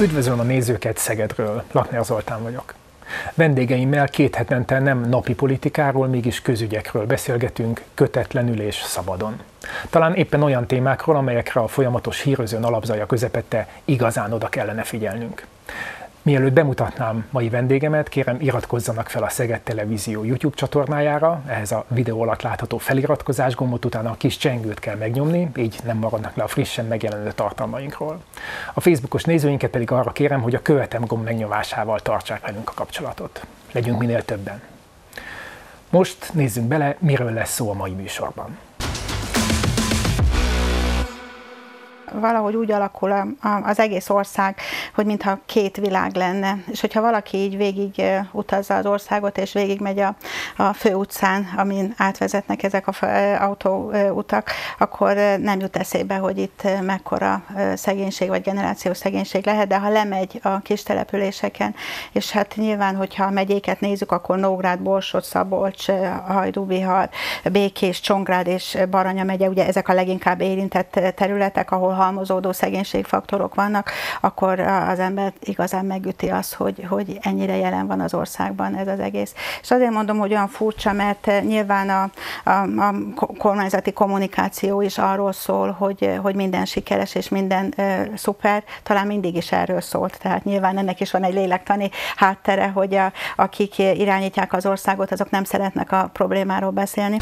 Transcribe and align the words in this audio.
Üdvözlöm 0.00 0.40
a 0.40 0.42
nézőket 0.42 0.96
Szegedről, 0.98 1.62
Lakner 1.72 2.04
Zoltán 2.04 2.42
vagyok. 2.42 2.74
Vendégeimmel 3.34 4.08
két 4.08 4.34
hetente 4.34 4.78
nem 4.78 5.08
napi 5.08 5.34
politikáról, 5.34 6.06
mégis 6.06 6.42
közügyekről 6.42 7.06
beszélgetünk, 7.06 7.82
kötetlenül 7.94 8.60
és 8.60 8.74
szabadon. 8.74 9.40
Talán 9.90 10.14
éppen 10.14 10.42
olyan 10.42 10.66
témákról, 10.66 11.16
amelyekre 11.16 11.60
a 11.60 11.66
folyamatos 11.66 12.20
hírözőn 12.20 12.64
alapzaja 12.64 13.06
közepette 13.06 13.68
igazán 13.84 14.32
oda 14.32 14.48
kellene 14.48 14.82
figyelnünk. 14.82 15.46
Mielőtt 16.22 16.52
bemutatnám 16.52 17.26
mai 17.30 17.48
vendégemet, 17.48 18.08
kérem 18.08 18.36
iratkozzanak 18.40 19.08
fel 19.08 19.22
a 19.22 19.28
Szeged 19.28 19.60
Televízió 19.60 20.24
YouTube 20.24 20.56
csatornájára, 20.56 21.42
ehhez 21.46 21.72
a 21.72 21.84
videó 21.88 22.22
alatt 22.22 22.42
látható 22.42 22.78
feliratkozás 22.78 23.54
gombot 23.54 23.84
utána 23.84 24.10
a 24.10 24.14
kis 24.14 24.36
csengőt 24.36 24.78
kell 24.78 24.96
megnyomni, 24.96 25.50
így 25.56 25.78
nem 25.84 25.96
maradnak 25.96 26.36
le 26.36 26.42
a 26.42 26.48
frissen 26.48 26.84
megjelenő 26.84 27.32
tartalmainkról. 27.32 28.22
A 28.74 28.80
Facebookos 28.80 29.24
nézőinket 29.24 29.70
pedig 29.70 29.90
arra 29.90 30.12
kérem, 30.12 30.42
hogy 30.42 30.54
a 30.54 30.62
követem 30.62 31.04
gomb 31.04 31.24
megnyomásával 31.24 32.00
tartsák 32.00 32.46
velünk 32.46 32.68
a 32.68 32.74
kapcsolatot. 32.74 33.46
Legyünk 33.72 33.98
minél 33.98 34.24
többen. 34.24 34.60
Most 35.90 36.30
nézzünk 36.32 36.68
bele, 36.68 36.96
miről 36.98 37.32
lesz 37.32 37.52
szó 37.52 37.70
a 37.70 37.74
mai 37.74 37.92
műsorban. 37.92 38.58
Valahogy 42.12 42.54
úgy 42.54 42.70
alakul 42.70 43.12
a, 43.12 43.48
a, 43.48 43.60
az 43.64 43.78
egész 43.78 44.08
ország, 44.08 44.56
hogy 44.94 45.06
mintha 45.06 45.38
két 45.46 45.76
világ 45.76 46.14
lenne. 46.14 46.58
És 46.70 46.80
hogyha 46.80 47.00
valaki 47.00 47.36
így 47.36 47.56
végig 47.56 48.02
utazza 48.32 48.76
az 48.76 48.86
országot, 48.86 49.38
és 49.38 49.52
végig 49.52 49.80
megy 49.80 49.98
a, 49.98 50.14
a 50.56 50.72
főutcán, 50.72 51.48
amin 51.56 51.94
átvezetnek 51.96 52.62
ezek 52.62 52.86
a 52.86 53.06
autóutak, 53.40 54.50
akkor 54.78 55.14
nem 55.38 55.60
jut 55.60 55.76
eszébe, 55.76 56.14
hogy 56.14 56.38
itt 56.38 56.62
mekkora 56.82 57.42
szegénység 57.74 58.28
vagy 58.28 58.42
generációs 58.42 58.96
szegénység 58.96 59.46
lehet, 59.46 59.66
de 59.66 59.78
ha 59.78 59.88
lemegy 59.88 60.40
a 60.42 60.60
kis 60.60 60.82
településeken, 60.82 61.74
és 62.12 62.30
hát 62.30 62.54
nyilván, 62.56 62.96
hogyha 62.96 63.24
a 63.24 63.30
megyéket 63.30 63.80
nézzük, 63.80 64.12
akkor 64.12 64.38
Nógrád, 64.38 64.78
Borsod, 64.78 65.22
Szabolcs, 65.22 65.86
Hajdúbihar, 66.26 67.08
Békés, 67.52 68.00
Csongrád 68.00 68.46
és 68.46 68.78
Baranya 68.90 69.24
megye, 69.24 69.48
ugye 69.48 69.66
ezek 69.66 69.88
a 69.88 69.92
leginkább 69.92 70.40
érintett 70.40 71.00
területek, 71.14 71.70
ahol 71.70 71.92
halmozódó 72.00 72.52
szegénységfaktorok 72.52 73.54
vannak, 73.54 73.90
akkor 74.20 74.60
az 74.60 74.98
ember 74.98 75.32
igazán 75.40 75.84
megüti 75.84 76.28
azt, 76.28 76.54
hogy, 76.54 76.86
hogy 76.88 77.18
ennyire 77.22 77.56
jelen 77.56 77.86
van 77.86 78.00
az 78.00 78.14
országban 78.14 78.74
ez 78.76 78.88
az 78.88 79.00
egész. 79.00 79.34
És 79.62 79.70
azért 79.70 79.90
mondom, 79.90 80.18
hogy 80.18 80.30
olyan 80.30 80.48
furcsa, 80.48 80.92
mert 80.92 81.30
nyilván 81.42 81.88
a, 81.88 82.10
a, 82.50 82.62
a 82.80 82.94
kormányzati 83.38 83.92
kommunikáció 83.92 84.80
is 84.80 84.98
arról 84.98 85.32
szól, 85.32 85.70
hogy, 85.70 86.18
hogy 86.22 86.34
minden 86.34 86.64
sikeres 86.64 87.14
és 87.14 87.28
minden 87.28 87.74
uh, 87.76 88.14
szuper, 88.16 88.64
talán 88.82 89.06
mindig 89.06 89.36
is 89.36 89.52
erről 89.52 89.80
szólt. 89.80 90.18
Tehát 90.20 90.44
nyilván 90.44 90.78
ennek 90.78 91.00
is 91.00 91.10
van 91.10 91.24
egy 91.24 91.34
lélektani 91.34 91.90
háttere, 92.16 92.68
hogy 92.68 92.94
a, 92.94 93.12
akik 93.36 93.78
irányítják 93.78 94.52
az 94.52 94.66
országot, 94.66 95.12
azok 95.12 95.30
nem 95.30 95.44
szeretnek 95.44 95.92
a 95.92 96.10
problémáról 96.12 96.70
beszélni. 96.70 97.16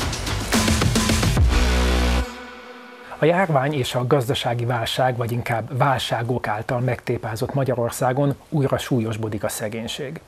A 3.21 3.25
járvány 3.25 3.73
és 3.75 3.95
a 3.95 4.07
gazdasági 4.07 4.65
válság, 4.65 5.17
vagy 5.17 5.33
inkább 5.33 5.79
válságok 5.79 6.47
által 6.47 6.81
megtépázott 6.81 7.55
Magyarországon 7.55 8.35
újra 8.49 8.79
súlyosbodik 8.79 9.45
a 9.45 9.49
szegénység. 9.49 10.21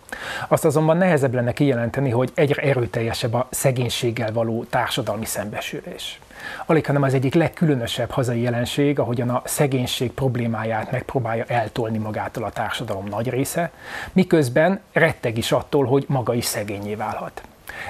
Azt 0.49 0.65
azonban 0.65 0.97
nehezebb 0.97 1.35
lenne 1.35 1.53
kijelenteni, 1.53 2.11
hogy 2.11 2.31
egyre 2.35 2.63
erőteljesebb 2.63 3.35
a 3.35 3.49
szegénységgel 3.51 4.33
való 4.33 4.65
társadalmi 4.65 5.25
szembesülés. 5.25 6.21
Alig, 6.67 6.87
hanem 6.87 7.03
az 7.03 7.15
egyik 7.15 7.35
legkülönösebb 7.35 8.11
hazai 8.11 8.41
jelenség, 8.41 8.99
ahogyan 8.99 9.29
a 9.29 9.43
szegénység 9.45 10.11
problémáját 10.11 10.91
megpróbálja 10.91 11.45
eltolni 11.47 11.99
magától 11.99 12.45
a 12.45 12.51
társadalom 12.51 13.07
nagy 13.09 13.31
része, 13.31 13.71
miközben 14.13 14.81
retteg 14.93 15.39
is 15.39 15.53
attól, 15.53 15.85
hogy 15.85 16.05
maga 16.09 16.35
is 16.35 16.45
szegényé 16.45 16.95
válhat. 16.95 17.43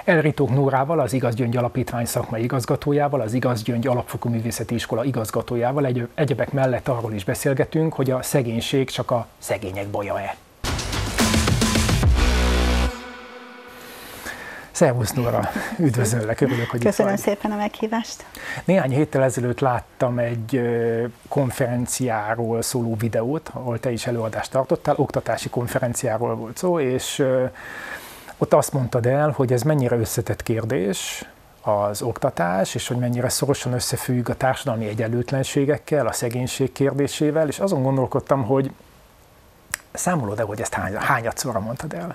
Elritók 0.05 0.51
Nórával, 0.51 1.01
az 1.01 1.13
Igaz 1.13 1.35
Gyöngy 1.35 1.57
Alapítvány 1.57 2.05
szakmai 2.05 2.43
igazgatójával, 2.43 3.21
az 3.21 3.33
Igaz 3.33 3.63
Gyöngy 3.63 3.87
Alapfokú 3.87 4.29
Művészeti 4.29 4.75
Iskola 4.75 5.05
igazgatójával 5.05 5.87
egy, 5.87 6.09
egyebek 6.15 6.53
mellett 6.53 6.89
arról 6.89 7.13
is 7.13 7.25
beszélgetünk, 7.25 7.93
hogy 7.93 8.11
a 8.11 8.23
szegénység 8.23 8.91
csak 8.91 9.11
a 9.11 9.27
szegények 9.39 9.87
baja-e. 9.87 10.37
Szervusz 14.81 15.13
Nóra, 15.13 15.51
üdvözöllek, 15.79 16.41
örülök, 16.41 16.71
hogy 16.71 16.83
Köszönöm 16.83 17.13
itt 17.13 17.25
vagy. 17.25 17.35
szépen 17.35 17.51
a 17.51 17.57
meghívást. 17.57 18.25
Néhány 18.65 18.91
héttel 18.91 19.23
ezelőtt 19.23 19.61
láttam 19.61 20.19
egy 20.19 20.61
konferenciáról 21.29 22.63
szóló 22.63 22.97
videót, 22.97 23.51
ahol 23.53 23.81
te 23.81 23.91
is 23.91 24.07
előadást 24.07 24.51
tartottál, 24.51 24.95
oktatási 24.97 25.49
konferenciáról 25.49 26.35
volt 26.35 26.57
szó, 26.57 26.81
és 26.81 27.25
ott 28.43 28.53
azt 28.53 28.73
mondtad 28.73 29.07
el, 29.07 29.31
hogy 29.31 29.53
ez 29.53 29.63
mennyire 29.63 29.97
összetett 29.97 30.43
kérdés, 30.43 31.25
az 31.63 32.03
oktatás, 32.03 32.75
és 32.75 32.89
hogy 32.89 32.97
mennyire 32.97 33.29
szorosan 33.29 33.73
összefügg 33.73 34.29
a 34.29 34.35
társadalmi 34.35 34.87
egyenlőtlenségekkel, 34.87 36.07
a 36.07 36.13
szegénység 36.13 36.73
kérdésével, 36.73 37.49
és 37.49 37.59
azon 37.59 37.83
gondolkodtam, 37.83 38.45
hogy 38.45 38.71
Számolod-e, 39.93 40.43
hogy 40.43 40.61
ezt 40.61 40.75
hány, 40.75 40.95
hányadszorra 40.97 41.61
mondtad 41.61 41.93
el? 41.93 42.15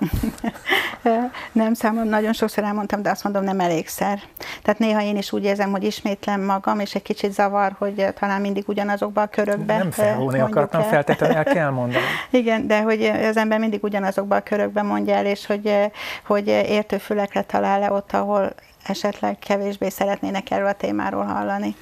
nem 1.51 1.73
számolom, 1.73 2.09
nagyon 2.09 2.33
sokszor 2.33 2.63
elmondtam, 2.63 3.01
de 3.01 3.09
azt 3.09 3.23
mondom, 3.23 3.43
nem 3.43 3.59
elégszer. 3.59 4.19
Tehát 4.63 4.79
néha 4.79 5.01
én 5.01 5.17
is 5.17 5.31
úgy 5.31 5.43
érzem, 5.43 5.71
hogy 5.71 5.83
ismétlem 5.83 6.41
magam, 6.41 6.79
és 6.79 6.95
egy 6.95 7.01
kicsit 7.01 7.33
zavar, 7.33 7.75
hogy 7.77 8.07
talán 8.19 8.41
mindig 8.41 8.63
ugyanazokba 8.67 9.21
a 9.21 9.27
körökbe 9.27 9.77
Nem 9.77 9.91
felhúni 9.91 10.39
akartam, 10.39 10.81
el. 10.81 10.87
feltétlenül 10.87 11.35
el 11.35 11.43
kell 11.43 11.69
mondani. 11.69 12.03
Igen, 12.31 12.67
de 12.67 12.81
hogy 12.81 13.03
az 13.03 13.37
ember 13.37 13.59
mindig 13.59 13.83
ugyanazokba 13.83 14.35
a 14.35 14.41
körökbe 14.41 14.81
mondja 14.81 15.15
el, 15.15 15.25
és 15.25 15.45
hogy, 15.45 15.91
hogy 16.25 16.47
értőfülekre 16.47 17.41
talál-e 17.41 17.91
ott, 17.91 18.11
ahol 18.11 18.53
esetleg 18.85 19.39
kevésbé 19.39 19.89
szeretnének 19.89 20.51
erről 20.51 20.67
a 20.67 20.73
témáról 20.73 21.23
hallani. 21.23 21.75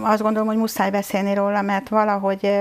Azt 0.00 0.22
gondolom, 0.22 0.48
hogy 0.48 0.56
muszáj 0.56 0.90
beszélni 0.90 1.34
róla, 1.34 1.62
mert 1.62 1.88
valahogy, 1.88 2.60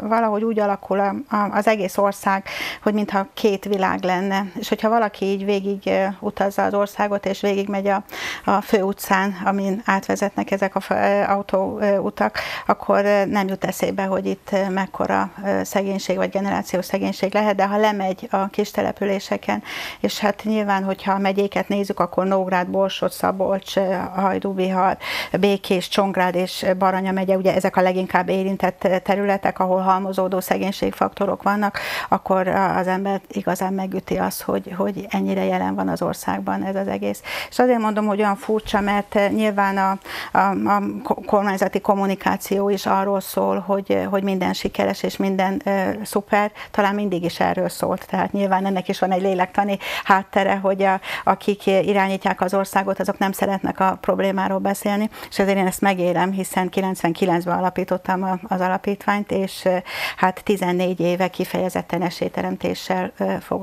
valahogy 0.00 0.42
úgy 0.42 0.58
alakul 0.58 1.24
az 1.50 1.66
egész 1.66 1.96
ország, 1.96 2.44
hogy 2.82 2.94
mintha 2.94 3.26
két 3.34 3.64
világ 3.64 4.02
lenne. 4.02 4.46
És 4.58 4.68
hogyha 4.68 4.88
valaki 4.88 5.24
így 5.24 5.44
végig 5.44 5.90
utazza 6.20 6.64
az 6.64 6.74
országot, 6.74 7.26
és 7.26 7.40
végig 7.40 7.68
megy 7.68 7.86
a, 7.86 8.02
a 8.44 8.60
főutcán, 8.60 9.36
amin 9.44 9.82
átvezetnek 9.84 10.50
ezek 10.50 10.74
a 10.74 10.94
autóutak, 11.28 12.38
akkor 12.66 13.02
nem 13.26 13.48
jut 13.48 13.64
eszébe, 13.64 14.04
hogy 14.04 14.26
itt 14.26 14.56
mekkora 14.68 15.32
szegénység 15.62 16.16
vagy 16.16 16.30
generációs 16.30 16.84
szegénység 16.84 17.34
lehet, 17.34 17.56
de 17.56 17.66
ha 17.66 17.76
lemegy 17.76 18.28
a 18.30 18.48
kis 18.48 18.70
településeken, 18.70 19.62
és 20.00 20.18
hát 20.18 20.42
nyilván, 20.44 20.84
hogyha 20.84 21.12
a 21.12 21.18
megyéket 21.18 21.68
nézzük, 21.68 22.00
akkor 22.00 22.26
Nógrádból 22.26 22.88
Borsod, 22.90 23.12
Szabolcs, 23.12 23.74
Hajdúbihar, 24.14 24.96
Békés, 25.40 25.88
Csongrád 25.88 26.34
és 26.34 26.66
Baranya 26.78 27.12
megye, 27.12 27.36
ugye 27.36 27.54
ezek 27.54 27.76
a 27.76 27.80
leginkább 27.80 28.28
érintett 28.28 28.88
területek, 29.02 29.58
ahol 29.58 29.80
halmozódó 29.80 30.40
szegénységfaktorok 30.40 31.42
vannak, 31.42 31.78
akkor 32.08 32.48
az 32.48 32.86
ember 32.86 33.20
igazán 33.28 33.72
megüti 33.72 34.16
azt, 34.16 34.42
hogy, 34.42 34.74
hogy 34.76 35.06
ennyire 35.10 35.44
jelen 35.44 35.74
van 35.74 35.88
az 35.88 36.02
országban 36.02 36.64
ez 36.64 36.76
az 36.76 36.88
egész. 36.88 37.22
És 37.50 37.58
azért 37.58 37.78
mondom, 37.78 38.06
hogy 38.06 38.20
olyan 38.20 38.36
furcsa, 38.36 38.80
mert 38.80 39.18
nyilván 39.34 39.76
a, 39.76 39.98
a, 40.38 40.50
a 40.70 40.82
kormányzati 41.26 41.80
kommunikáció 41.80 42.68
is 42.68 42.86
arról 42.86 43.20
szól, 43.20 43.58
hogy, 43.58 44.06
hogy 44.10 44.22
minden 44.22 44.52
sikeres 44.52 45.02
és 45.02 45.16
minden 45.16 45.62
uh, 45.64 46.02
szuper, 46.04 46.52
talán 46.70 46.94
mindig 46.94 47.24
is 47.24 47.40
erről 47.40 47.68
szólt. 47.68 48.06
Tehát 48.08 48.32
nyilván 48.32 48.66
ennek 48.66 48.88
is 48.88 48.98
van 48.98 49.12
egy 49.12 49.22
lélektani 49.22 49.78
háttere, 50.04 50.56
hogy 50.56 50.82
a, 50.82 51.00
akik 51.24 51.66
irányítják 51.66 52.40
az 52.40 52.54
országot, 52.80 53.00
azok 53.00 53.18
nem 53.18 53.32
szeretnek 53.32 53.80
a 53.80 53.98
problémáról 54.00 54.58
beszélni, 54.58 55.10
és 55.30 55.38
ezért 55.38 55.58
én 55.58 55.66
ezt 55.66 55.80
megélem, 55.80 56.32
hiszen 56.32 56.68
99-ben 56.72 57.58
alapítottam 57.58 58.40
az 58.48 58.60
alapítványt, 58.60 59.30
és 59.30 59.68
hát 60.16 60.40
14 60.44 61.00
éve 61.00 61.28
kifejezetten 61.28 62.02
esélyteremtéssel 62.02 63.12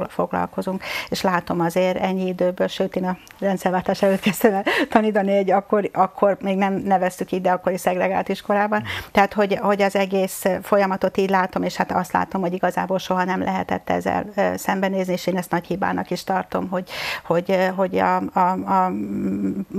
foglalkozunk, 0.08 0.84
és 1.10 1.22
látom 1.22 1.60
azért 1.60 1.98
ennyi 1.98 2.28
időből, 2.28 2.68
sőt 2.68 2.96
én 2.96 3.06
a 3.06 3.18
rendszerváltás 3.40 4.02
előtt 4.02 4.20
kezdtem 4.20 4.54
el 4.54 4.64
tanítani 4.90 5.32
egy 5.32 5.52
akkor, 5.52 5.90
akkor 5.94 6.38
még 6.42 6.58
nem 6.58 6.74
neveztük 6.74 7.32
így, 7.32 7.42
de 7.42 7.52
akkori 7.52 7.78
szegregált 7.78 8.30
iskolában. 8.30 8.84
Tehát, 9.12 9.34
hogy, 9.34 9.58
hogy 9.62 9.82
az 9.82 9.96
egész 9.96 10.44
folyamatot 10.62 11.18
így 11.18 11.30
látom, 11.30 11.64
és 11.64 11.76
hát 11.76 11.92
azt 11.92 12.12
látom, 12.12 12.42
hogy 12.42 12.54
igazából 12.54 13.00
soha 13.00 13.24
nem 13.24 13.44
lehetett 13.44 13.90
ezzel 13.90 14.26
szembenézni, 14.56 15.14
és 15.14 15.28
én 15.28 15.38
ezt 15.38 15.52
nagy 15.52 15.66
hibának 15.66 16.12
is 16.12 16.24
tartom, 16.24 16.70
hogy, 16.70 16.90
hogy, 17.24 17.70
hogy 17.76 17.98
a, 17.98 18.16
a, 18.34 18.50
a 18.50 18.92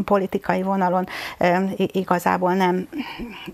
politikai 0.05 0.63
vonalon 0.63 1.07
igazából 1.77 2.55
nem, 2.55 2.89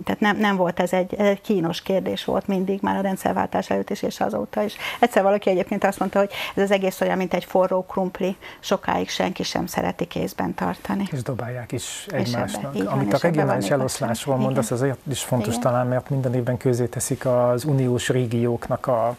tehát 0.04 0.20
nem, 0.20 0.36
nem 0.36 0.56
volt 0.56 0.80
ez 0.80 0.92
egy, 0.92 1.14
egy 1.14 1.40
kínos 1.40 1.82
kérdés 1.82 2.24
volt 2.24 2.46
mindig, 2.46 2.78
már 2.82 2.96
a 2.96 3.00
rendszerváltás 3.00 3.70
előtt 3.70 3.90
is 3.90 4.02
és 4.02 4.20
azóta 4.20 4.62
is. 4.62 4.76
Egyszer 5.00 5.22
valaki 5.22 5.50
egyébként 5.50 5.84
azt 5.84 5.98
mondta, 5.98 6.18
hogy 6.18 6.30
ez 6.54 6.62
az 6.62 6.70
egész 6.70 7.00
olyan, 7.00 7.16
mint 7.16 7.34
egy 7.34 7.44
forró 7.44 7.82
krumpli, 7.82 8.36
sokáig 8.60 9.08
senki 9.08 9.42
sem 9.42 9.66
szereti 9.66 10.04
kézben 10.04 10.54
tartani. 10.54 11.08
És 11.10 11.22
dobálják 11.22 11.72
is 11.72 12.06
egymásnak. 12.10 12.76
Ebbe, 12.76 12.90
Amit 12.90 13.12
a 13.12 13.18
regionális 13.22 13.70
eloszlásról 13.70 14.36
mondasz, 14.36 14.70
az 14.70 14.82
azért 14.84 14.98
is 15.10 15.22
fontos 15.22 15.48
igen. 15.48 15.60
talán, 15.60 15.86
mert 15.86 16.10
minden 16.10 16.34
évben 16.34 16.56
közé 16.56 16.86
teszik 16.86 17.26
az 17.26 17.64
uniós 17.64 18.08
régióknak 18.08 18.86
a 18.86 19.16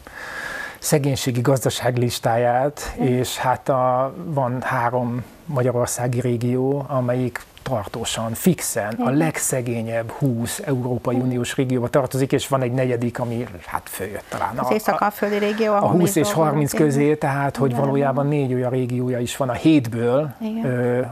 szegénységi 0.85 1.41
gazdaság 1.41 1.97
listáját, 1.97 2.95
és 2.99 3.37
hát 3.37 3.69
a, 3.69 4.13
van 4.25 4.61
három 4.61 5.23
magyarországi 5.45 6.19
régió, 6.19 6.85
amelyik 6.87 7.43
tartósan, 7.69 8.33
fixen 8.33 8.94
a 8.94 9.09
legszegényebb 9.09 10.12
20 10.12 10.59
Európai 10.65 11.15
Uniós 11.15 11.56
régióba 11.56 11.88
tartozik, 11.88 12.31
és 12.31 12.47
van 12.47 12.62
egy 12.62 12.71
negyedik, 12.71 13.19
ami 13.19 13.47
hát 13.65 13.89
följött 13.89 14.25
talán. 14.29 14.57
Az 14.57 14.71
észak-alföldi 14.71 15.38
régió, 15.38 15.73
A 15.73 15.89
20 15.89 16.15
és 16.15 16.31
30 16.31 16.73
közé, 16.73 17.15
tehát 17.15 17.57
hogy 17.57 17.75
valójában 17.75 18.27
négy 18.27 18.53
olyan 18.53 18.69
régiója 18.69 19.19
is 19.19 19.38
van 19.38 19.50
a 19.50 19.53
hétből, 19.53 20.33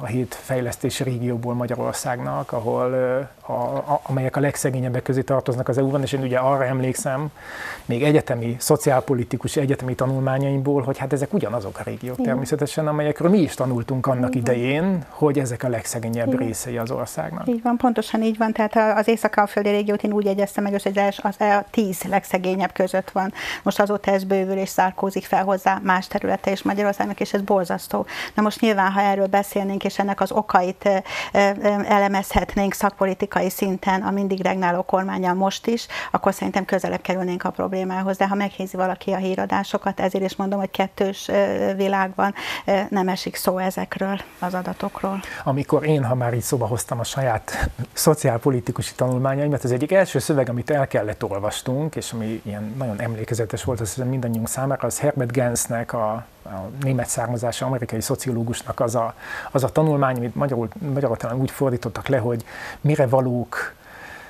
a 0.01 0.05
hét 0.05 0.35
fejlesztési 0.41 1.03
régióból 1.03 1.53
Magyarországnak, 1.53 2.51
ahol 2.51 2.93
a, 3.45 3.51
a, 3.51 4.01
amelyek 4.03 4.35
a 4.35 4.39
legszegényebbek 4.39 5.03
közé 5.03 5.21
tartoznak 5.21 5.67
az 5.67 5.77
EU-ban, 5.77 6.01
és 6.01 6.11
én 6.11 6.21
ugye 6.21 6.37
arra 6.37 6.65
emlékszem, 6.65 7.31
még 7.85 8.03
egyetemi, 8.03 8.55
szociálpolitikus 8.59 9.55
egyetemi 9.55 9.95
tanulmányaimból, 9.95 10.81
hogy 10.81 10.97
hát 10.97 11.13
ezek 11.13 11.33
ugyanazok 11.33 11.79
a 11.79 11.83
régiók 11.83 12.21
természetesen, 12.21 12.87
amelyekről 12.87 13.29
mi 13.29 13.37
is 13.37 13.53
tanultunk 13.53 14.07
annak 14.07 14.35
Igen. 14.35 14.41
idején, 14.41 15.05
hogy 15.09 15.39
ezek 15.39 15.63
a 15.63 15.67
legszegényebb. 15.67 16.41
Részei 16.45 16.77
az 16.77 16.91
országnak. 16.91 17.47
Így 17.47 17.61
van, 17.61 17.77
pontosan 17.77 18.21
így 18.21 18.37
van. 18.37 18.51
Tehát 18.53 18.97
az 18.97 19.07
észak-alföldi 19.07 19.69
régiót 19.69 20.03
én 20.03 20.13
úgy 20.13 20.25
jegyeztem 20.25 20.63
meg, 20.63 20.71
hogy 20.71 20.97
az, 20.97 21.19
az 21.21 21.41
a 21.41 21.65
tíz 21.71 22.01
legszegényebb 22.03 22.71
között 22.71 23.11
van. 23.11 23.33
Most 23.63 23.79
azóta 23.79 24.11
ez 24.11 24.23
bővül 24.23 24.57
és 24.57 24.69
szárkózik 24.69 25.25
fel 25.25 25.43
hozzá 25.43 25.79
más 25.83 26.07
területe 26.07 26.51
is 26.51 26.63
Magyarországnak, 26.63 27.19
és 27.19 27.33
ez 27.33 27.41
borzasztó. 27.41 28.05
Na 28.33 28.41
most 28.41 28.59
nyilván, 28.59 28.91
ha 28.91 29.01
erről 29.01 29.27
beszélnénk, 29.27 29.83
és 29.83 29.99
ennek 29.99 30.21
az 30.21 30.31
okait 30.31 30.89
elemezhetnénk 31.87 32.73
szakpolitikai 32.73 33.49
szinten 33.49 34.01
a 34.01 34.11
mindig 34.11 34.41
regnáló 34.41 34.81
kormányal 34.81 35.33
most 35.33 35.67
is, 35.67 35.87
akkor 36.11 36.33
szerintem 36.33 36.65
közelebb 36.65 37.01
kerülnénk 37.01 37.43
a 37.43 37.49
problémához. 37.49 38.17
De 38.17 38.27
ha 38.27 38.35
meghézi 38.35 38.77
valaki 38.77 39.11
a 39.11 39.17
híradásokat, 39.17 39.99
ezért 39.99 40.23
is 40.23 40.35
mondom, 40.35 40.59
hogy 40.59 40.71
kettős 40.71 41.29
világban 41.75 42.33
nem 42.89 43.07
esik 43.07 43.35
szó 43.35 43.57
ezekről 43.57 44.19
az 44.39 44.53
adatokról. 44.53 45.19
Amikor 45.43 45.85
én, 45.85 46.03
ha 46.03 46.15
már 46.15 46.32
így 46.33 46.41
szóba 46.41 46.65
hoztam 46.65 46.99
a 46.99 47.03
saját 47.03 47.69
szociálpolitikusi 47.93 48.93
tanulmányaimat, 48.95 49.63
az 49.63 49.71
egyik 49.71 49.91
első 49.91 50.19
szöveg, 50.19 50.49
amit 50.49 50.69
el 50.69 50.87
kellett 50.87 51.23
olvastunk, 51.23 51.95
és 51.95 52.11
ami 52.11 52.41
ilyen 52.45 52.73
nagyon 52.77 53.01
emlékezetes 53.01 53.63
volt, 53.63 53.79
az 53.79 53.95
mindannyiunk 53.95 54.47
számára, 54.47 54.87
az 54.87 54.99
Herbert 54.99 55.31
Gensnek 55.31 55.93
a, 55.93 56.11
a 56.43 56.69
német 56.81 57.07
származású 57.07 57.65
amerikai 57.65 58.01
szociológusnak 58.01 58.79
az 58.79 58.95
a, 58.95 59.13
az 59.51 59.63
a 59.63 59.69
tanulmány, 59.69 60.17
amit 60.17 60.35
magyarul, 60.35 60.67
magyarul 60.93 61.17
talán 61.17 61.37
úgy 61.37 61.51
fordítottak 61.51 62.07
le, 62.07 62.17
hogy 62.17 62.45
mire 62.81 63.07
valók 63.07 63.73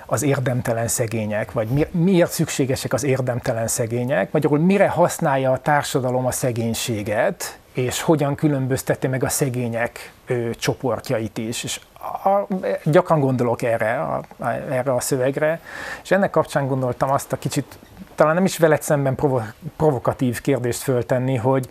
az 0.06 0.24
érdemtelen 0.24 0.88
szegények, 0.88 1.52
vagy 1.52 1.68
mi, 1.68 1.88
miért 1.92 2.32
szükségesek 2.32 2.94
az 2.94 3.04
érdemtelen 3.04 3.68
szegények, 3.68 4.32
magyarul 4.32 4.60
mire 4.60 4.90
használja 4.90 5.52
a 5.52 5.58
társadalom 5.58 6.26
a 6.26 6.32
szegénységet, 6.32 7.60
és 7.74 8.02
hogyan 8.02 8.36
különbözteti 8.36 9.08
meg 9.08 9.24
a 9.24 9.30
szegények 9.30 10.12
ö, 10.26 10.50
csoportjait 10.56 11.38
is. 11.38 11.64
És 11.64 11.80
a, 12.24 12.48
gyakran 12.84 13.20
gondolok 13.20 13.62
erre 13.62 14.02
a, 14.02 14.22
a, 14.38 14.48
erre 14.50 14.94
a 14.94 15.00
szövegre, 15.00 15.60
és 16.04 16.12
ennek 16.12 16.30
kapcsán 16.30 16.68
gondoltam 16.68 17.12
azt 17.12 17.32
a 17.32 17.38
kicsit, 17.38 17.78
talán 18.16 18.34
nem 18.34 18.46
is 18.46 18.58
veled 18.58 18.82
szemben 18.82 19.16
provo, 19.16 19.42
provokatív 19.78 20.42
kérdést 20.42 20.82
föltenni, 20.82 21.36
hogy 21.36 21.70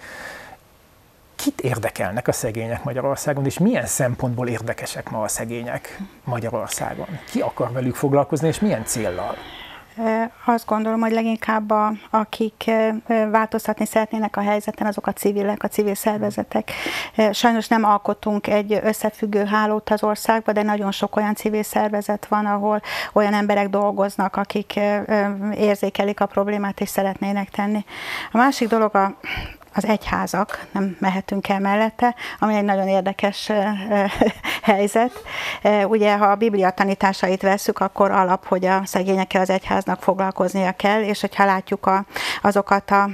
kit 1.35 1.61
érdekelnek 1.61 2.29
a 2.29 2.33
szegények 2.33 2.85
Magyarországon, 2.85 3.45
és 3.45 3.59
milyen 3.59 3.87
szempontból 3.87 4.49
érdekesek 4.49 5.11
ma 5.11 5.23
a 5.23 5.29
szegények 5.29 6.01
Magyarországon? 6.25 7.19
Ki 7.31 7.41
akar 7.41 7.73
velük 7.73 7.95
foglalkozni, 7.95 8.49
és 8.49 8.61
milyen 8.61 8.85
céllal? 8.85 9.35
Azt 10.45 10.67
gondolom, 10.67 11.01
hogy 11.01 11.13
leginkább 11.13 11.71
a, 11.71 11.93
akik 12.11 12.71
változtatni 13.31 13.87
szeretnének 13.87 14.37
a 14.37 14.41
helyzeten, 14.41 14.87
azok 14.87 15.07
a 15.07 15.13
civilek, 15.13 15.63
a 15.63 15.69
civil 15.69 15.95
szervezetek. 15.95 16.71
Sajnos 17.33 17.69
nem 17.69 17.85
alkotunk 17.85 18.47
egy 18.47 18.81
összefüggő 18.83 19.45
hálót 19.45 19.91
az 19.91 20.03
országban, 20.03 20.55
de 20.55 20.63
nagyon 20.63 20.93
sok 20.93 21.17
olyan 21.17 21.35
civil 21.35 21.63
szervezet 21.63 22.27
van, 22.27 22.47
ahol 22.47 22.83
olyan 23.13 23.35
emberek 23.35 23.69
dolgoznak, 23.69 24.37
akik 24.37 24.81
érzékelik 25.55 26.21
a 26.21 26.27
problémát 26.27 26.81
és 26.81 26.89
szeretnének 26.89 27.51
tenni. 27.51 27.85
A 28.33 28.37
másik 28.37 28.69
dolog 28.69 28.95
a, 28.95 29.17
az 29.75 29.85
egyházak, 29.85 30.67
nem 30.73 30.97
mehetünk 31.01 31.49
el 31.49 31.61
mellette, 31.61 32.15
ami 32.39 32.55
egy 32.55 32.65
nagyon 32.65 32.89
érdekes 32.89 33.51
helyzet. 34.63 35.23
Ugye, 35.85 36.17
ha 36.17 36.27
a 36.27 36.35
Biblia 36.35 36.71
tanításait 36.71 37.43
veszük, 37.43 37.79
akkor 37.79 38.11
alap, 38.11 38.47
hogy 38.47 38.65
a 38.65 38.81
szegényekkel 38.85 39.41
az 39.41 39.51
egyháznak 39.51 40.03
foglalkoznia 40.03 40.73
kell, 40.73 41.03
és 41.03 41.21
hogyha 41.21 41.45
látjuk 41.45 41.87
a, 41.87 42.05
azokat 42.43 42.91
a 42.91 43.11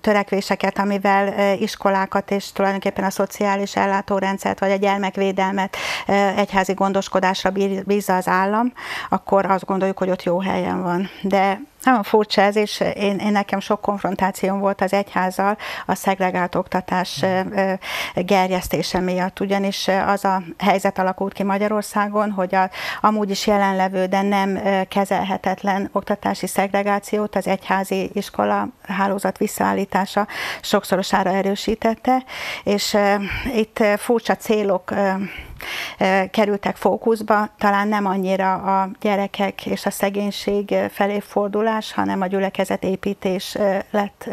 törekvéseket, 0.00 0.78
amivel 0.78 1.54
iskolákat 1.54 2.30
és 2.30 2.52
tulajdonképpen 2.52 3.04
a 3.04 3.10
szociális 3.10 3.76
ellátórendszert, 3.76 4.60
vagy 4.60 4.70
a 4.70 4.76
gyermekvédelmet 4.76 5.76
egyházi 6.36 6.72
gondoskodásra 6.72 7.50
bízza 7.84 8.16
az 8.16 8.28
állam, 8.28 8.72
akkor 9.08 9.46
azt 9.46 9.64
gondoljuk, 9.64 9.98
hogy 9.98 10.10
ott 10.10 10.22
jó 10.22 10.40
helyen 10.40 10.82
van. 10.82 11.10
De 11.22 11.60
nagyon 11.82 12.02
furcsa 12.02 12.40
ez, 12.40 12.56
és 12.56 12.80
én, 12.94 13.18
én 13.18 13.32
nekem 13.32 13.60
sok 13.60 13.80
konfrontációm 13.80 14.58
volt 14.58 14.80
az 14.80 14.92
egyházzal 14.92 15.56
a 15.86 15.94
szegregált 15.94 16.54
oktatás 16.54 17.24
gerjesztése 18.14 19.00
miatt, 19.00 19.40
ugyanis 19.40 19.88
az 20.06 20.24
a 20.24 20.42
helyzet 20.58 20.98
alakult 20.98 21.32
ki 21.32 21.42
Magyarországon, 21.42 22.30
hogy 22.30 22.54
a 22.54 22.70
amúgy 23.00 23.30
is 23.30 23.46
jelenlevő, 23.46 24.06
de 24.06 24.22
nem 24.22 24.60
kezelhetetlen 24.88 25.88
oktatási 25.92 26.46
szegregációt 26.46 27.36
az 27.36 27.46
egyházi 27.46 28.10
iskola 28.12 28.68
hálózat 28.86 29.38
visszaállítása 29.38 30.26
sokszorosára 30.60 31.30
erősítette, 31.30 32.24
és 32.64 32.96
itt 33.54 33.84
furcsa 33.96 34.36
célok 34.36 34.92
kerültek 36.30 36.76
fókuszba, 36.76 37.48
talán 37.58 37.88
nem 37.88 38.06
annyira 38.06 38.54
a 38.54 38.88
gyerekek 39.00 39.66
és 39.66 39.86
a 39.86 39.90
szegénység 39.90 40.74
felé 40.90 41.20
fordulás, 41.20 41.92
hanem 41.92 42.20
a 42.20 42.26
gyülekezetépítés 42.26 43.56
lett 43.90 44.28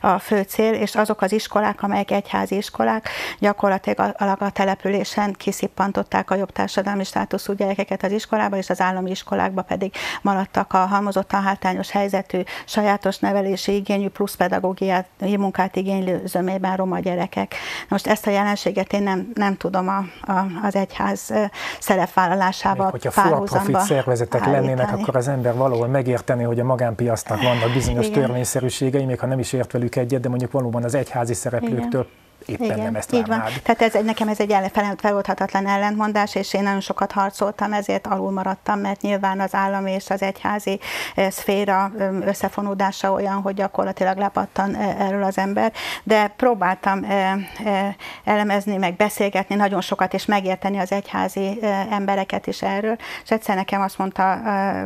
a 0.00 0.18
fő 0.18 0.42
cél, 0.42 0.72
és 0.72 0.94
azok 0.94 1.22
az 1.22 1.32
iskolák, 1.32 1.82
amelyek 1.82 2.10
egyházi 2.10 2.56
iskolák, 2.56 3.08
gyakorlatilag 3.38 4.14
a 4.38 4.50
településen 4.50 5.32
kiszippantották 5.32 6.30
a 6.30 6.34
jobb 6.34 6.52
társadalmi 6.52 7.04
státuszú 7.04 7.52
gyerekeket 7.52 8.02
az 8.02 8.12
iskolába, 8.12 8.56
és 8.56 8.70
az 8.70 8.80
állami 8.80 9.10
iskolákba 9.10 9.62
pedig 9.62 9.94
maradtak 10.22 10.72
a 10.72 10.78
halmozottan 10.78 11.42
hátrányos 11.42 11.90
helyzetű, 11.90 12.40
sajátos 12.64 13.18
nevelési 13.18 13.74
igényű 13.92 14.08
plusz 14.08 14.34
pedagógiát, 14.34 15.06
munkát 15.18 15.76
igénylő 15.76 16.22
zömében 16.24 16.76
roma 16.76 16.98
gyerekek. 16.98 17.54
Most 17.88 18.06
ezt 18.06 18.26
a 18.26 18.30
jelenséget 18.30 18.92
én 18.92 19.02
nem, 19.02 19.30
nem 19.34 19.56
tudom 19.56 19.88
a, 19.88 20.30
a, 20.32 20.46
az 20.62 20.76
egyház 20.76 21.32
szerepvállalásával 21.80 22.90
Még 22.92 23.02
hogyha 23.02 23.10
for-profit 23.10 23.80
szervezetek 23.80 24.40
állítani. 24.40 24.66
lennének, 24.66 24.92
akkor 24.92 25.16
az 25.16 25.28
ember 25.28 25.54
valahol 25.54 25.86
megérteni, 25.86 26.42
hogy 26.42 26.60
a 26.60 26.64
magánpiasznak 26.64 27.42
vannak 27.42 27.72
bizonyos 27.72 28.06
Igen. 28.06 28.20
törvényszerűségei, 28.20 29.04
még 29.04 29.18
ha 29.18 29.26
nem 29.26 29.38
is 29.38 29.52
ért 29.52 29.72
velük 29.72 29.96
egyet, 29.96 30.20
de 30.20 30.28
mondjuk 30.28 30.52
valóban 30.52 30.84
az 30.84 30.94
egyházi 30.94 31.34
szereplőktől 31.34 32.00
Igen 32.02 32.20
éppen 32.46 32.64
Igen, 32.64 32.78
nem 32.78 32.94
ezt 32.94 33.10
van. 33.10 33.42
Tehát 33.62 33.82
ez, 33.82 34.04
nekem 34.04 34.28
ez 34.28 34.40
egy 34.40 34.56
feloldhatatlan 34.96 35.66
ellentmondás, 35.66 36.34
és 36.34 36.54
én 36.54 36.62
nagyon 36.62 36.80
sokat 36.80 37.12
harcoltam, 37.12 37.72
ezért 37.72 38.06
alul 38.06 38.30
maradtam, 38.30 38.80
mert 38.80 39.00
nyilván 39.00 39.40
az 39.40 39.54
állami 39.54 39.90
és 39.92 40.10
az 40.10 40.22
egyházi 40.22 40.80
eh, 41.14 41.30
szféra 41.30 41.92
összefonódása 42.24 43.12
olyan, 43.12 43.40
hogy 43.42 43.54
gyakorlatilag 43.54 44.18
lepattan 44.18 44.74
eh, 44.74 45.00
erről 45.00 45.22
az 45.22 45.38
ember, 45.38 45.72
de 46.02 46.26
próbáltam 46.36 47.04
eh, 47.04 47.94
elemezni, 48.24 48.76
meg 48.76 48.96
beszélgetni 48.96 49.54
nagyon 49.54 49.80
sokat, 49.80 50.14
és 50.14 50.24
megérteni 50.24 50.78
az 50.78 50.92
egyházi 50.92 51.58
embereket 51.90 52.46
is 52.46 52.62
erről, 52.62 52.96
és 53.24 53.30
egyszer 53.30 53.56
nekem 53.56 53.80
azt 53.80 53.98
mondta 53.98 54.40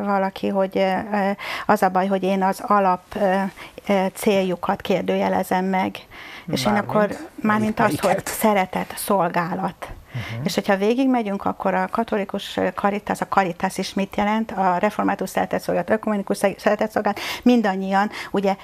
valaki, 0.04 0.48
hogy 0.48 0.84
az 1.66 1.82
a 1.82 1.88
baj, 1.88 2.06
hogy 2.06 2.22
én 2.22 2.42
az 2.42 2.62
alap 2.66 3.02
céljukat 4.14 4.80
kérdőjelezem 4.80 5.64
meg, 5.64 5.98
és 6.50 6.64
én 6.64 6.74
akkor, 6.74 7.16
mármint 7.34 7.80
az, 7.80 8.00
hogy 8.00 8.26
szeretet, 8.26 8.94
szolgálat. 8.96 9.88
Uh-huh. 10.16 10.44
És 10.44 10.54
hogyha 10.54 10.76
végigmegyünk, 10.76 11.44
akkor 11.44 11.74
a 11.74 11.88
katolikus 11.90 12.60
karitas, 12.74 13.20
a 13.20 13.28
karitas 13.28 13.78
is 13.78 13.94
mit 13.94 14.16
jelent, 14.16 14.50
a 14.50 14.76
református 14.76 15.30
szeretetszolgálat, 15.30 15.90
ökumenikus 15.90 16.36
szeretetszolgálat, 16.36 17.20
mindannyian 17.42 18.10
ugye 18.30 18.56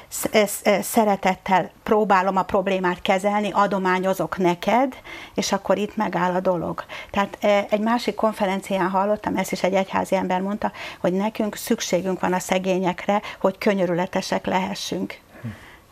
szeretettel 0.80 1.70
próbálom 1.82 2.36
a 2.36 2.42
problémát 2.42 3.02
kezelni, 3.02 3.50
adományozok 3.52 4.38
neked, 4.38 4.94
és 5.34 5.52
akkor 5.52 5.78
itt 5.78 5.96
megáll 5.96 6.34
a 6.34 6.40
dolog. 6.40 6.84
Tehát 7.10 7.38
egy 7.70 7.80
másik 7.80 8.14
konferencián 8.14 8.88
hallottam, 8.88 9.36
ezt 9.36 9.52
is 9.52 9.62
egy 9.62 9.74
egyházi 9.74 10.14
ember 10.14 10.40
mondta, 10.40 10.72
hogy 11.00 11.12
nekünk 11.12 11.56
szükségünk 11.56 12.20
van 12.20 12.32
a 12.32 12.38
szegényekre, 12.38 13.22
hogy 13.40 13.58
könyörületesek 13.58 14.46
lehessünk 14.46 15.20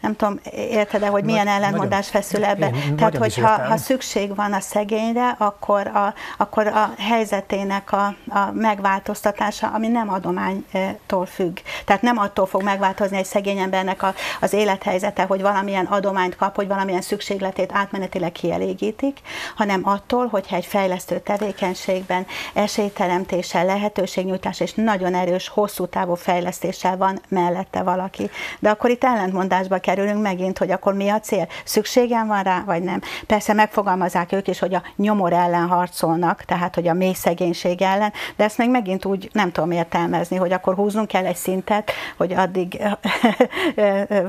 nem 0.01 0.17
tudom, 0.17 0.41
érted-e, 0.53 1.07
hogy 1.07 1.25
milyen 1.25 1.45
Nagy, 1.45 1.55
ellentmondás 1.55 2.09
feszül 2.09 2.45
ebbe? 2.45 2.67
Én 2.67 2.97
Tehát, 2.97 3.17
hogyha 3.17 3.49
ha 3.63 3.77
szükség 3.77 4.35
van 4.35 4.53
a 4.53 4.61
szegényre, 4.61 5.35
akkor 5.39 5.87
a, 5.87 6.15
akkor 6.37 6.67
a 6.67 6.91
helyzetének 6.99 7.93
a, 7.93 8.05
a 8.29 8.51
megváltoztatása, 8.53 9.71
ami 9.75 9.89
nem 9.89 10.11
adománytól 10.13 11.27
függ. 11.27 11.59
Tehát 11.85 12.03
nem 12.03 12.19
attól 12.19 12.47
fog 12.47 12.63
megváltozni 12.63 13.17
egy 13.17 13.25
szegény 13.25 13.59
embernek 13.59 14.03
a, 14.03 14.15
az 14.41 14.53
élethelyzete, 14.53 15.23
hogy 15.23 15.41
valamilyen 15.43 15.85
adományt 15.85 16.37
kap, 16.37 16.55
hogy 16.55 16.69
valamilyen 16.69 17.01
szükségletét 17.01 17.73
átmenetileg 17.73 18.33
kielégítik, 18.33 19.19
hanem 19.57 19.81
attól, 19.85 20.27
hogyha 20.27 20.57
egy 20.57 20.67
fejlesztő 20.67 21.19
tevékenységben 21.19 22.27
esélyteremtéssel, 22.53 23.65
lehetőségnyújtás 23.65 24.61
és 24.61 24.75
nagyon 24.75 25.15
erős, 25.15 25.49
hosszú 25.49 25.87
távú 25.87 26.15
fejlesztéssel 26.15 26.97
van 26.97 27.21
mellette 27.29 27.83
valaki. 27.83 28.31
De 28.59 28.71
akkor 28.71 28.91
itt 28.91 29.05
ellentmondásba 29.05 29.79
kell 29.79 29.90
kerülünk 29.91 30.23
megint, 30.23 30.59
hogy 30.59 30.71
akkor 30.71 30.95
mi 30.95 31.09
a 31.09 31.21
cél? 31.21 31.49
Szükségem 31.65 32.27
van 32.27 32.43
rá, 32.43 32.63
vagy 32.67 32.83
nem? 32.83 33.01
Persze 33.27 33.53
megfogalmazzák 33.53 34.33
ők 34.33 34.49
is, 34.49 34.59
hogy 34.59 34.75
a 34.75 34.83
nyomor 34.97 35.33
ellen 35.33 35.69
harcolnak, 35.69 36.43
tehát 36.43 36.75
hogy 36.75 36.89
a 36.89 36.93
mély 36.93 37.13
szegénység 37.13 37.83
ellen, 37.83 38.13
de 38.37 38.45
ezt 38.45 38.59
még 38.59 38.71
megint 38.71 39.05
úgy 39.05 39.31
nem 39.33 39.53
tudom 39.53 39.71
értelmezni, 39.71 40.37
hogy 40.37 40.53
akkor 40.53 40.75
húznunk 40.75 41.09
kell 41.09 41.27
egy 41.27 41.37
szintet, 41.37 41.91
hogy 42.17 42.33
addig 42.33 42.83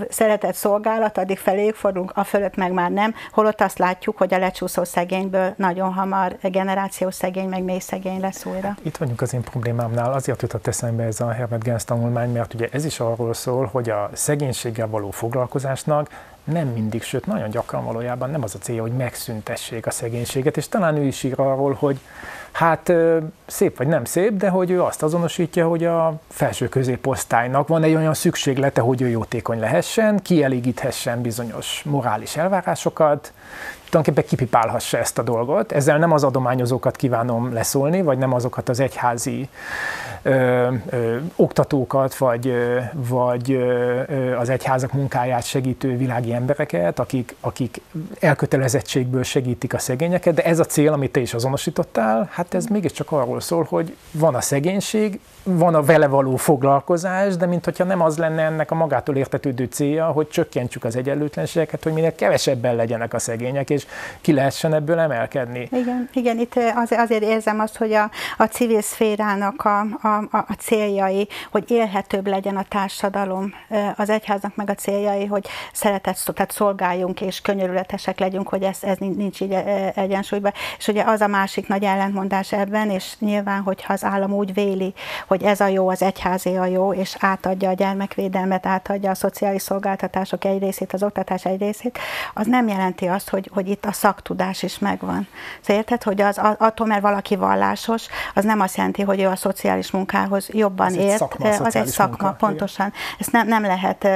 szeretett 0.10 0.54
szolgálat, 0.54 1.18
addig 1.18 1.38
feléjük 1.38 1.76
fordulunk, 1.76 2.12
a 2.16 2.24
fölött 2.24 2.56
meg 2.56 2.72
már 2.72 2.92
nem, 2.92 3.14
holott 3.32 3.62
azt 3.62 3.78
látjuk, 3.78 4.18
hogy 4.18 4.34
a 4.34 4.38
lecsúszó 4.38 4.84
szegényből 4.84 5.54
nagyon 5.58 5.94
hamar 5.94 6.38
generációs 6.42 7.16
szegény, 7.16 7.50
meg 7.50 7.64
mély 7.64 7.80
szegény 7.80 8.20
lesz 8.20 8.46
újra. 8.46 8.76
Itt 8.82 8.98
vagyunk 8.98 9.22
az 9.22 9.34
én 9.34 9.42
problémámnál, 9.42 10.14
azért 10.14 10.42
jutott 10.42 10.68
eszembe 10.68 11.04
ez 11.04 11.20
a 11.20 11.32
Herbert 11.32 11.64
Gens 11.64 11.84
tanulmány, 11.84 12.32
mert 12.32 12.54
ugye 12.54 12.68
ez 12.72 12.86
is 12.86 13.00
arról 13.00 13.34
szól, 13.34 13.70
hogy 13.72 13.90
a 13.90 14.10
szegénységgel 14.14 14.88
való 14.88 15.12
foglalkozás 15.12 15.50
foglalkozásnak 15.52 16.10
nem 16.44 16.68
mindig, 16.68 17.04
sőt 17.04 17.26
nagyon 17.26 17.50
gyakran 17.50 17.86
valójában 17.86 18.30
nem 18.30 18.44
az 18.44 18.56
a 18.56 18.58
célja, 18.58 18.82
hogy 18.82 18.92
megszüntessék 18.92 19.86
a 19.86 19.92
szegénységet, 19.92 20.58
és 20.58 20.68
talán 20.68 20.96
ő 20.96 21.04
is 21.04 21.24
ír 21.24 21.40
arról, 21.40 21.74
hogy 21.74 22.00
hát 22.52 22.94
szép 23.46 23.78
vagy 23.78 23.88
nem 23.88 24.06
szép, 24.06 24.38
de 24.38 24.50
hogy 24.50 24.72
ő 24.72 24.84
azt 24.84 25.04
azonosítja, 25.04 25.68
hogy 25.68 25.86
a 25.86 26.20
felső 26.30 26.70
középosztálynak 26.70 27.68
van 27.68 27.84
egy 27.84 27.96
olyan 27.96 28.14
szükséglete, 28.14 28.82
hogy 28.82 29.02
ő 29.02 29.08
jótékony 29.08 29.60
lehessen, 29.60 30.20
kielégíthessen 30.22 31.22
bizonyos 31.22 31.82
morális 31.86 32.38
elvárásokat, 32.38 33.34
tulajdonképpen 33.92 34.30
kipipálhassa 34.30 34.98
ezt 34.98 35.18
a 35.18 35.22
dolgot. 35.22 35.72
Ezzel 35.72 35.98
nem 35.98 36.12
az 36.12 36.24
adományozókat 36.24 36.96
kívánom 36.96 37.54
leszólni, 37.54 38.02
vagy 38.02 38.18
nem 38.18 38.34
azokat 38.34 38.70
az 38.70 38.80
egyházi 38.80 39.50
ö, 40.22 40.68
ö, 40.90 41.18
oktatókat, 41.36 42.16
vagy, 42.16 42.48
ö, 42.48 42.80
vagy 42.94 43.52
ö, 43.52 44.36
az 44.38 44.50
egyházak 44.50 44.94
munkáját 44.94 45.44
segítő 45.44 45.98
világi 45.98 46.34
embereket, 46.34 47.00
akik, 47.00 47.36
akik 47.40 47.82
elkötelezettségből 48.20 49.24
segítik 49.24 49.74
a 49.74 49.80
szegényeket, 49.80 50.34
de 50.34 50.44
ez 50.44 50.60
a 50.60 50.66
cél, 50.66 50.94
amit 50.94 51.12
te 51.12 51.20
is 51.20 51.34
azonosítottál, 51.34 52.30
hát 52.42 52.54
ez 52.54 52.66
mégiscsak 52.66 53.12
arról 53.12 53.40
szól, 53.40 53.66
hogy 53.70 53.96
van 54.12 54.36
a 54.36 54.42
szegénység, 54.42 55.20
van 55.44 55.76
a 55.76 55.82
vele 55.82 56.08
való 56.08 56.36
foglalkozás, 56.36 57.36
de 57.36 57.46
mint 57.46 57.66
hogyha 57.66 57.84
nem 57.84 58.02
az 58.02 58.18
lenne 58.18 58.44
ennek 58.44 58.72
a 58.72 58.76
magától 58.76 59.16
értetődő 59.16 59.66
célja, 59.66 60.06
hogy 60.06 60.28
csökkentsük 60.28 60.84
az 60.84 60.96
egyenlőtlenségeket, 60.96 61.84
hogy 61.84 61.94
minél 61.94 62.16
kevesebben 62.16 62.76
legyenek 62.76 63.14
a 63.14 63.20
szegények, 63.20 63.70
és 63.70 63.86
ki 64.22 64.34
lehessen 64.34 64.74
ebből 64.74 65.00
emelkedni. 65.00 65.70
Igen, 65.72 66.10
igen 66.14 66.40
itt 66.40 66.56
az, 66.76 66.92
azért 66.92 67.24
érzem 67.24 67.60
azt, 67.60 67.78
hogy 67.78 67.94
a, 67.94 68.10
a 68.38 68.44
civil 68.44 68.82
szférának 68.82 69.66
a, 69.66 69.80
a, 69.80 70.28
a 70.32 70.56
céljai, 70.60 71.28
hogy 71.52 71.72
élhetőbb 71.72 72.28
legyen 72.28 72.58
a 72.58 72.66
társadalom, 72.70 73.54
az 73.96 74.10
egyháznak 74.10 74.56
meg 74.56 74.70
a 74.70 74.76
céljai, 74.76 75.26
hogy 75.26 75.48
szeretet, 75.74 76.34
tehát 76.34 76.52
szolgáljunk 76.52 77.22
és 77.22 77.42
könyörületesek 77.42 78.20
legyünk, 78.20 78.48
hogy 78.48 78.64
ez, 78.64 78.78
ez 78.82 78.98
nincs 78.98 79.42
így 79.42 79.52
egyensúlyban. 79.96 80.52
És 80.78 80.88
ugye 80.88 81.04
az 81.04 81.22
a 81.22 81.28
másik 81.28 81.68
nagy 81.68 81.84
ellentmondás 81.84 82.52
ebben, 82.52 82.90
és 82.90 83.14
nyilván, 83.20 83.62
hogyha 83.62 83.94
az 83.94 84.04
állam 84.04 84.34
úgy 84.34 84.54
véli, 84.54 84.94
hogy 85.32 85.44
ez 85.44 85.60
a 85.60 85.68
jó, 85.68 85.90
az 85.90 86.02
egyházé 86.02 86.56
a 86.56 86.66
jó, 86.66 86.94
és 86.94 87.16
átadja 87.20 87.70
a 87.70 87.74
gyermekvédelmet, 87.74 88.66
átadja 88.66 89.10
a 89.10 89.16
szociális 89.16 89.62
szolgáltatások 89.62 90.46
egy 90.46 90.60
részét, 90.60 90.94
az 90.94 91.04
oktatás 91.04 91.46
egy 91.46 91.60
részét, 91.60 92.00
az 92.34 92.48
nem 92.48 92.68
jelenti 92.68 93.06
azt, 93.06 93.30
hogy, 93.30 93.50
hogy 93.54 93.70
itt 93.70 93.86
a 93.86 93.92
szaktudás 93.92 94.64
is 94.64 94.80
megvan. 94.80 95.28
Szóval 95.62 95.82
érted, 95.82 96.04
hogy 96.04 96.22
az, 96.22 96.40
attól, 96.58 96.88
mert 96.88 97.02
valaki 97.02 97.36
vallásos, 97.36 98.08
az 98.34 98.44
nem 98.44 98.60
azt 98.60 98.78
jelenti, 98.78 99.02
hogy 99.02 99.22
ő 99.22 99.28
a 99.28 99.36
szociális 99.36 99.92
munkához 99.92 100.50
jobban 100.50 100.88
ez 100.88 100.96
ért. 100.96 101.12
Egy 101.12 101.18
szakma, 101.18 101.50
az 101.50 101.76
egy 101.76 101.86
szakma, 101.86 102.28
munka. 102.28 102.46
pontosan. 102.46 102.88
Igen. 102.88 103.00
Ezt 103.20 103.32
nem, 103.32 103.48
nem 103.48 103.62
lehet 103.62 104.08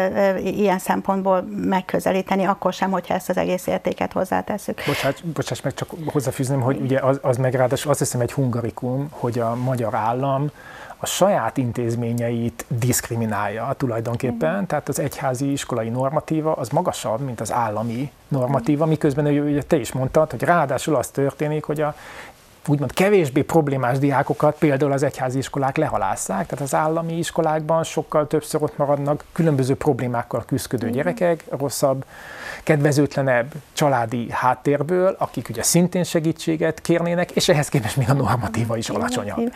ilyen 0.44 0.80
szempontból 0.80 1.42
megközelíteni, 1.56 2.46
akkor 2.46 2.74
sem, 2.74 2.92
hogyha 2.92 3.14
ezt 3.14 3.30
az 3.30 3.38
egész 3.38 3.68
értéket 3.68 4.14
hozzátesszük. 4.14 4.82
Bocsáss, 4.86 5.22
bocsáss 5.22 5.62
meg, 5.62 5.74
csak 5.74 5.90
hozzáfűzném, 6.06 6.62
hogy 6.62 6.80
ugye 6.82 7.00
az, 7.00 7.20
az 7.22 7.38
meg 7.38 7.54
ráadásul 7.54 7.92
azt 7.92 8.00
hiszem 8.00 8.22
egy 8.22 8.32
hungarikum, 8.32 9.08
hogy 9.10 9.40
a 9.40 9.56
magyar 9.56 9.94
állam 9.94 10.52
a 10.98 11.06
saját 11.06 11.58
intézményeit 11.58 12.66
diszkriminálja 12.68 13.74
tulajdonképpen, 13.78 14.62
mm. 14.62 14.64
tehát 14.64 14.90
az 14.90 15.00
egyházi 15.00 15.52
iskolai 15.52 15.90
normatíva 15.90 16.54
az 16.54 16.70
magasabb, 16.70 17.20
mint 17.20 17.42
az 17.42 17.52
állami 17.52 18.12
normatíva, 18.28 18.86
miközben 18.86 19.26
ugye 19.26 19.64
te 19.64 19.78
is 19.78 19.92
mondtad, 19.92 20.32
hogy 20.32 20.44
ráadásul 20.44 20.96
az 20.96 21.08
történik, 21.08 21.64
hogy 21.64 21.82
a 21.82 21.96
úgymond 22.68 22.94
kevésbé 22.94 23.42
problémás 23.42 23.98
diákokat 23.98 24.58
például 24.58 24.92
az 24.92 25.04
egyházi 25.04 25.38
iskolák 25.38 25.78
lehalásszák, 25.78 26.46
tehát 26.48 26.66
az 26.66 26.76
állami 26.76 27.18
iskolákban 27.18 27.84
sokkal 27.84 28.28
többször 28.28 28.64
ott 28.64 28.78
maradnak 28.78 29.24
különböző 29.32 29.76
problémákkal 29.76 30.44
küzdködő 30.46 30.90
gyerekek, 30.90 31.44
rosszabb 31.58 32.06
kedvezőtlenebb 32.64 33.52
családi 33.74 34.28
háttérből, 34.32 35.16
akik 35.20 35.50
ugye 35.50 35.64
szintén 35.64 36.04
segítséget 36.04 36.82
kérnének, 36.82 37.32
és 37.32 37.50
ehhez 37.50 37.70
képest 37.70 37.98
még 37.98 38.10
a 38.10 38.14
normatíva 38.14 38.78
is 38.78 38.90
alacsonyabb. 38.90 39.54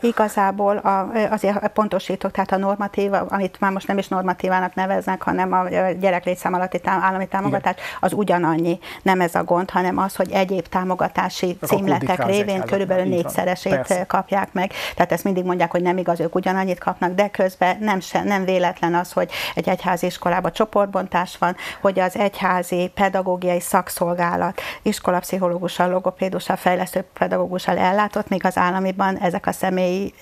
Igazából 0.00 0.76
a, 0.76 1.10
azért 1.30 1.68
pontosítok, 1.68 2.30
tehát 2.30 2.52
a 2.52 2.56
normatíva, 2.56 3.18
amit 3.18 3.60
már 3.60 3.72
most 3.72 3.86
nem 3.86 3.98
is 3.98 4.08
normatívának 4.08 4.74
neveznek, 4.74 5.22
hanem 5.22 5.52
a 5.52 5.68
gyereklétszám 6.00 6.54
alatti 6.54 6.80
tám, 6.80 7.02
állami 7.02 7.26
támogatás, 7.26 7.74
Igen. 7.74 7.86
az 8.00 8.12
ugyanannyi. 8.12 8.78
Nem 9.02 9.20
ez 9.20 9.34
a 9.34 9.44
gond, 9.44 9.70
hanem 9.70 9.98
az, 9.98 10.16
hogy 10.16 10.30
egyéb 10.30 10.66
támogatási 10.66 11.58
címletek 11.66 12.26
révén 12.26 12.49
körülbelül 12.58 13.04
négyszeresét 13.04 13.74
Persze. 13.74 14.04
kapják 14.06 14.52
meg. 14.52 14.72
Tehát 14.94 15.12
ezt 15.12 15.24
mindig 15.24 15.44
mondják, 15.44 15.70
hogy 15.70 15.82
nem 15.82 15.98
igaz, 15.98 16.20
ők 16.20 16.34
ugyanannyit 16.34 16.78
kapnak, 16.78 17.14
de 17.14 17.28
közben 17.28 17.76
nem, 17.80 18.00
se, 18.00 18.22
nem 18.22 18.44
véletlen 18.44 18.94
az, 18.94 19.12
hogy 19.12 19.30
egy 19.54 19.68
egyházi 19.68 20.06
iskolában 20.06 20.52
csoportbontás 20.52 21.36
van, 21.38 21.56
hogy 21.80 21.98
az 21.98 22.16
egyház 22.16 22.60
egyházi 22.60 22.90
pedagógiai 22.94 23.60
szakszolgálat 23.60 24.60
iskolapszichológussal, 24.82 25.90
logopédussal, 25.90 26.56
fejlesztő 26.56 27.04
pedagógussal 27.18 27.78
ellátott, 27.78 28.28
míg 28.28 28.44
az 28.44 28.56
államiban 28.56 29.18
ezek 29.18 29.46
a 29.46 29.52
személyi, 29.52 30.14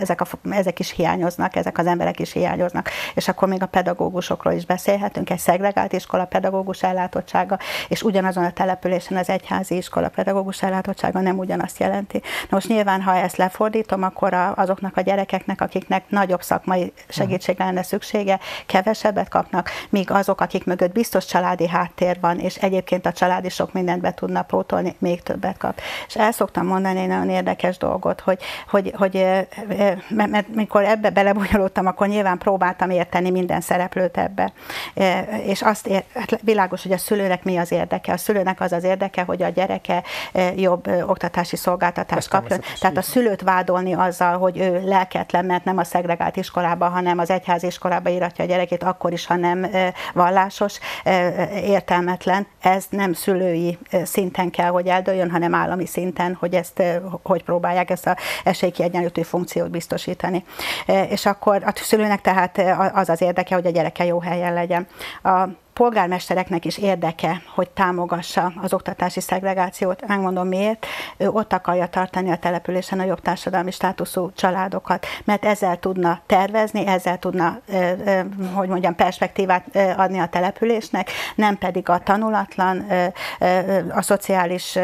ezek, 0.00 0.20
a, 0.20 0.26
ezek 0.50 0.78
is 0.78 0.90
hiányoznak, 0.90 1.56
ezek 1.56 1.78
az 1.78 1.86
emberek 1.86 2.20
is 2.20 2.32
hiányoznak. 2.32 2.90
És 3.14 3.28
akkor 3.28 3.48
még 3.48 3.62
a 3.62 3.66
pedagógusokról 3.66 4.52
is 4.52 4.66
beszélhetünk, 4.66 5.30
egy 5.30 5.38
szegregált 5.38 5.92
iskola 5.92 6.24
pedagógus 6.24 6.82
ellátottsága, 6.82 7.58
és 7.88 8.02
ugyanazon 8.02 8.44
a 8.44 8.52
településen 8.52 9.16
az 9.16 9.28
egyházi 9.28 9.76
iskola 9.76 10.08
pedagógus 10.08 10.62
ellátottsága 10.62 11.20
nem 11.20 11.38
ugyanazt 11.72 11.78
jelenti. 11.78 12.20
Na 12.42 12.48
most 12.50 12.68
nyilván, 12.68 13.02
ha 13.02 13.14
ezt 13.16 13.36
lefordítom, 13.36 14.02
akkor 14.02 14.34
azoknak 14.54 14.96
a 14.96 15.00
gyerekeknek, 15.00 15.60
akiknek 15.60 16.04
nagyobb 16.08 16.42
szakmai 16.42 16.92
segítségre 17.08 17.64
lenne 17.64 17.82
szüksége, 17.82 18.38
kevesebbet 18.66 19.28
kapnak, 19.28 19.70
míg 19.90 20.10
azok, 20.10 20.40
akik 20.40 20.64
mögött 20.64 20.92
biztos 20.92 21.24
családi 21.24 21.68
háttér 21.68 22.18
van, 22.20 22.38
és 22.38 22.56
egyébként 22.56 23.06
a 23.06 23.12
család 23.12 23.44
is 23.44 23.54
sok 23.54 23.72
mindent 23.72 24.00
be 24.00 24.14
tudna 24.14 24.42
pótolni, 24.42 24.94
még 24.98 25.22
többet 25.22 25.56
kap. 25.58 25.80
És 26.06 26.16
el 26.16 26.32
szoktam 26.32 26.66
mondani 26.66 27.00
egy 27.00 27.08
nagyon 27.08 27.30
érdekes 27.30 27.76
dolgot, 27.76 28.20
hogy, 28.20 28.38
hogy, 28.68 28.92
hogy 28.96 29.26
mert 30.08 30.54
mikor 30.54 30.84
ebbe 30.84 31.10
belebonyolódtam, 31.10 31.86
akkor 31.86 32.08
nyilván 32.08 32.38
próbáltam 32.38 32.90
érteni 32.90 33.30
minden 33.30 33.60
szereplőt 33.60 34.18
ebbe. 34.18 34.52
És 35.44 35.62
azt 35.62 35.86
ér, 35.86 36.04
hát 36.14 36.40
világos, 36.42 36.82
hogy 36.82 36.92
a 36.92 36.98
szülőnek 36.98 37.44
mi 37.44 37.56
az 37.56 37.72
érdeke. 37.72 38.12
A 38.12 38.16
szülőnek 38.16 38.60
az 38.60 38.72
az 38.72 38.84
érdeke, 38.84 39.22
hogy 39.22 39.42
a 39.42 39.48
gyereke 39.48 40.02
jobb 40.56 40.86
oktatási 41.06 41.56
szolgáltatást 41.62 42.28
kapjon. 42.28 42.60
Tehát 42.80 42.96
a 42.96 43.02
szülőt 43.02 43.42
vádolni 43.42 43.94
azzal, 43.94 44.38
hogy 44.38 44.58
ő 44.58 44.80
lelketlen, 44.84 45.44
mert 45.44 45.64
nem 45.64 45.78
a 45.78 45.84
szegregált 45.84 46.36
iskolába, 46.36 46.88
hanem 46.88 47.18
az 47.18 47.30
egyházi 47.30 47.66
iskolába 47.66 48.10
íratja 48.10 48.44
a 48.44 48.48
gyerekét, 48.48 48.82
akkor 48.82 49.12
is, 49.12 49.26
ha 49.26 49.36
nem 49.36 49.66
vallásos, 50.14 50.78
értelmetlen. 51.54 52.46
Ez 52.60 52.84
nem 52.90 53.12
szülői 53.12 53.78
szinten 54.04 54.50
kell, 54.50 54.70
hogy 54.70 54.86
eldőljön, 54.86 55.30
hanem 55.30 55.54
állami 55.54 55.86
szinten, 55.86 56.36
hogy 56.40 56.54
ezt 56.54 56.82
hogy 57.22 57.44
próbálják 57.44 57.90
ezt 57.90 58.06
a 58.06 58.16
esélykiegyenlítő 58.44 59.22
funkciót 59.22 59.70
biztosítani. 59.70 60.44
És 61.08 61.26
akkor 61.26 61.62
a 61.66 61.72
szülőnek 61.74 62.20
tehát 62.20 62.62
az 62.94 63.08
az 63.08 63.20
érdeke, 63.20 63.54
hogy 63.54 63.66
a 63.66 63.70
gyereke 63.70 64.04
jó 64.04 64.20
helyen 64.20 64.54
legyen. 64.54 64.86
A 65.22 65.48
polgármestereknek 65.72 66.64
is 66.64 66.78
érdeke, 66.78 67.42
hogy 67.54 67.70
támogassa 67.70 68.52
az 68.62 68.72
oktatási 68.72 69.20
szegregációt. 69.20 70.06
Megmondom 70.06 70.48
miért. 70.48 70.86
Ő 71.16 71.28
ott 71.28 71.52
akarja 71.52 71.86
tartani 71.86 72.30
a 72.30 72.36
településen 72.36 73.00
a 73.00 73.04
jobb 73.04 73.20
társadalmi 73.20 73.70
státuszú 73.70 74.30
családokat, 74.34 75.06
mert 75.24 75.44
ezzel 75.44 75.78
tudna 75.78 76.20
tervezni, 76.26 76.86
ezzel 76.86 77.18
tudna, 77.18 77.60
hogy 78.54 78.68
mondjam, 78.68 78.94
perspektívát 78.94 79.76
adni 79.96 80.18
a 80.18 80.26
településnek, 80.26 81.10
nem 81.34 81.58
pedig 81.58 81.88
a 81.88 81.98
tanulatlan, 81.98 82.86
a 83.90 84.02
szociális 84.02 84.78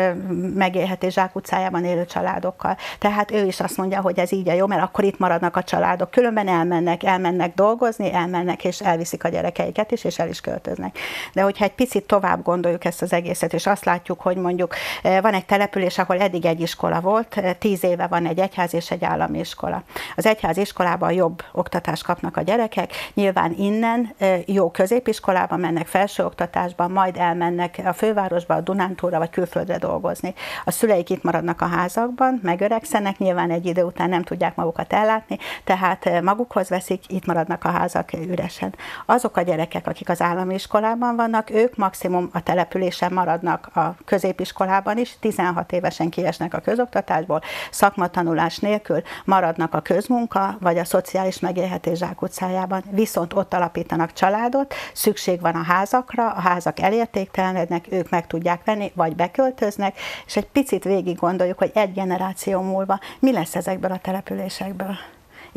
megélhetés 0.54 1.12
zsákutcájában 1.12 1.84
élő 1.84 2.04
családokkal. 2.04 2.76
Tehát 2.98 3.30
ő 3.30 3.46
is 3.46 3.60
azt 3.60 3.76
mondja, 3.76 4.00
hogy 4.00 4.18
ez 4.18 4.32
így 4.32 4.48
a 4.48 4.52
jó, 4.52 4.66
mert 4.66 4.82
akkor 4.82 5.04
itt 5.04 5.18
maradnak 5.18 5.56
a 5.56 5.62
családok. 5.62 6.10
Különben 6.10 6.48
elmennek, 6.48 7.02
elmennek 7.02 7.54
dolgozni, 7.54 8.12
elmennek 8.12 8.64
és 8.64 8.80
elviszik 8.80 9.24
a 9.24 9.28
gyerekeiket 9.28 9.90
is, 9.90 10.04
és 10.04 10.18
el 10.18 10.28
is 10.28 10.40
költöznek 10.40 10.87
léteznek. 10.88 11.32
De 11.32 11.42
hogyha 11.42 11.64
egy 11.64 11.74
picit 11.74 12.04
tovább 12.04 12.42
gondoljuk 12.42 12.84
ezt 12.84 13.02
az 13.02 13.12
egészet, 13.12 13.52
és 13.52 13.66
azt 13.66 13.84
látjuk, 13.84 14.20
hogy 14.20 14.36
mondjuk 14.36 14.74
eh, 15.02 15.20
van 15.22 15.34
egy 15.34 15.46
település, 15.46 15.98
ahol 15.98 16.20
eddig 16.20 16.44
egy 16.44 16.60
iskola 16.60 17.00
volt, 17.00 17.36
eh, 17.36 17.54
tíz 17.58 17.84
éve 17.84 18.06
van 18.06 18.26
egy 18.26 18.38
egyház 18.38 18.74
és 18.74 18.90
egy 18.90 19.04
állami 19.04 19.38
iskola. 19.38 19.82
Az 20.16 20.26
egyház 20.26 20.56
iskolában 20.56 21.12
jobb 21.12 21.42
oktatást 21.52 22.04
kapnak 22.04 22.36
a 22.36 22.40
gyerekek, 22.40 22.92
nyilván 23.14 23.54
innen 23.58 24.14
eh, 24.18 24.40
jó 24.46 24.70
középiskolába 24.70 25.56
mennek, 25.56 25.86
felsőoktatásba, 25.86 26.88
majd 26.88 27.16
elmennek 27.16 27.80
a 27.84 27.92
fővárosba, 27.92 28.54
a 28.54 28.60
Dunántúra 28.60 29.18
vagy 29.18 29.30
külföldre 29.30 29.78
dolgozni. 29.78 30.34
A 30.64 30.70
szüleik 30.70 31.10
itt 31.10 31.22
maradnak 31.22 31.60
a 31.60 31.66
házakban, 31.66 32.40
megöregszenek, 32.42 33.18
nyilván 33.18 33.50
egy 33.50 33.66
idő 33.66 33.82
után 33.82 34.08
nem 34.08 34.22
tudják 34.22 34.54
magukat 34.54 34.92
ellátni, 34.92 35.38
tehát 35.64 36.22
magukhoz 36.22 36.68
veszik, 36.68 37.02
itt 37.08 37.26
maradnak 37.26 37.64
a 37.64 37.68
házak 37.68 38.12
üresen. 38.12 38.74
Azok 39.06 39.36
a 39.36 39.42
gyerekek, 39.42 39.86
akik 39.86 40.08
az 40.08 40.20
állami 40.20 40.54
iskolában 40.68 41.16
vannak, 41.16 41.50
ők 41.50 41.76
maximum 41.76 42.28
a 42.32 42.42
településen 42.42 43.12
maradnak 43.12 43.76
a 43.76 43.94
középiskolában 44.04 44.98
is, 44.98 45.16
16 45.20 45.72
évesen 45.72 46.08
kiesnek 46.08 46.54
a 46.54 46.58
közoktatásból, 46.58 47.40
szakmatanulás 47.70 48.58
nélkül 48.58 49.02
maradnak 49.24 49.74
a 49.74 49.80
közmunka 49.80 50.56
vagy 50.60 50.78
a 50.78 50.84
szociális 50.84 51.40
megélhetés 51.40 51.98
zsákutcájában, 51.98 52.82
viszont 52.90 53.34
ott 53.34 53.54
alapítanak 53.54 54.12
családot, 54.12 54.74
szükség 54.92 55.40
van 55.40 55.54
a 55.54 55.62
házakra, 55.62 56.30
a 56.30 56.40
házak 56.40 56.80
elértéktelenednek, 56.80 57.86
ők 57.90 58.10
meg 58.10 58.26
tudják 58.26 58.64
venni, 58.64 58.92
vagy 58.94 59.16
beköltöznek, 59.16 59.96
és 60.26 60.36
egy 60.36 60.46
picit 60.46 60.84
végig 60.84 61.16
gondoljuk, 61.16 61.58
hogy 61.58 61.70
egy 61.74 61.92
generáció 61.92 62.60
múlva 62.60 62.98
mi 63.18 63.32
lesz 63.32 63.54
ezekből 63.54 63.92
a 63.92 63.98
településekből 63.98 64.96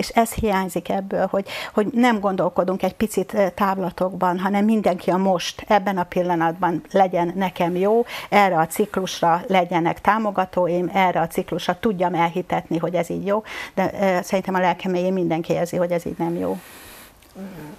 és 0.01 0.09
ez 0.09 0.33
hiányzik 0.33 0.89
ebből, 0.89 1.27
hogy, 1.27 1.47
hogy 1.73 1.87
nem 1.93 2.19
gondolkodunk 2.19 2.83
egy 2.83 2.93
picit 2.93 3.53
távlatokban, 3.55 4.39
hanem 4.39 4.65
mindenki 4.65 5.09
a 5.09 5.17
most, 5.17 5.65
ebben 5.67 5.97
a 5.97 6.03
pillanatban 6.03 6.83
legyen 6.91 7.31
nekem 7.35 7.75
jó, 7.75 8.05
erre 8.29 8.59
a 8.59 8.67
ciklusra 8.67 9.41
legyenek 9.47 10.01
támogatóim, 10.01 10.89
erre 10.93 11.19
a 11.19 11.27
ciklusra 11.27 11.79
tudjam 11.79 12.13
elhitetni, 12.13 12.77
hogy 12.77 12.95
ez 12.95 13.09
így 13.09 13.25
jó, 13.25 13.43
de 13.73 14.21
szerintem 14.23 14.55
a 14.55 14.59
lelkeméjén 14.59 15.13
mindenki 15.13 15.53
érzi, 15.53 15.77
hogy 15.77 15.91
ez 15.91 16.05
így 16.05 16.17
nem 16.17 16.37
jó. 16.37 16.59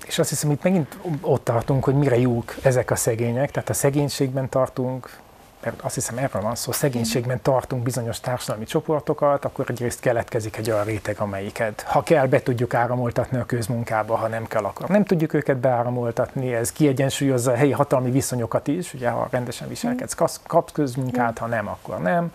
És 0.07 0.19
azt 0.19 0.29
hiszem, 0.29 0.51
itt 0.51 0.63
megint 0.63 0.99
ott 1.21 1.45
tartunk, 1.45 1.85
hogy 1.85 1.95
mire 1.95 2.19
jók 2.19 2.55
ezek 2.63 2.91
a 2.91 2.97
szegények, 2.97 3.51
tehát 3.51 3.69
a 3.69 3.75
szegénységben 3.75 4.49
tartunk, 4.49 5.19
mert 5.65 5.81
azt 5.81 5.95
hiszem 5.95 6.19
erről 6.19 6.43
van 6.43 6.55
szó, 6.55 6.73
szegénységben 6.73 7.43
tartunk 7.43 7.83
bizonyos 7.83 8.21
társadalmi 8.21 8.65
csoportokat, 8.65 9.45
akkor 9.45 9.65
egyrészt 9.69 10.01
keletkezik 10.01 10.57
egy 10.57 10.71
olyan 10.71 10.85
réteg, 10.85 11.19
amelyiket, 11.19 11.81
ha 11.81 12.03
kell, 12.03 12.27
be 12.27 12.43
tudjuk 12.43 12.75
áramoltatni 12.75 13.39
a 13.39 13.47
közmunkába, 13.47 14.17
ha 14.17 14.29
nem 14.29 14.47
kell, 14.47 14.65
akkor 14.65 14.89
nem 14.89 15.05
tudjuk 15.05 15.35
őket 15.35 15.57
beáramoltatni, 15.57 16.55
ez 16.55 16.73
kiegyensúlyozza 16.73 17.53
a 17.53 17.55
helyi 17.55 17.71
hatalmi 17.71 18.11
viszonyokat 18.11 18.67
is, 18.67 18.95
ugye 18.95 19.09
ha 19.09 19.29
rendesen 19.31 19.69
viselkedsz, 19.69 20.15
kapsz 20.47 20.73
közmunkát, 20.73 21.39
ha 21.39 21.47
nem, 21.47 21.69
akkor 21.69 21.99
nem. 21.99 22.33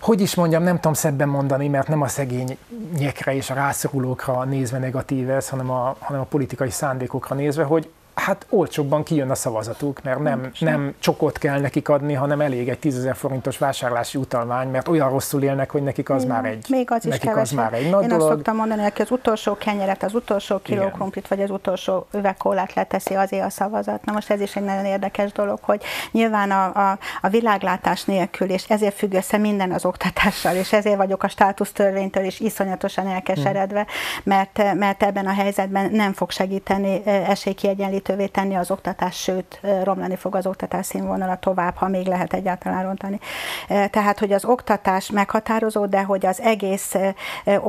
Hogy 0.00 0.20
is 0.20 0.34
mondjam, 0.34 0.62
nem 0.62 0.74
tudom 0.74 0.92
szebben 0.92 1.28
mondani, 1.28 1.68
mert 1.68 1.88
nem 1.88 2.02
a 2.02 2.08
szegényekre 2.08 3.34
és 3.34 3.50
a 3.50 3.54
rászorulókra 3.54 4.44
nézve 4.44 4.78
negatív 4.78 5.30
ez, 5.30 5.48
hanem 5.48 5.70
a, 5.70 5.96
hanem 5.98 6.20
a 6.20 6.24
politikai 6.24 6.70
szándékokra 6.70 7.34
nézve, 7.34 7.62
hogy 7.62 7.90
hát 8.14 8.46
olcsóbban 8.48 9.02
kijön 9.02 9.30
a 9.30 9.34
szavazatuk, 9.34 10.02
mert 10.02 10.18
nem, 10.18 10.50
nem 10.58 10.94
csokot 10.98 11.38
kell 11.38 11.60
nekik 11.60 11.88
adni, 11.88 12.12
hanem 12.12 12.40
elég 12.40 12.68
egy 12.68 12.78
10 12.78 13.08
forintos 13.14 13.58
vásárlási 13.58 14.18
utalmány, 14.18 14.68
mert 14.68 14.88
olyan 14.88 15.10
rosszul 15.10 15.42
élnek, 15.42 15.70
hogy 15.70 15.82
nekik 15.82 16.10
az 16.10 16.22
Igen, 16.22 16.34
már 16.34 16.44
egy, 16.44 16.66
még 16.68 16.90
az 16.90 17.06
is 17.06 17.10
nekik 17.10 17.36
az 17.36 17.50
már 17.50 17.72
egy 17.72 17.90
nagy 17.90 18.02
Én 18.02 18.08
dolog. 18.08 18.24
azt 18.24 18.34
szoktam 18.34 18.56
mondani, 18.56 18.82
hogy 18.82 18.92
az 18.96 19.10
utolsó 19.10 19.56
kenyeret, 19.56 20.02
az 20.02 20.14
utolsó 20.14 20.58
kiló 20.62 20.88
krumplit, 20.88 21.28
vagy 21.28 21.42
az 21.42 21.50
utolsó 21.50 22.06
üvegkólát 22.12 22.74
leteszi 22.74 23.14
azért 23.14 23.44
a 23.44 23.50
szavazat. 23.50 24.04
Na 24.04 24.12
most 24.12 24.30
ez 24.30 24.40
is 24.40 24.56
egy 24.56 24.64
nagyon 24.64 24.84
érdekes 24.84 25.32
dolog, 25.32 25.58
hogy 25.62 25.82
nyilván 26.10 26.50
a, 26.50 26.90
a, 26.90 26.98
a 27.20 27.28
világlátás 27.28 28.04
nélkül, 28.04 28.50
és 28.50 28.64
ezért 28.68 28.94
függ 28.94 29.14
össze 29.14 29.36
minden 29.36 29.72
az 29.72 29.84
oktatással, 29.84 30.54
és 30.54 30.72
ezért 30.72 30.96
vagyok 30.96 31.22
a 31.22 31.28
státusztörvénytől 31.28 32.24
is 32.24 32.40
iszonyatosan 32.40 33.06
elkeseredve, 33.06 33.80
hmm. 33.80 34.34
mert, 34.34 34.74
mert 34.74 35.02
ebben 35.02 35.26
a 35.26 35.32
helyzetben 35.32 35.90
nem 35.90 36.12
fog 36.12 36.30
segíteni 36.30 37.02
esélykiegyenlítő 37.04 38.03
lehetővé 38.06 38.26
tenni 38.26 38.54
az 38.54 38.70
oktatás, 38.70 39.16
sőt, 39.16 39.60
romlani 39.82 40.16
fog 40.16 40.34
az 40.34 40.46
oktatás 40.46 40.86
színvonala 40.86 41.36
tovább, 41.36 41.76
ha 41.76 41.88
még 41.88 42.06
lehet 42.06 42.32
egyáltalán 42.32 42.82
rontani. 42.82 43.20
Tehát, 43.66 44.18
hogy 44.18 44.32
az 44.32 44.44
oktatás 44.44 45.10
meghatározó, 45.10 45.86
de 45.86 46.02
hogy 46.02 46.26
az 46.26 46.40
egész, 46.40 46.94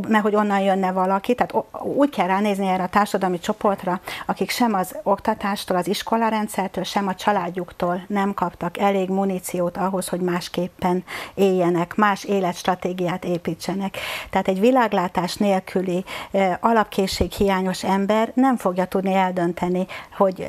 mert 0.07 0.23
hogy 0.23 0.35
onnan 0.35 0.59
jönne 0.59 0.91
valaki, 0.91 1.35
tehát 1.35 1.65
úgy 1.81 2.09
kell 2.09 2.27
ránézni 2.27 2.67
erre 2.67 2.83
a 2.83 2.87
társadalmi 2.87 3.39
csoportra, 3.39 3.99
akik 4.25 4.49
sem 4.49 4.73
az 4.73 4.95
oktatástól, 5.03 5.77
az 5.77 5.87
iskolarendszertől, 5.87 6.83
sem 6.83 7.07
a 7.07 7.15
családjuktól 7.15 8.01
nem 8.07 8.33
kaptak 8.33 8.77
elég 8.77 9.09
muníciót 9.09 9.77
ahhoz, 9.77 10.07
hogy 10.07 10.19
másképpen 10.21 11.03
éljenek, 11.33 11.95
más 11.95 12.23
életstratégiát 12.23 13.25
építsenek. 13.25 13.97
Tehát 14.29 14.47
egy 14.47 14.59
világlátás 14.59 15.35
nélküli, 15.35 16.05
alapkészség 16.59 17.31
hiányos 17.31 17.83
ember 17.83 18.31
nem 18.33 18.57
fogja 18.57 18.85
tudni 18.85 19.13
eldönteni, 19.13 19.85
hogy 20.17 20.24
hogy 20.25 20.45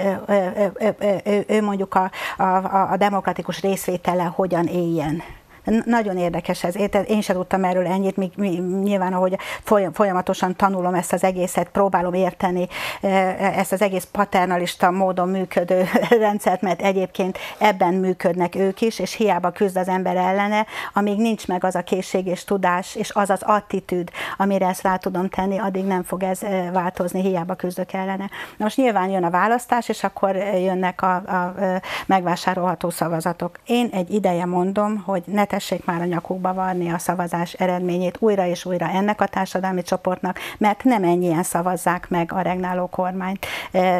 ő, 1.24 1.44
ő 1.48 1.62
mondjuk 1.62 1.94
a, 1.94 2.10
a, 2.36 2.92
a 2.92 2.96
demokratikus 2.96 3.60
részvétele 3.60 4.24
hogyan 4.24 4.66
éljen. 4.66 5.22
Nagyon 5.84 6.16
érdekes 6.16 6.64
ez. 6.64 6.76
Én 7.06 7.20
sem 7.20 7.36
tudtam 7.36 7.64
erről 7.64 7.86
ennyit, 7.86 8.16
míg, 8.16 8.60
nyilván, 8.82 9.12
ahogy 9.12 9.38
folyamatosan 9.92 10.56
tanulom 10.56 10.94
ezt 10.94 11.12
az 11.12 11.24
egészet, 11.24 11.68
próbálom 11.68 12.14
érteni 12.14 12.68
e, 13.00 13.08
ezt 13.56 13.72
az 13.72 13.82
egész 13.82 14.08
paternalista 14.12 14.90
módon 14.90 15.28
működő 15.28 15.84
rendszert, 16.20 16.60
mert 16.60 16.82
egyébként 16.82 17.38
ebben 17.58 17.94
működnek 17.94 18.54
ők 18.54 18.80
is, 18.80 18.98
és 18.98 19.12
hiába 19.12 19.50
küzd 19.50 19.76
az 19.76 19.88
ember 19.88 20.16
ellene, 20.16 20.66
amíg 20.92 21.18
nincs 21.18 21.46
meg 21.46 21.64
az 21.64 21.74
a 21.74 21.82
készség 21.82 22.26
és 22.26 22.44
tudás, 22.44 22.94
és 22.94 23.10
az 23.14 23.30
az 23.30 23.42
attitűd, 23.42 24.10
amire 24.36 24.66
ezt 24.66 24.82
rá 24.82 24.96
tudom 24.96 25.28
tenni, 25.28 25.58
addig 25.58 25.84
nem 25.84 26.02
fog 26.02 26.22
ez 26.22 26.42
e, 26.42 26.70
változni, 26.70 27.20
hiába 27.20 27.54
küzdök 27.54 27.92
ellene. 27.92 28.30
Na 28.56 28.64
most 28.64 28.76
nyilván 28.76 29.08
jön 29.08 29.24
a 29.24 29.30
választás, 29.30 29.88
és 29.88 30.04
akkor 30.04 30.36
jönnek 30.36 31.02
a, 31.02 31.14
a 31.14 31.54
megvásárolható 32.06 32.90
szavazatok. 32.90 33.58
Én 33.66 33.88
egy 33.92 34.10
ideje 34.10 34.44
mondom, 34.44 35.02
hogy 35.06 35.22
ne 35.26 35.44
tessék 35.56 35.84
már 35.84 36.00
a 36.00 36.04
nyakukba 36.04 36.54
varni 36.54 36.90
a 36.90 36.98
szavazás 36.98 37.52
eredményét 37.52 38.16
újra 38.18 38.46
és 38.46 38.64
újra 38.64 38.88
ennek 38.88 39.20
a 39.20 39.26
társadalmi 39.26 39.82
csoportnak, 39.82 40.38
mert 40.58 40.84
nem 40.84 41.04
ennyien 41.04 41.42
szavazzák 41.42 42.08
meg 42.08 42.32
a 42.32 42.40
regnáló 42.40 42.86
kormányt. 42.86 43.46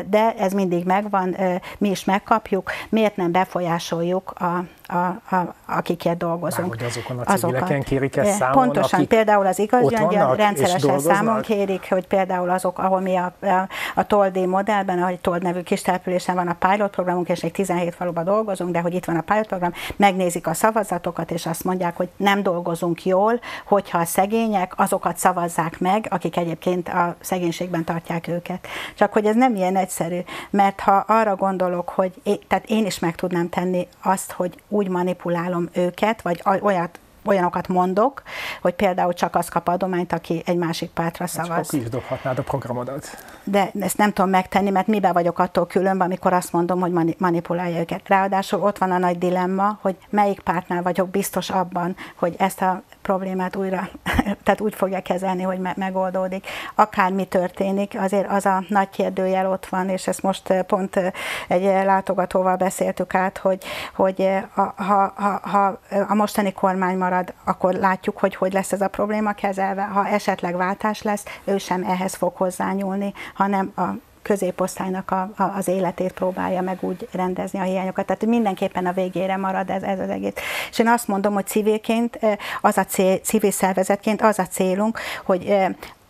De 0.07 0.35
ez 0.39 0.53
mindig 0.53 0.85
megvan, 0.85 1.37
mi 1.79 1.91
is 1.91 2.05
megkapjuk, 2.05 2.71
miért 2.89 3.17
nem 3.17 3.33
befolyásoljuk 3.33 4.31
a 4.31 4.65
a, 4.87 5.35
a, 5.37 5.55
akikért 5.67 6.17
dolgozunk. 6.17 6.69
Már, 6.69 6.79
hogy 6.79 6.87
azokon 6.87 7.19
a 7.19 7.35
civileken 7.37 7.83
kérik 7.83 8.17
ezt 8.17 8.37
számon, 8.37 8.63
Pontosan, 8.63 8.99
akik 8.99 9.09
például 9.09 9.47
az 9.47 9.59
igazgyöngyön 9.59 10.35
rendszeresen 10.35 10.99
számon 10.99 11.41
kérik, 11.41 11.87
hogy 11.89 12.07
például 12.07 12.51
azok, 12.51 12.79
ahol 12.79 13.01
mi 13.01 13.17
a, 13.17 13.33
a, 13.41 13.69
a 13.95 14.07
Toldi 14.07 14.47
modellben, 14.47 15.03
ahogy 15.03 15.19
Told 15.19 15.43
nevű 15.43 15.61
kis 15.61 15.83
településen 15.83 16.35
van 16.35 16.49
a 16.49 16.57
pilot 16.69 16.91
programunk, 16.91 17.29
és 17.29 17.41
még 17.41 17.53
17 17.53 17.95
faluban 17.95 18.25
dolgozunk, 18.25 18.73
de 18.73 18.81
hogy 18.81 18.95
itt 18.95 19.05
van 19.05 19.17
a 19.17 19.21
pilot 19.21 19.47
program, 19.47 19.73
megnézik 19.97 20.47
a 20.47 20.55
szavazatokat, 20.55 21.31
és 21.31 21.47
azt 21.47 21.65
mondják, 21.65 21.97
hogy 21.97 22.09
nem 22.17 22.43
dolgozunk 22.43 23.05
jól, 23.05 23.41
hogyha 23.65 23.99
a 23.99 24.05
szegények 24.05 24.73
azokat 24.77 25.17
szavazzák 25.17 25.81
meg, 25.81 26.07
akik 26.11 26.37
egyébként 26.37 26.89
a 26.89 27.17
szegénységben 27.21 27.85
tartják 27.85 28.29
őket. 28.29 28.67
Csak 28.95 29.13
hogy 29.13 29.27
ez 29.27 29.35
nem 29.35 29.55
ilyen 29.55 29.77
egyszerű, 29.77 30.19
mert 30.51 30.81
ha 30.81 31.05
arra 31.07 31.37
gondolok, 31.37 31.89
hogy 31.89 32.13
én, 32.23 32.39
tehát 32.49 32.65
én 32.69 32.87
is 32.87 32.99
meg 32.99 33.15
tudnám 33.15 33.49
tenni 33.49 33.89
azt, 34.03 34.33
hogy 34.33 34.55
úgy 34.77 34.89
manipulálom 34.89 35.69
őket, 35.73 36.23
vagy 36.23 36.43
olyat 36.61 36.99
olyanokat 37.29 37.69
mondok, 37.69 38.23
hogy 38.63 38.75
például 38.75 39.13
csak 39.13 39.35
az 39.35 39.49
kap 39.49 39.69
adományt, 39.69 40.13
aki 40.13 40.43
egy 40.47 40.57
másik 40.57 40.91
pártra 40.91 41.27
szavaz. 41.27 41.71
Csak 41.71 41.83
dobhatnád 41.83 42.39
a 42.39 42.43
programodat. 42.43 43.17
De 43.45 43.71
ezt 43.81 43.97
nem 43.97 44.13
tudom 44.13 44.31
megtenni, 44.31 44.71
mert 44.71 44.87
miben 44.87 45.13
vagyok 45.13 45.39
attól 45.39 45.67
különben, 45.67 46.07
amikor 46.07 46.33
azt 46.33 46.53
mondom, 46.53 46.81
hogy 46.81 47.15
manipulálja 47.19 47.81
őket. 47.81 48.09
Ráadásul 48.09 48.61
ott 48.61 48.79
van 48.79 48.91
a 48.91 48.99
nagy 48.99 49.19
dilemma, 49.19 49.79
hogy 49.81 49.97
melyik 50.11 50.41
pártnál 50.41 50.83
vagyok 50.83 51.09
biztos 51.09 51.51
abban, 51.51 51.97
hogy 52.15 52.35
ezt 52.39 52.63
a 52.63 52.83
problémát 53.07 53.57
újra, 53.57 53.89
tehát 54.45 54.61
úgy 54.61 54.75
fogja 54.75 55.01
kezelni, 55.01 55.43
hogy 55.43 55.59
me- 55.59 55.77
megoldódik. 55.77 56.47
Akármi 56.75 57.25
történik, 57.25 57.95
azért 57.99 58.31
az 58.31 58.47
a 58.47 58.65
nagy 58.69 58.91
kérdőjel 58.91 59.51
ott 59.51 59.67
van, 59.67 59.89
és 59.89 60.07
ezt 60.07 60.23
most 60.23 60.51
eh, 60.51 60.63
pont 60.63 60.97
eh, 60.97 61.13
egy 61.49 61.63
látogatóval 61.63 62.57
beszéltük 62.57 63.15
át, 63.15 63.39
hogy, 63.39 63.65
hogy 63.95 64.21
eh, 64.21 64.43
ha, 64.55 64.75
ha, 64.77 65.41
ha 65.43 65.79
a 66.09 66.15
mostani 66.15 66.53
kormány 66.53 66.97
marad, 66.97 67.35
akkor 67.45 67.75
látjuk, 67.75 68.19
hogy 68.19 68.35
hogy 68.35 68.53
lesz 68.53 68.73
ez 68.73 68.81
a 68.81 68.89
probléma 68.89 69.33
kezelve. 69.33 69.83
Ha 69.83 70.07
esetleg 70.07 70.57
váltás 70.57 71.03
lesz, 71.03 71.25
ő 71.45 71.59
sem 71.59 71.83
ehhez 71.83 72.15
fog 72.15 72.37
hozzányúlni, 72.37 73.13
hanem 73.35 73.73
a 73.77 73.83
középosztálynak 74.27 75.11
a, 75.11 75.31
a, 75.37 75.43
az 75.43 75.69
életét 75.69 76.13
próbálja 76.13 76.61
meg 76.61 76.79
úgy 76.81 77.09
rendezni 77.13 77.59
a 77.59 77.63
hiányokat. 77.63 78.07
Tehát 78.07 78.27
mindenképpen 78.27 78.87
a 78.87 78.93
végére 78.93 79.37
marad 79.37 79.71
ez, 79.71 79.83
ez 79.83 80.01
az 80.01 80.09
egész. 80.09 80.33
És 80.71 80.79
én 80.79 80.89
azt 80.89 81.09
mondom, 81.09 81.35
hogy 81.35 81.47
civilként, 81.47 82.19
az 82.61 82.79
a 82.79 82.85
cél, 82.85 83.17
civil 83.17 83.51
szervezetként 83.51 84.23
az 84.23 84.39
a 84.39 84.47
célunk, 84.47 84.99
hogy 85.25 85.57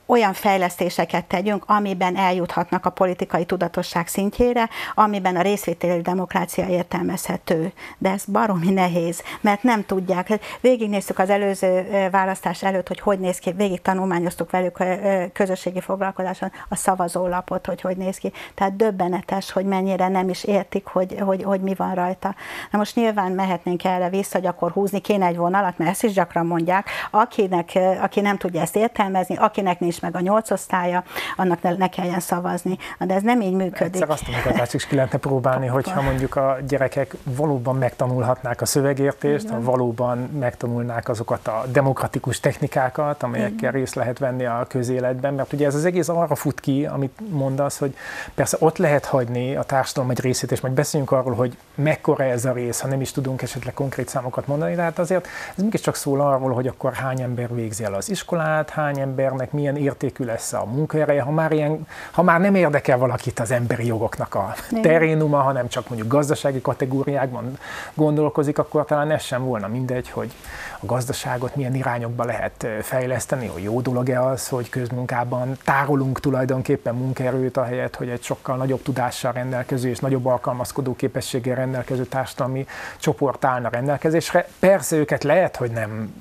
olyan 0.07 0.33
fejlesztéseket 0.33 1.25
tegyünk, 1.25 1.65
amiben 1.67 2.17
eljuthatnak 2.17 2.87
a 2.87 2.91
politikai 2.91 3.45
tudatosság 3.45 4.09
szintjére, 4.09 4.69
amiben 4.95 5.37
a 5.37 5.43
részvételi 5.43 6.01
demokrácia 6.01 6.67
értelmezhető. 6.67 7.73
De 7.99 8.11
ez 8.11 8.25
baromi 8.25 8.71
nehéz, 8.71 9.23
mert 9.41 9.63
nem 9.63 9.85
tudják. 9.85 10.39
Végignéztük 10.61 11.19
az 11.19 11.31
előző 11.31 11.87
választás 12.11 12.63
előtt, 12.63 12.89
hogy 12.89 13.01
hogy 13.01 13.19
néz 13.19 13.39
ki, 13.39 13.53
végig 13.53 13.83
tanulmányoztuk 13.83 14.51
velük 14.51 14.85
közösségi 15.33 15.81
foglalkozáson 15.81 16.53
a 16.69 16.77
szavazólapot, 16.77 17.67
hogy 17.67 17.81
hogy 17.81 17.97
néz 17.97 18.17
ki. 18.17 18.33
Tehát 18.55 18.77
döbbenetes, 18.77 19.53
hogy 19.53 19.65
mennyire 19.65 20.09
nem 20.09 20.29
is 20.29 20.45
értik, 20.45 20.87
hogy, 20.87 21.17
hogy, 21.21 21.43
hogy 21.43 21.61
mi 21.61 21.75
van 21.75 21.95
rajta. 21.95 22.35
Na 22.71 22.79
most 22.79 22.97
nyilván 22.97 23.33
mehetnénk 23.33 23.85
erre 23.85 24.09
vissza, 24.09 24.39
hogy 24.39 24.47
akkor 24.47 24.71
húzni 24.71 25.01
kéne 25.01 25.27
egy 25.27 25.37
vonalat, 25.37 25.79
mert 25.79 25.91
ezt 25.91 26.05
is 26.05 26.13
gyakran 26.13 26.47
mondják, 26.47 26.89
akinek, 27.11 27.79
aki 28.01 28.21
nem 28.21 28.37
tudja 28.37 28.61
ezt 28.61 28.77
értelmezni, 28.77 29.37
akinek 29.37 29.81
nincs 29.81 29.96
nincs 30.01 30.15
meg 30.15 30.23
a 30.23 30.25
nyolc 30.25 30.51
osztálya, 30.51 31.05
annak 31.37 31.63
ne, 31.63 31.77
ne 31.77 31.89
kelljen 31.89 32.21
szavazni. 32.21 32.79
De 32.99 33.15
ez 33.15 33.23
nem 33.23 33.41
így 33.41 33.53
működik. 33.53 33.95
Egyszer 33.95 34.11
azt 34.11 34.29
a 34.29 34.31
mutatást 34.37 34.75
is 34.75 34.87
ki 34.87 34.95
lehetne 34.95 35.19
próbálni, 35.19 35.67
hogyha 35.67 36.03
mondjuk 36.03 36.37
a 36.37 36.57
gyerekek 36.69 37.15
valóban 37.23 37.77
megtanulhatnák 37.77 38.61
a 38.61 38.67
szövegértést, 38.67 39.49
ha 39.49 39.61
valóban 39.61 40.19
megtanulnák 40.19 41.09
azokat 41.09 41.47
a 41.47 41.65
demokratikus 41.73 42.41
technikákat, 42.41 43.23
amelyekkel 43.23 43.73
részt 43.73 43.95
lehet 43.95 44.19
venni 44.19 44.45
a 44.45 44.67
közéletben, 44.69 45.35
mert 45.35 45.53
ugye 45.53 45.67
ez 45.67 45.75
az 45.75 45.85
egész 45.85 46.09
arra 46.09 46.35
fut 46.35 46.61
ki, 46.61 46.87
amit 46.87 47.21
mondasz, 47.31 47.79
hogy 47.79 47.97
persze 48.35 48.57
ott 48.61 48.77
lehet 48.77 49.05
hagyni 49.05 49.57
a 49.57 49.63
társadalom 49.63 50.11
egy 50.11 50.21
részét, 50.21 50.53
és 50.53 50.61
majd 50.61 50.75
beszéljünk 50.75 51.13
arról, 51.13 51.35
hogy 51.35 51.57
mekkora 51.75 52.25
ez 52.25 52.45
a 52.45 52.53
rész, 52.53 52.81
ha 52.81 52.89
nem 52.89 53.01
is 53.01 53.13
tudunk 53.13 53.43
esetleg 53.43 53.75
konkrét 53.75 54.09
számokat 54.09 54.47
mondani, 54.47 54.75
de 54.75 54.83
hát 54.83 54.99
azért 54.99 55.27
ez 55.57 55.63
mégiscsak 55.63 55.95
szól 55.95 56.21
arról, 56.21 56.53
hogy 56.53 56.67
akkor 56.67 56.93
hány 56.93 57.21
ember 57.21 57.55
végzi 57.55 57.85
el 57.85 57.95
az 57.95 58.11
iskolát, 58.11 58.71
hány 58.71 58.99
embernek 58.99 59.53
milyen 59.53 59.77
értékű 59.87 60.25
lesz 60.25 60.53
a 60.53 60.65
munkaereje, 60.65 61.23
ha 61.23 61.31
már, 61.31 61.53
ilyen, 61.53 61.87
ha 62.11 62.23
már 62.23 62.41
nem 62.41 62.55
érdekel 62.55 62.99
valakit 62.99 63.41
az 63.41 63.51
emberi 63.51 63.87
jogoknak 63.87 64.35
a 64.35 64.55
terénuma, 64.83 65.39
hanem 65.39 65.69
csak 65.69 65.89
mondjuk 65.89 66.11
gazdasági 66.13 66.61
kategóriákban 66.61 67.59
gondolkozik, 67.95 68.59
akkor 68.59 68.85
talán 68.85 69.11
ez 69.11 69.23
sem 69.23 69.45
volna 69.45 69.69
mindegy, 69.69 70.11
hogy 70.11 70.33
a 70.81 70.87
gazdaságot 70.87 71.57
milyen 71.57 71.75
irányokba 71.75 72.25
lehet 72.25 72.67
fejleszteni, 72.83 73.47
hogy 73.47 73.63
jó 73.63 73.81
dolog-e 73.81 74.23
az, 74.23 74.49
hogy 74.49 74.69
közmunkában 74.69 75.57
tárolunk 75.65 76.21
tulajdonképpen 76.21 76.95
munkaerőt, 76.95 77.57
ahelyett, 77.57 77.97
hogy 77.97 78.09
egy 78.09 78.23
sokkal 78.23 78.57
nagyobb 78.57 78.83
tudással 78.83 79.33
rendelkező 79.33 79.89
és 79.89 79.99
nagyobb 79.99 80.27
alkalmazkodó 80.27 80.97
képességgel 80.97 81.55
rendelkező 81.55 82.05
társadalmi 82.05 82.67
csoport 82.99 83.45
állna 83.45 83.69
rendelkezésre. 83.69 84.49
Persze 84.59 84.97
őket 84.97 85.25
lehet, 85.25 85.57
hogy 85.57 85.71
nem 85.71 86.15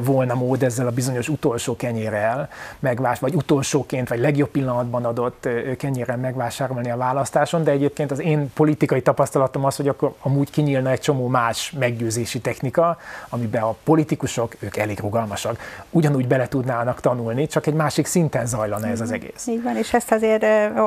volna 0.00 0.34
mód 0.34 0.62
ezzel 0.62 0.86
a 0.86 0.90
bizonyos 0.90 1.28
utolsó 1.28 1.76
kenyérrel 1.76 2.48
megvás, 2.78 3.18
vagy 3.18 3.34
utolsóként, 3.34 4.08
vagy 4.08 4.18
legjobb 4.18 4.50
pillanatban 4.50 5.04
adott 5.04 5.48
kenyérrel 5.76 6.16
megvásárolni 6.16 6.90
a 6.90 6.96
választáson, 6.96 7.64
de 7.64 7.70
egyébként 7.70 8.10
az 8.10 8.20
én 8.20 8.52
politikai 8.52 9.02
tapasztalatom 9.02 9.64
az, 9.64 9.76
hogy 9.76 9.88
akkor 9.88 10.14
amúgy 10.20 10.50
kinyílna 10.50 10.90
egy 10.90 11.00
csomó 11.00 11.26
más 11.26 11.72
meggyőzési 11.78 12.40
technika, 12.40 12.98
amiben 13.28 13.62
a 13.68 13.76
politikusok, 13.84 14.56
ők 14.58 14.76
elég 14.76 15.00
rugalmasak, 15.00 15.58
ugyanúgy 15.90 16.26
bele 16.26 16.48
tudnának 16.48 17.00
tanulni, 17.00 17.46
csak 17.46 17.66
egy 17.66 17.74
másik 17.74 18.06
szinten 18.06 18.46
zajlana 18.46 18.86
ez 18.86 19.00
az 19.00 19.12
egész. 19.12 19.46
Így 19.46 19.62
van, 19.62 19.76
és 19.76 19.94
ezt 19.94 20.12
azért 20.12 20.42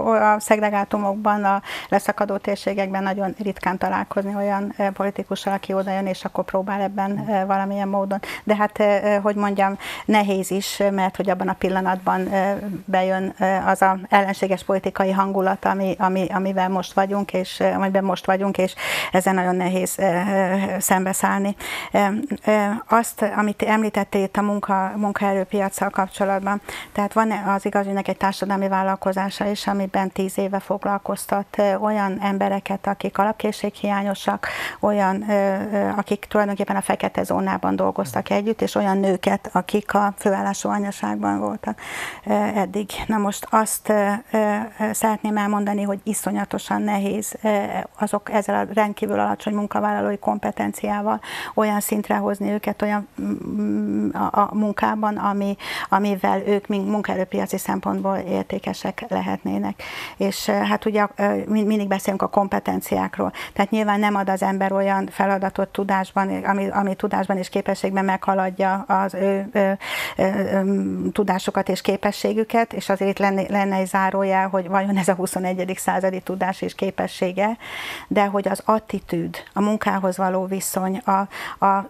a 0.06 0.36
szegregátumokban, 0.40 1.44
a 1.44 1.62
leszakadó 1.90 2.38
térségekben 2.38 3.04
nagyon 3.04 3.36
ritkán 3.44 3.78
találkozni 3.78 4.36
olyan 4.36 4.76
politikussal, 4.94 5.54
aki 5.54 5.74
oda 5.74 5.92
jön, 5.92 6.06
és 6.06 6.26
akkor 6.26 6.44
próbál 6.44 6.82
ebben 6.82 7.26
valamilyen 7.48 7.88
módon. 7.88 8.20
De 8.44 8.56
hát, 8.56 8.84
hogy 9.22 9.36
mondjam, 9.36 9.78
nehéz 10.06 10.52
is, 10.52 10.82
mert 10.92 11.16
hogy 11.16 11.30
abban 11.30 11.48
a 11.48 11.54
pillanatban 11.54 12.30
bejön 12.86 13.34
az 13.66 13.82
a 13.82 13.98
ellenséges 14.10 14.64
politikai 14.64 15.12
hangulat, 15.12 15.66
ami, 15.66 15.96
ami, 16.00 16.28
amivel 16.34 16.70
most 16.70 16.94
vagyunk, 16.94 17.34
és 17.34 17.64
amiben 17.76 18.04
most 18.04 18.26
vagyunk, 18.26 18.58
és 18.58 18.76
ezen 19.12 19.36
nagyon 19.36 19.56
nehéz 19.56 19.98
szembeszállni 20.80 21.56
azt, 22.88 23.22
amit 23.36 23.62
említettél 23.62 24.24
itt 24.24 24.38
a 24.38 24.42
munka, 24.42 24.92
munkaerőpiacsal 24.96 25.90
kapcsolatban, 25.90 26.62
tehát 26.92 27.14
van 27.14 27.32
az 27.32 27.66
igazügynek 27.66 28.08
egy 28.08 28.18
társadalmi 28.18 28.68
vállalkozása 28.68 29.46
is, 29.46 29.68
amiben 29.68 30.12
tíz 30.12 30.38
éve 30.38 30.60
foglalkoztat 30.60 31.62
olyan 31.82 32.20
embereket, 32.22 32.88
akik 32.88 33.18
alapkészséghiányosak, 33.18 34.48
olyan, 34.80 35.22
akik 35.96 36.26
tulajdonképpen 36.30 36.76
a 36.76 36.82
fekete 36.82 37.24
zónában 37.24 37.76
dolgoztak 37.76 38.30
együtt, 38.30 38.62
és 38.62 38.76
olyan 38.76 38.98
nőket, 38.98 39.50
akik 39.52 39.94
a 39.94 40.14
főállású 40.18 40.70
anyaságban 40.70 41.40
voltak 41.40 41.80
eddig. 42.56 42.92
Na 43.06 43.18
most 43.18 43.48
azt 43.50 43.94
szeretném 44.92 45.38
elmondani, 45.38 45.82
hogy 45.82 46.00
iszonyatosan 46.04 46.82
nehéz 46.82 47.38
azok 48.00 48.32
ezzel 48.32 48.56
a 48.56 48.74
rendkívül 48.74 49.20
alacsony 49.20 49.54
munkavállalói 49.54 50.18
kompetenciával 50.18 51.22
olyan 51.54 51.80
szintre 51.80 52.16
hozni 52.16 52.52
őket 52.62 52.82
olyan 52.82 53.08
mm, 53.22 54.10
a, 54.10 54.50
a 54.50 54.50
munkában, 54.54 55.18
ami, 55.18 55.58
amivel 55.90 56.42
ők 56.48 56.68
munkaerőpiaci 56.68 57.58
szempontból 57.58 58.18
értékesek 58.18 59.06
lehetnének. 59.10 59.84
És 60.18 60.46
hát 60.46 60.86
ugye 60.86 61.08
mindig 61.48 61.88
beszélünk 61.88 62.22
a 62.22 62.28
kompetenciákról, 62.28 63.32
tehát 63.54 63.72
nyilván 63.72 64.00
nem 64.00 64.16
ad 64.16 64.30
az 64.30 64.42
ember 64.42 64.72
olyan 64.72 65.08
feladatot 65.12 65.68
tudásban, 65.68 66.44
ami, 66.44 66.70
ami 66.70 66.96
tudásban 66.96 67.38
és 67.38 67.50
képességben 67.50 68.06
meghaladja 68.06 68.86
az 68.88 69.14
ő, 69.14 69.50
ő, 69.52 69.78
ő, 70.18 70.24
ő 70.24 71.10
tudásokat 71.12 71.70
és 71.70 71.82
képességüket, 71.82 72.74
és 72.74 72.90
azért 72.90 73.20
lenne, 73.20 73.44
lenne 73.50 73.76
egy 73.76 73.88
zárójel, 73.88 74.48
hogy 74.48 74.68
vajon 74.68 74.98
ez 74.98 75.08
a 75.08 75.14
21. 75.14 75.74
századi 75.78 76.20
tudás 76.20 76.62
és 76.62 76.76
képessége, 76.76 77.58
de 78.08 78.26
hogy 78.26 78.48
az 78.48 78.62
attitűd, 78.66 79.38
a 79.54 79.62
munkához 79.62 80.18
való 80.18 80.46
viszony, 80.46 80.98
a, 80.98 81.28
a 81.66 81.86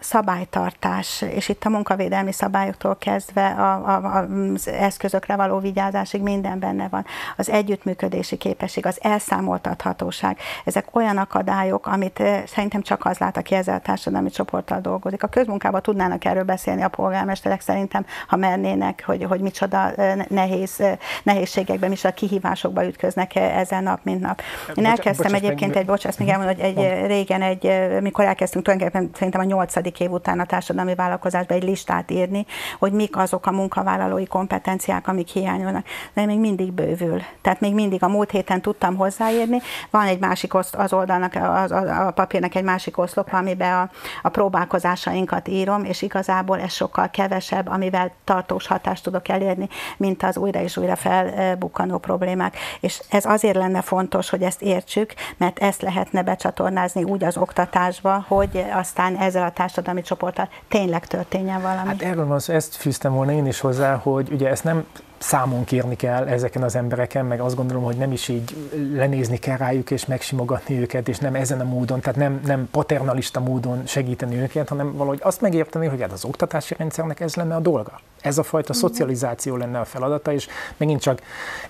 szabálytartás, 0.61 1.21
és 1.21 1.49
itt 1.49 1.63
a 1.63 1.69
munkavédelmi 1.69 2.31
szabályoktól 2.31 2.97
kezdve 2.99 3.47
a, 3.47 3.73
a, 3.73 4.27
az 4.53 4.67
eszközökre 4.67 5.35
való 5.35 5.59
vigyázásig 5.59 6.21
minden 6.21 6.59
benne 6.59 6.87
van. 6.89 7.05
Az 7.37 7.49
együttműködési 7.49 8.37
képesség, 8.37 8.85
az 8.85 8.97
elszámoltathatóság, 9.01 10.37
ezek 10.65 10.95
olyan 10.95 11.17
akadályok, 11.17 11.87
amit 11.87 12.19
eh, 12.19 12.43
szerintem 12.47 12.81
csak 12.81 13.05
az 13.05 13.17
lát, 13.17 13.37
aki 13.37 13.55
ezzel 13.55 13.75
a 13.75 13.79
társadalmi 13.79 14.29
csoporttal 14.29 14.81
dolgozik. 14.81 15.23
A 15.23 15.27
közmunkában 15.27 15.81
tudnának 15.81 16.25
erről 16.25 16.43
beszélni 16.43 16.83
a 16.83 16.87
polgármesterek 16.87 17.61
szerintem, 17.61 18.05
ha 18.27 18.35
mernének, 18.35 19.03
hogy, 19.05 19.23
hogy 19.23 19.39
micsoda 19.39 19.91
eh, 19.91 20.25
nehéz, 20.29 20.79
eh, 20.79 20.97
nehézségekben, 21.23 21.89
micsoda 21.89 22.13
kihívásokba 22.13 22.85
ütköznek 22.85 23.35
ezen 23.35 23.83
nap, 23.83 23.99
mint 24.03 24.21
nap. 24.21 24.41
Én 24.75 24.85
elkezdtem 24.85 25.33
egyébként 25.33 25.75
egy, 25.75 25.85
bocsánat, 25.85 26.19
még 26.19 26.27
elmondom, 26.27 26.55
hogy 26.55 26.63
egy 26.65 27.07
régen, 27.07 27.41
egy, 27.41 27.71
mikor 28.01 28.25
elkezdtünk 28.25 28.65
tulajdonképpen 28.65 29.09
szerintem 29.13 29.41
a 29.41 29.43
nyolcadik 29.43 29.99
év 29.99 30.11
után 30.11 30.39
a 30.39 30.45
társadalmi 30.51 30.95
vállalkozásba 30.95 31.53
egy 31.53 31.63
listát 31.63 32.11
írni, 32.11 32.45
hogy 32.79 32.91
mik 32.91 33.17
azok 33.17 33.45
a 33.45 33.51
munkavállalói 33.51 34.27
kompetenciák, 34.27 35.07
amik 35.07 35.27
hiányolnak. 35.27 35.85
De 36.13 36.25
még 36.25 36.39
mindig 36.39 36.71
bővül. 36.71 37.21
Tehát 37.41 37.59
még 37.59 37.73
mindig 37.73 38.03
a 38.03 38.07
múlt 38.07 38.31
héten 38.31 38.61
tudtam 38.61 38.95
hozzáírni. 38.95 39.61
Van 39.89 40.05
egy 40.05 40.19
másik 40.19 40.53
oszt, 40.53 40.75
az 40.75 40.93
oldalnak, 40.93 41.35
az, 41.35 41.71
a, 41.71 42.07
a 42.07 42.11
papírnak 42.11 42.55
egy 42.55 42.63
másik 42.63 42.97
oszlop, 42.97 43.33
amiben 43.33 43.73
a, 43.73 43.89
a 44.21 44.29
próbálkozásainkat 44.29 45.47
írom, 45.47 45.83
és 45.83 46.01
igazából 46.01 46.59
ez 46.59 46.73
sokkal 46.73 47.09
kevesebb, 47.09 47.67
amivel 47.67 48.11
tartós 48.23 48.67
hatást 48.67 49.03
tudok 49.03 49.27
elérni, 49.27 49.69
mint 49.97 50.23
az 50.23 50.37
újra 50.37 50.61
és 50.61 50.77
újra 50.77 50.95
felbukkanó 50.95 51.97
problémák. 51.97 52.57
És 52.79 53.01
ez 53.09 53.25
azért 53.25 53.55
lenne 53.55 53.81
fontos, 53.81 54.29
hogy 54.29 54.41
ezt 54.41 54.61
értsük, 54.61 55.13
mert 55.37 55.59
ezt 55.59 55.81
lehetne 55.81 56.23
becsatornázni 56.23 57.03
úgy 57.03 57.23
az 57.23 57.37
oktatásba, 57.37 58.25
hogy 58.27 58.65
aztán 58.73 59.15
ezzel 59.17 59.43
a 59.43 59.51
társadalmi 59.51 60.01
által 60.01 60.40
tényleg 60.67 61.07
történjen 61.07 61.61
valami. 61.61 61.87
Hát 61.87 62.01
erről 62.01 62.25
van 62.25 62.39
szó, 62.39 62.53
ezt 62.53 62.75
fűztem 62.75 63.13
volna 63.13 63.31
én 63.31 63.45
is 63.45 63.59
hozzá, 63.59 63.95
hogy 63.95 64.31
ugye 64.31 64.49
ezt 64.49 64.63
nem 64.63 64.85
számon 65.21 65.63
kérni 65.63 65.95
kell 65.95 66.27
ezeken 66.27 66.63
az 66.63 66.75
embereken, 66.75 67.25
meg 67.25 67.39
azt 67.39 67.55
gondolom, 67.55 67.83
hogy 67.83 67.95
nem 67.95 68.11
is 68.11 68.27
így 68.27 68.69
lenézni 68.93 69.37
kell 69.37 69.57
rájuk 69.57 69.91
és 69.91 70.05
megsimogatni 70.05 70.79
őket, 70.79 71.07
és 71.07 71.17
nem 71.17 71.35
ezen 71.35 71.59
a 71.59 71.63
módon, 71.63 71.99
tehát 71.99 72.17
nem, 72.17 72.41
nem 72.45 72.67
paternalista 72.71 73.39
módon 73.39 73.85
segíteni 73.85 74.35
őket, 74.35 74.69
hanem 74.69 74.95
valahogy 74.95 75.19
azt 75.21 75.41
megérteni, 75.41 75.87
hogy 75.87 76.01
hát 76.01 76.11
az 76.11 76.25
oktatási 76.25 76.75
rendszernek 76.77 77.19
ez 77.19 77.35
lenne 77.35 77.55
a 77.55 77.59
dolga. 77.59 77.99
Ez 78.21 78.37
a 78.37 78.43
fajta 78.43 78.73
szocializáció 78.73 79.55
lenne 79.55 79.79
a 79.79 79.85
feladata, 79.85 80.33
és 80.33 80.47
megint 80.77 81.01
csak 81.01 81.21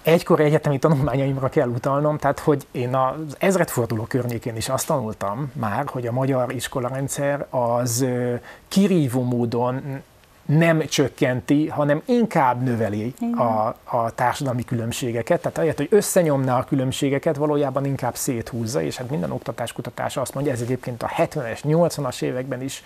egykor 0.02 0.40
egyetemi 0.40 0.80
tanulmányaimra 0.80 1.50
kell 1.50 1.68
utalnom, 1.68 2.18
tehát 2.18 2.40
hogy 2.40 2.68
én 2.72 2.96
az 2.96 3.36
ezredforduló 3.38 4.04
környékén 4.04 4.56
is 4.56 4.70
azt 4.70 4.88
tanultam 4.88 5.52
már, 5.54 5.86
hogy 5.88 6.08
a 6.08 6.12
magyar 6.12 6.54
iskolarendszer 6.54 7.46
az 7.50 8.06
kirívó 8.68 9.24
módon 9.24 10.02
nem 10.46 10.86
csökkenti, 10.86 11.68
hanem 11.68 12.02
inkább 12.06 12.64
növeli 12.64 13.14
a, 13.36 13.76
a 13.98 14.12
társadalmi 14.16 14.64
különbségeket. 14.64 15.42
Tehát 15.42 15.58
ahelyett, 15.58 15.78
hogy 15.78 15.88
összenyomná 15.92 16.58
a 16.58 16.64
különbségeket, 16.64 17.36
valójában 17.36 17.86
inkább 17.86 18.16
széthúzza, 18.16 18.82
és 18.82 18.98
hát 18.98 19.10
minden 19.10 19.32
oktatáskutatás 19.32 20.18
azt 20.18 20.34
mondja, 20.34 20.52
ez 20.52 20.62
egyébként 20.62 21.04
a 21.04 21.08
70-es, 21.18 21.60
80-as 21.64 22.22
években 22.22 22.62
is 22.62 22.84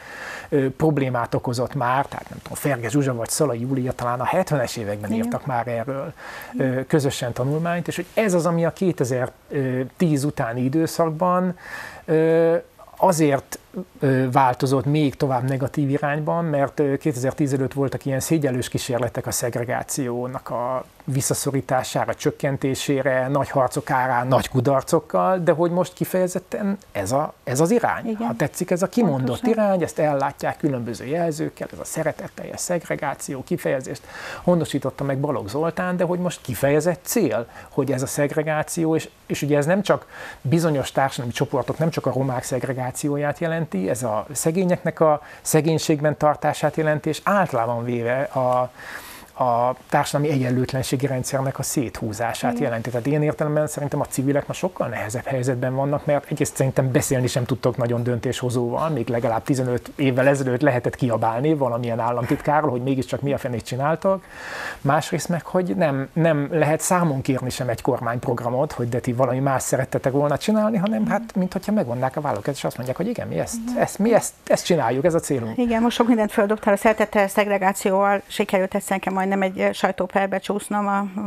ö, 0.49 0.69
problémát 0.69 1.33
okozott 1.33 1.75
már, 1.75 2.05
tehát 2.05 2.29
nem 2.29 2.39
tudom, 2.41 2.57
Ferge 2.57 2.89
Zsuzsa 2.89 3.13
vagy 3.13 3.29
Szalai 3.29 3.59
Júlia 3.59 3.91
talán 3.91 4.19
a 4.19 4.25
70-es 4.25 4.77
években 4.77 5.11
Igen. 5.11 5.25
írtak 5.25 5.45
már 5.45 5.67
erről 5.67 6.13
ö, 6.57 6.85
közösen 6.85 7.33
tanulmányt, 7.33 7.87
és 7.87 7.95
hogy 7.95 8.05
ez 8.13 8.33
az, 8.33 8.45
ami 8.45 8.65
a 8.65 8.73
2010 8.73 10.23
utáni 10.23 10.61
időszakban 10.61 11.57
ö, 12.05 12.55
azért 12.97 13.59
változott 14.31 14.85
még 14.85 15.15
tovább 15.15 15.43
negatív 15.43 15.89
irányban, 15.89 16.45
mert 16.45 16.81
2010 16.99 17.53
előtt 17.53 17.73
voltak 17.73 18.05
ilyen 18.05 18.19
szégyelős 18.19 18.69
kísérletek 18.69 19.27
a 19.27 19.31
szegregációnak 19.31 20.49
a 20.49 20.85
visszaszorítására, 21.05 22.15
csökkentésére, 22.15 23.27
nagy 23.27 23.49
harcok 23.49 23.89
árán, 23.89 24.27
nagy 24.27 24.49
kudarcokkal, 24.49 25.39
de 25.39 25.51
hogy 25.51 25.71
most 25.71 25.93
kifejezetten 25.93 26.77
ez, 26.91 27.11
a, 27.11 27.33
ez 27.43 27.59
az 27.59 27.71
irány. 27.71 28.05
Igen. 28.05 28.27
Ha 28.27 28.35
tetszik, 28.35 28.71
ez 28.71 28.81
a 28.81 28.87
kimondott 28.87 29.41
Pontosan. 29.41 29.49
irány, 29.49 29.81
ezt 29.81 29.99
ellátják 29.99 30.57
különböző 30.57 31.05
jelzőkkel, 31.05 31.67
ez 31.71 31.79
a 31.79 31.85
szeretetteljes 31.85 32.59
szegregáció 32.59 33.43
kifejezést 33.43 34.01
honosította 34.43 35.03
meg 35.03 35.19
Balogh 35.19 35.49
Zoltán, 35.49 35.97
de 35.97 36.03
hogy 36.03 36.19
most 36.19 36.41
kifejezett 36.41 36.99
cél, 37.03 37.47
hogy 37.69 37.91
ez 37.91 38.01
a 38.01 38.07
szegregáció, 38.07 38.95
és, 38.95 39.09
és 39.25 39.41
ugye 39.41 39.57
ez 39.57 39.65
nem 39.65 39.81
csak 39.81 40.07
bizonyos 40.41 40.91
társadalmi 40.91 41.33
csoportok, 41.33 41.77
nem 41.77 41.89
csak 41.89 42.05
a 42.05 42.11
romák 42.13 42.43
szegregációját 42.43 43.37
jelenti, 43.73 43.89
ez 43.89 44.03
a 44.03 44.25
szegényeknek 44.31 44.99
a 44.99 45.21
szegénységben 45.41 46.17
tartását 46.17 46.75
jelenti, 46.75 47.09
és 47.09 47.21
általában 47.23 47.83
véve 47.83 48.21
a, 48.21 48.71
a 49.37 49.75
társadalmi 49.89 50.33
egyenlőtlenségi 50.33 51.07
rendszernek 51.07 51.59
a 51.59 51.63
széthúzását 51.63 52.51
Igen. 52.51 52.63
jelenti. 52.63 52.89
Tehát 52.89 53.05
ilyen 53.05 53.23
értelemben 53.23 53.67
szerintem 53.67 53.99
a 53.99 54.05
civilek 54.05 54.47
ma 54.47 54.53
sokkal 54.53 54.87
nehezebb 54.87 55.25
helyzetben 55.25 55.75
vannak, 55.75 56.05
mert 56.05 56.31
egyrészt 56.31 56.55
szerintem 56.55 56.91
beszélni 56.91 57.27
sem 57.27 57.45
tudtok 57.45 57.77
nagyon 57.77 58.03
döntéshozóval, 58.03 58.89
még 58.89 59.07
legalább 59.07 59.43
15 59.43 59.91
évvel 59.95 60.27
ezelőtt 60.27 60.61
lehetett 60.61 60.95
kiabálni 60.95 61.53
valamilyen 61.53 61.99
államtitkárról, 61.99 62.71
hogy 62.71 62.83
mégiscsak 62.83 63.21
mi 63.21 63.33
a 63.33 63.37
fenét 63.37 63.65
csináltak. 63.65 64.23
Másrészt 64.81 65.29
meg, 65.29 65.45
hogy 65.45 65.75
nem, 65.75 66.09
nem 66.13 66.47
lehet 66.51 66.79
számon 66.79 67.21
kérni 67.21 67.49
sem 67.49 67.69
egy 67.69 67.81
kormányprogramot, 67.81 68.71
hogy 68.71 68.89
de 68.89 68.99
ti 68.99 69.13
valami 69.13 69.39
más 69.39 69.63
szerettetek 69.63 70.11
volna 70.11 70.37
csinálni, 70.37 70.77
hanem 70.77 71.07
hát, 71.07 71.35
mint 71.35 71.53
hogyha 71.53 71.71
megvonnák 71.71 72.15
a 72.15 72.21
vállókat, 72.21 72.55
és 72.55 72.63
azt 72.63 72.75
mondják, 72.75 72.97
hogy 72.97 73.07
igen, 73.07 73.27
mi 73.27 73.39
ezt, 73.39 73.57
ezt, 73.77 73.99
mi 73.99 74.13
ezt, 74.13 74.33
ezt 74.47 74.65
csináljuk, 74.65 75.05
ez 75.05 75.13
a 75.13 75.19
célunk. 75.19 75.57
Igen, 75.57 75.81
most 75.81 75.95
sok 75.95 76.07
mindent 76.07 76.31
földobtál 76.31 76.73
a 76.73 76.77
szeretettel, 76.77 77.27
szegregációval, 77.27 78.21
sikerült 78.27 78.75
ezt 78.75 78.89
nekem 78.89 79.13
majdnem 79.27 79.41
egy 79.41 79.75
sajtóperbe 79.75 80.37
csúsznom 80.37 80.87
a 80.87 81.21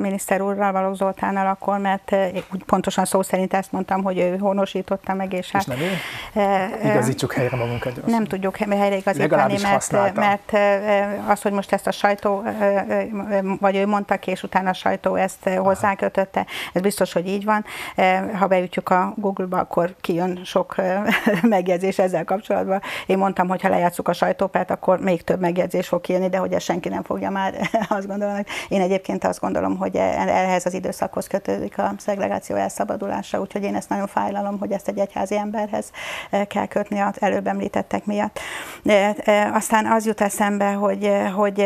miniszter 0.00 0.40
úrral, 0.40 0.72
Való 0.72 0.94
Zoltánnal 0.94 1.46
akkor, 1.46 1.78
mert 1.78 2.16
úgy 2.52 2.64
pontosan 2.64 3.04
szó 3.04 3.22
szerint 3.22 3.54
ezt 3.54 3.72
mondtam, 3.72 4.02
hogy 4.02 4.18
ő 4.18 4.36
honosította 4.36 5.14
meg, 5.14 5.32
és 5.32 5.50
hát... 5.50 5.62
És 5.62 5.68
nem 5.68 5.78
ő? 5.78 6.88
Igazítsuk 6.90 7.32
helyre 7.32 7.56
magunkat. 7.56 8.06
Nem 8.06 8.24
tudjuk 8.24 8.56
helyre 8.56 8.96
igazítani, 8.96 9.56
mert, 9.62 10.14
mert 10.14 10.52
az, 11.28 11.42
hogy 11.42 11.52
most 11.52 11.72
ezt 11.72 11.86
a 11.86 11.90
sajtó, 11.90 12.42
vagy 13.60 13.76
ő 13.76 13.86
mondta 13.86 14.16
ki, 14.16 14.30
és 14.30 14.42
utána 14.42 14.70
a 14.70 14.72
sajtó 14.72 15.14
ezt 15.14 15.48
hozzákötötte, 15.48 16.46
ez 16.72 16.82
biztos, 16.82 17.12
hogy 17.12 17.28
így 17.28 17.44
van. 17.44 17.64
Ha 18.38 18.46
beütjük 18.46 18.88
a 18.88 19.12
Google-ba, 19.16 19.58
akkor 19.58 19.94
kijön 20.00 20.40
sok 20.44 20.74
megjegyzés 21.42 21.98
ezzel 21.98 22.24
kapcsolatban. 22.24 22.80
Én 23.06 23.18
mondtam, 23.18 23.48
hogy 23.48 23.62
ha 23.62 23.68
lejátszuk 23.68 24.08
a 24.08 24.12
sajtópert, 24.12 24.70
akkor 24.70 25.00
még 25.00 25.24
több 25.24 25.40
megjegyzés 25.40 25.88
fog 25.88 26.00
kijönni, 26.00 26.28
de 26.28 26.38
hogy 26.38 26.52
ezt 26.52 26.64
senki 26.64 26.88
nem 26.88 27.02
fogja 27.02 27.30
már 27.36 27.70
azt 27.96 28.06
gondolom, 28.06 28.34
én 28.68 28.80
egyébként 28.80 29.24
azt 29.24 29.40
gondolom, 29.40 29.76
hogy 29.76 29.96
ehhez 29.96 30.66
az 30.66 30.74
időszakhoz 30.74 31.26
kötődik 31.26 31.78
a 31.78 31.92
szegregáció 31.98 32.56
elszabadulása, 32.56 33.40
úgyhogy 33.40 33.62
én 33.62 33.74
ezt 33.74 33.88
nagyon 33.88 34.06
fájlalom, 34.06 34.58
hogy 34.58 34.72
ezt 34.72 34.88
egy 34.88 34.98
egyházi 34.98 35.36
emberhez 35.36 35.90
eh, 36.30 36.44
kell 36.44 36.66
kötni 36.66 36.98
az 36.98 37.14
előbb 37.20 37.46
említettek 37.46 38.04
miatt. 38.04 38.40
Aztán 39.52 39.86
az 39.86 40.06
jut 40.06 40.20
eszembe, 40.20 40.72
hogy, 40.72 41.12
hogy 41.34 41.60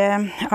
a, 0.50 0.54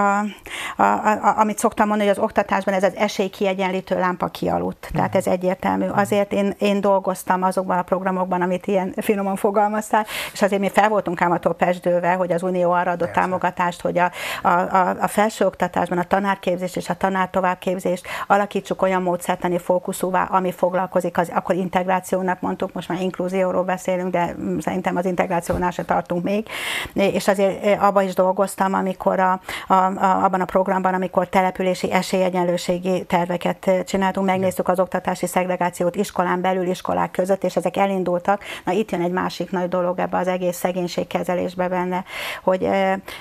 a, 0.82 0.84
a, 0.84 1.34
amit 1.38 1.58
szoktam 1.58 1.88
mondani, 1.88 2.10
hogy 2.10 2.18
az 2.18 2.24
oktatásban 2.24 2.74
ez 2.74 2.84
az 2.84 2.96
esélykiegyenlítő 2.96 4.00
lámpa 4.00 4.28
kialudt. 4.28 4.90
Tehát 4.94 5.16
ez 5.16 5.28
egyértelmű. 5.28 5.88
Azért 5.88 6.34
én, 6.34 6.54
én 6.58 6.82
dolgoztam 6.82 7.44
azokban 7.44 7.78
a 7.78 7.82
programokban, 7.82 8.42
amit 8.42 8.68
ilyen 8.68 8.94
finoman 8.98 9.36
fogalmaztál, 9.36 10.06
és 10.34 10.42
azért 10.42 10.62
mi 10.62 10.70
fel 10.70 10.90
voltunk 10.90 11.22
ám 11.22 11.32
attól 11.32 11.54
pesdőve, 11.54 12.14
hogy 12.14 12.32
az 12.32 12.44
Unió 12.44 12.72
arra 12.72 12.92
adott 12.92 13.12
támogatást, 13.12 13.82
hogy 13.82 13.98
a, 13.98 14.12
a, 14.42 14.50
a, 14.50 15.05
a 15.06 15.08
felsőoktatásban 15.08 15.98
a 15.98 16.04
tanárképzést 16.04 16.76
és 16.76 16.90
a 16.90 16.94
tanár 16.94 17.30
továbbképzést 17.30 18.08
alakítsuk 18.28 18.82
olyan 18.82 19.02
módszertani 19.02 19.58
fókuszúvá, 19.58 20.24
ami 20.24 20.52
foglalkozik, 20.52 21.18
az, 21.18 21.32
akkor 21.34 21.56
integrációnak 21.56 22.42
mondtuk, 22.42 22.74
most 22.74 22.90
már 22.90 23.02
inkluzióról 23.02 23.64
beszélünk, 23.64 24.12
de 24.12 24.36
szerintem 24.60 24.96
az 24.96 25.06
integrációnál 25.06 25.72
se 25.72 25.84
tartunk 25.84 26.24
még, 26.24 26.48
és 26.94 27.28
azért 27.28 27.82
abban 27.82 28.04
is 28.04 28.14
dolgoztam, 28.14 28.74
amikor 28.74 29.20
a, 29.20 29.40
a, 29.68 29.74
a, 29.74 30.24
abban 30.24 30.42
a 30.42 30.46
programban, 30.46 30.94
amikor 30.94 31.28
települési 31.28 31.92
esélyegyenlőségi 31.92 33.04
terveket 33.04 33.70
csináltunk, 33.86 34.26
megnéztük 34.26 34.68
az 34.68 34.80
oktatási 34.80 35.28
szegregációt 35.28 35.96
iskolán 35.96 36.42
belül, 36.42 36.68
iskolák 36.68 37.12
között, 37.12 37.44
és 37.44 37.56
ezek 37.56 37.78
elindultak. 37.78 38.44
Na 38.64 38.72
itt 38.72 38.92
jön 38.92 39.02
egy 39.02 39.12
másik 39.12 39.52
nagy 39.52 39.70
dolog 39.70 40.00
ebbe 40.00 40.18
az 40.18 40.28
egész 40.28 40.58
szegénységkezelésbe 40.58 41.68
benne, 41.68 42.04
hogy 42.44 42.70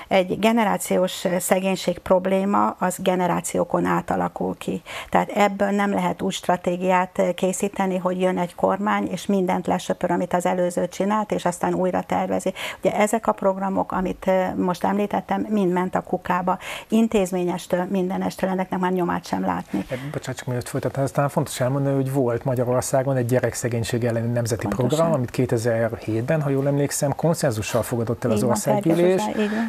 egy 0.07 0.39
generációs 0.39 1.25
szegénység 1.75 2.03
probléma 2.03 2.75
az 2.79 2.95
generációkon 2.99 3.85
átalakul 3.85 4.57
ki. 4.57 4.81
Tehát 5.09 5.29
ebből 5.29 5.69
nem 5.69 5.93
lehet 5.93 6.21
úgy 6.21 6.33
stratégiát 6.33 7.21
készíteni, 7.35 7.97
hogy 7.97 8.21
jön 8.21 8.37
egy 8.37 8.55
kormány, 8.55 9.07
és 9.11 9.25
mindent 9.25 9.67
lesöpör, 9.67 10.11
amit 10.11 10.33
az 10.33 10.45
előző 10.45 10.87
csinált, 10.87 11.31
és 11.31 11.45
aztán 11.45 11.73
újra 11.73 12.01
tervezi. 12.01 12.53
Ugye 12.79 12.95
ezek 12.95 13.27
a 13.27 13.31
programok, 13.31 13.91
amit 13.91 14.31
most 14.55 14.83
említettem, 14.83 15.45
mind 15.49 15.71
ment 15.71 15.95
a 15.95 16.01
kukába. 16.01 16.57
Intézményestől, 16.87 17.85
mindenestől 17.89 18.49
ennek 18.49 18.77
már 18.77 18.91
nyomát 18.91 19.25
sem 19.25 19.45
látni. 19.45 19.85
E, 19.89 19.95
bocsánat, 20.11 20.37
csak 20.37 20.47
mielőtt 20.47 20.67
folytatni, 20.67 21.01
aztán 21.01 21.29
fontos 21.29 21.59
elmondani, 21.59 21.95
hogy 21.95 22.11
volt 22.11 22.43
Magyarországon 22.43 23.15
egy 23.15 23.25
gyerekszegénység 23.25 24.03
elleni 24.03 24.31
nemzeti 24.31 24.67
Pontosan. 24.67 24.87
program, 24.87 25.13
amit 25.13 25.29
2007-ben, 25.33 26.41
ha 26.41 26.49
jól 26.49 26.67
emlékszem, 26.67 27.15
konszenzussal 27.15 27.83
fogadott 27.83 28.23
el 28.23 28.31
az 28.31 28.43
országgyűlés. 28.43 29.21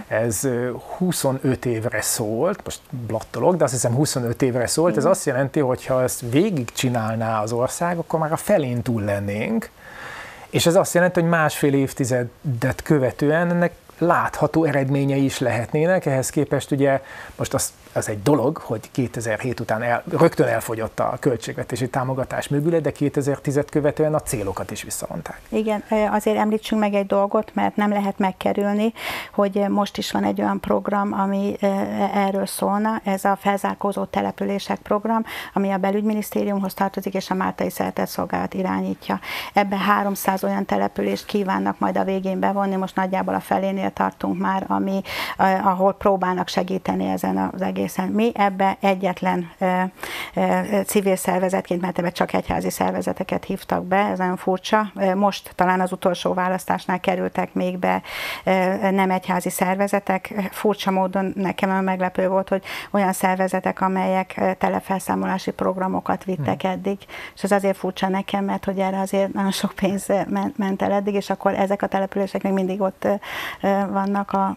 Ez 0.09 0.49
25 0.97 1.65
évre 1.65 1.96
szólt, 2.01 2.65
most 2.65 2.81
blattolok, 3.07 3.57
de 3.57 3.65
azt 3.65 3.73
hiszem 3.73 3.95
25 3.95 4.43
évre 4.43 4.67
szólt, 4.67 4.93
Igen. 4.93 5.05
ez 5.05 5.11
azt 5.11 5.27
jelenti, 5.27 5.61
hogy 5.61 5.87
ha 5.87 6.03
ezt 6.03 6.21
végigcsinálná 6.31 7.43
az 7.43 7.53
ország, 7.53 7.99
akkor 7.99 8.21
már 8.21 8.33
a 8.33 8.37
felén 8.37 8.83
túl 8.83 9.03
lennénk, 9.03 9.71
és 10.51 10.67
ez 10.67 10.75
azt 10.75 10.95
jelenti, 10.95 11.21
hogy 11.21 11.29
másfél 11.29 11.75
évtizedet 11.75 12.83
követően 12.83 13.51
ennek 13.51 13.73
látható 13.99 14.65
eredményei 14.65 15.25
is 15.25 15.39
lehetnének, 15.39 16.07
ehhez 16.07 16.31
képest 16.31 16.71
ugye 16.71 17.03
most 17.37 17.55
azt 17.55 17.73
az 17.97 18.09
egy 18.09 18.23
dolog, 18.23 18.57
hogy 18.57 18.91
2007 18.91 19.61
után 19.61 19.83
el, 19.83 20.03
rögtön 20.09 20.47
elfogyott 20.47 21.01
a 21.01 21.17
költségvetési 21.21 21.89
támogatás 21.89 22.49
mögüle, 22.49 22.81
de 22.81 22.93
2010-et 22.99 23.67
követően 23.71 24.15
a 24.15 24.21
célokat 24.21 24.71
is 24.71 24.83
visszavonták. 24.83 25.41
Igen, 25.49 25.85
azért 26.11 26.37
említsünk 26.37 26.81
meg 26.81 26.95
egy 26.95 27.07
dolgot, 27.07 27.55
mert 27.55 27.77
nem 27.77 27.91
lehet 27.91 28.19
megkerülni, 28.19 28.93
hogy 29.33 29.65
most 29.69 29.97
is 29.97 30.13
van 30.13 30.25
egy 30.25 30.41
olyan 30.41 30.61
program, 30.61 31.13
ami 31.13 31.57
erről 32.15 32.47
szólna, 32.47 33.01
ez 33.05 33.25
a 33.25 33.37
felzárkózó 33.41 34.05
települések 34.05 34.79
program, 34.79 35.25
ami 35.53 35.71
a 35.71 35.77
belügyminisztériumhoz 35.77 36.75
tartozik, 36.75 37.15
és 37.15 37.31
a 37.31 37.35
Máltai 37.35 37.71
Szeretett 37.71 38.09
Szolgálat 38.09 38.55
irányítja. 38.55 39.21
Ebben 39.53 39.79
300 39.79 40.45
olyan 40.45 40.65
települést 40.65 41.25
kívánnak 41.27 41.79
majd 41.79 41.97
a 41.97 42.05
végén 42.05 42.41
bevonni, 42.41 42.77
most 42.77 42.97
nagyjából 42.97 43.35
a 43.35 43.41
felénél 43.41 43.91
tartunk 43.91 44.39
már, 44.39 44.65
ami, 44.69 45.01
ahol 45.63 45.95
próbálnak 45.95 46.49
segíteni 46.49 47.07
ezen 47.07 47.51
az 47.55 47.63
egész 47.63 47.86
egészen. 47.87 48.09
Mi 48.09 48.33
ebbe 48.35 48.77
egyetlen 48.81 49.51
civil 50.87 51.17
szervezetként, 51.17 51.81
mert 51.81 51.99
ebbe 51.99 52.11
csak 52.11 52.33
egyházi 52.33 52.71
szervezeteket 52.71 53.45
hívtak 53.45 53.85
be, 53.85 53.97
ez 53.97 54.19
nagyon 54.19 54.37
furcsa. 54.37 54.93
Most 55.15 55.53
talán 55.55 55.81
az 55.81 55.93
utolsó 55.93 56.35
választásnál 56.35 57.01
kerültek 57.01 57.55
még 57.55 57.79
be 57.79 58.03
nem 58.91 59.11
egyházi 59.11 59.51
szervezetek. 59.51 60.49
Furcsa 60.51 60.91
módon 60.91 61.33
nekem 61.37 61.85
meglepő 61.85 62.29
volt, 62.29 62.49
hogy 62.49 62.63
olyan 62.91 63.13
szervezetek, 63.13 63.81
amelyek 63.81 64.57
telefelszámolási 64.59 65.51
programokat 65.51 66.25
vittek 66.25 66.63
hmm. 66.63 66.71
eddig, 66.71 66.99
és 67.35 67.43
ez 67.43 67.53
azért 67.53 67.77
furcsa 67.77 68.09
nekem, 68.09 68.45
mert 68.45 68.65
hogy 68.65 68.79
erre 68.79 69.01
azért 69.01 69.33
nagyon 69.33 69.51
sok 69.51 69.73
pénz 69.73 70.07
ment 70.57 70.83
el 70.83 70.93
eddig, 70.93 71.15
és 71.15 71.31
akkor 71.31 71.55
ezek 71.55 71.83
a 71.83 71.87
települések 71.87 72.43
még 72.43 72.53
mindig 72.53 72.81
ott 72.81 73.07
vannak 73.91 74.33
a 74.33 74.57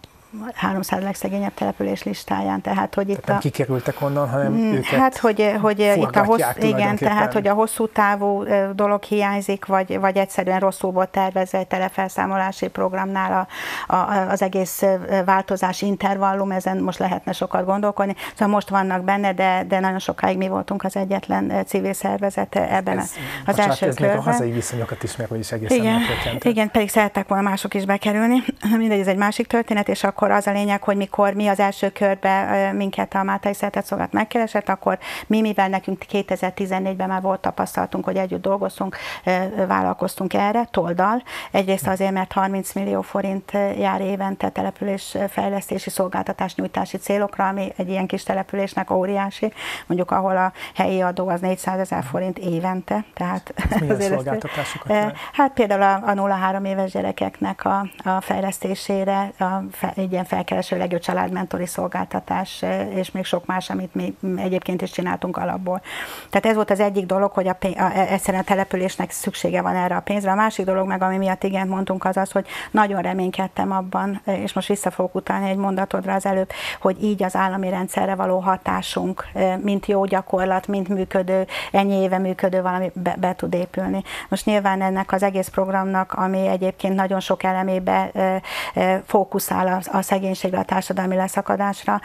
300 0.53 1.03
legszegényebb 1.03 1.53
település 1.53 2.03
listáján, 2.03 2.61
tehát 2.61 2.95
hogy 2.95 3.09
itt 3.09 3.15
tehát 3.15 3.27
nem 3.27 3.37
a... 3.37 3.39
kikerültek 3.39 4.01
onnan, 4.01 4.29
hanem 4.29 4.51
mm, 4.51 4.73
őket 4.73 4.99
Hát, 4.99 5.17
hogy, 5.17 5.55
hogy 5.61 5.79
itt 5.79 6.15
a 6.15 6.23
hossz, 6.23 6.41
igen, 6.59 6.95
tehát 6.95 7.33
hogy 7.33 7.47
a 7.47 7.53
hosszú 7.53 7.87
távú 7.87 8.43
dolog 8.75 9.03
hiányzik, 9.03 9.65
vagy, 9.65 9.99
vagy 9.99 10.17
egyszerűen 10.17 10.59
rosszul 10.59 10.91
volt 10.91 11.09
tervezve 11.09 11.57
egy 11.57 11.67
telefelszámolási 11.67 12.67
programnál 12.67 13.47
a, 13.87 13.95
a, 13.95 14.29
az 14.29 14.41
egész 14.41 14.83
változás 15.25 15.81
intervallum, 15.81 16.51
ezen 16.51 16.77
most 16.77 16.99
lehetne 16.99 17.31
sokat 17.31 17.65
gondolkodni. 17.65 18.15
Szóval 18.31 18.53
most 18.53 18.69
vannak 18.69 19.03
benne, 19.03 19.33
de, 19.33 19.65
de 19.67 19.79
nagyon 19.79 19.99
sokáig 19.99 20.37
mi 20.37 20.47
voltunk 20.47 20.83
az 20.83 20.95
egyetlen 20.95 21.65
civil 21.65 21.93
szervezet 21.93 22.55
ebben 22.55 22.97
ez, 22.99 23.11
az 23.45 23.59
első 23.59 23.87
ez 23.87 23.95
körben. 23.95 24.17
a 24.17 24.21
hazai 24.21 24.51
viszonyokat 24.51 25.03
is, 25.03 25.15
mert 25.15 25.35
is 25.35 25.51
egészen 25.51 25.77
igen, 25.77 25.99
igen, 26.41 26.71
pedig 26.71 26.89
szerettek 26.89 27.27
volna 27.27 27.49
mások 27.49 27.73
is 27.73 27.85
bekerülni. 27.85 28.43
Mindegy, 28.77 28.99
ez 28.99 29.07
egy 29.07 29.17
másik 29.17 29.47
történet, 29.47 29.89
és 29.89 30.03
akkor 30.03 30.18
akkor 30.21 30.31
az 30.31 30.47
a 30.47 30.51
lényeg, 30.51 30.83
hogy 30.83 30.97
mikor 30.97 31.33
mi 31.33 31.47
az 31.47 31.59
első 31.59 31.89
körbe 31.89 32.71
minket 32.75 33.15
a 33.15 33.23
Mátai 33.23 33.53
Szeretett 33.53 33.85
Szolgálat 33.85 34.13
megkeresett, 34.13 34.69
akkor 34.69 34.99
mi, 35.27 35.41
mivel 35.41 35.67
nekünk 35.67 36.05
2014-ben 36.11 37.07
már 37.07 37.21
volt 37.21 37.39
tapasztalatunk, 37.39 38.05
hogy 38.05 38.15
együtt 38.15 38.41
dolgoztunk, 38.41 38.97
vállalkoztunk 39.67 40.33
erre, 40.33 40.67
toldal. 40.71 41.23
Egyrészt 41.51 41.87
azért, 41.87 42.11
mert 42.11 42.31
30 42.31 42.73
millió 42.73 43.01
forint 43.01 43.51
jár 43.77 44.01
évente 44.01 44.49
település 44.49 45.17
fejlesztési 45.29 45.89
szolgáltatás 45.89 46.55
nyújtási 46.55 46.97
célokra, 46.97 47.47
ami 47.47 47.71
egy 47.75 47.89
ilyen 47.89 48.07
kis 48.07 48.23
településnek 48.23 48.91
óriási, 48.91 49.53
mondjuk 49.85 50.11
ahol 50.11 50.37
a 50.37 50.51
helyi 50.75 51.01
adó 51.01 51.27
az 51.27 51.39
400 51.39 51.79
ezer 51.79 52.03
forint 52.03 52.37
évente. 52.37 53.05
Tehát 53.13 53.53
milyen 53.79 54.01
szolgáltatásokat? 54.13 54.91
Ezt, 54.91 55.15
hát 55.33 55.53
például 55.53 55.81
a, 55.81 56.09
a 56.09 56.13
0-3 56.13 56.67
éves 56.67 56.91
gyerekeknek 56.91 57.65
a, 57.65 57.87
a 58.03 58.21
fejlesztésére, 58.21 59.31
a, 59.39 59.45
egy 59.95 60.08
egy 60.09 60.15
ilyen 60.15 60.25
felkereső 60.25 60.77
legjobb 60.77 61.01
családmentori 61.01 61.65
szolgáltatás, 61.65 62.63
és 62.95 63.11
még 63.11 63.25
sok 63.25 63.45
más, 63.45 63.69
amit 63.69 63.95
mi 63.95 64.15
egyébként 64.37 64.81
is 64.81 64.91
csináltunk 64.91 65.37
alapból. 65.37 65.81
Tehát 66.29 66.45
ez 66.45 66.55
volt 66.55 66.71
az 66.71 66.79
egyik 66.79 67.05
dolog, 67.05 67.31
hogy 67.31 67.47
a, 67.47 67.57
a, 67.61 67.91
egyszerűen 67.91 68.43
a 68.43 68.45
településnek 68.45 69.11
szüksége 69.11 69.61
van 69.61 69.75
erre 69.75 69.95
a 69.95 69.99
pénzre. 69.99 70.31
A 70.31 70.35
másik 70.35 70.65
dolog 70.65 70.87
meg, 70.87 71.01
ami 71.01 71.17
miatt 71.17 71.43
igen 71.43 71.67
mondtunk, 71.67 72.05
az 72.05 72.17
az, 72.17 72.31
hogy 72.31 72.47
nagyon 72.71 73.01
reménykedtem 73.01 73.71
abban, 73.71 74.21
és 74.25 74.53
most 74.53 74.67
vissza 74.67 74.91
fogok 74.91 75.15
utalni 75.15 75.49
egy 75.49 75.57
mondatodra 75.57 76.13
az 76.13 76.25
előbb, 76.25 76.49
hogy 76.81 77.03
így 77.03 77.23
az 77.23 77.35
állami 77.35 77.69
rendszerre 77.69 78.15
való 78.15 78.39
hatásunk, 78.39 79.27
mint 79.61 79.85
jó 79.85 80.05
gyakorlat, 80.05 80.67
mint 80.67 80.87
működő, 80.87 81.47
ennyi 81.71 81.95
éve 81.95 82.17
működő 82.17 82.61
valami 82.61 82.91
be, 82.93 83.15
be 83.19 83.35
tud 83.35 83.53
épülni. 83.53 84.03
Most 84.29 84.45
nyilván 84.45 84.81
ennek 84.81 85.11
az 85.11 85.23
egész 85.23 85.47
programnak, 85.47 86.13
ami 86.13 86.47
egyébként 86.47 86.95
nagyon 86.95 87.19
sok 87.19 87.43
elemébe 87.43 88.11
fókuszál 89.05 89.81
a, 89.91 89.98
a 89.99 90.01
szegénységre, 90.01 90.59
a 90.59 90.63
társadalmi 90.63 91.15
leszakadásra, 91.15 92.01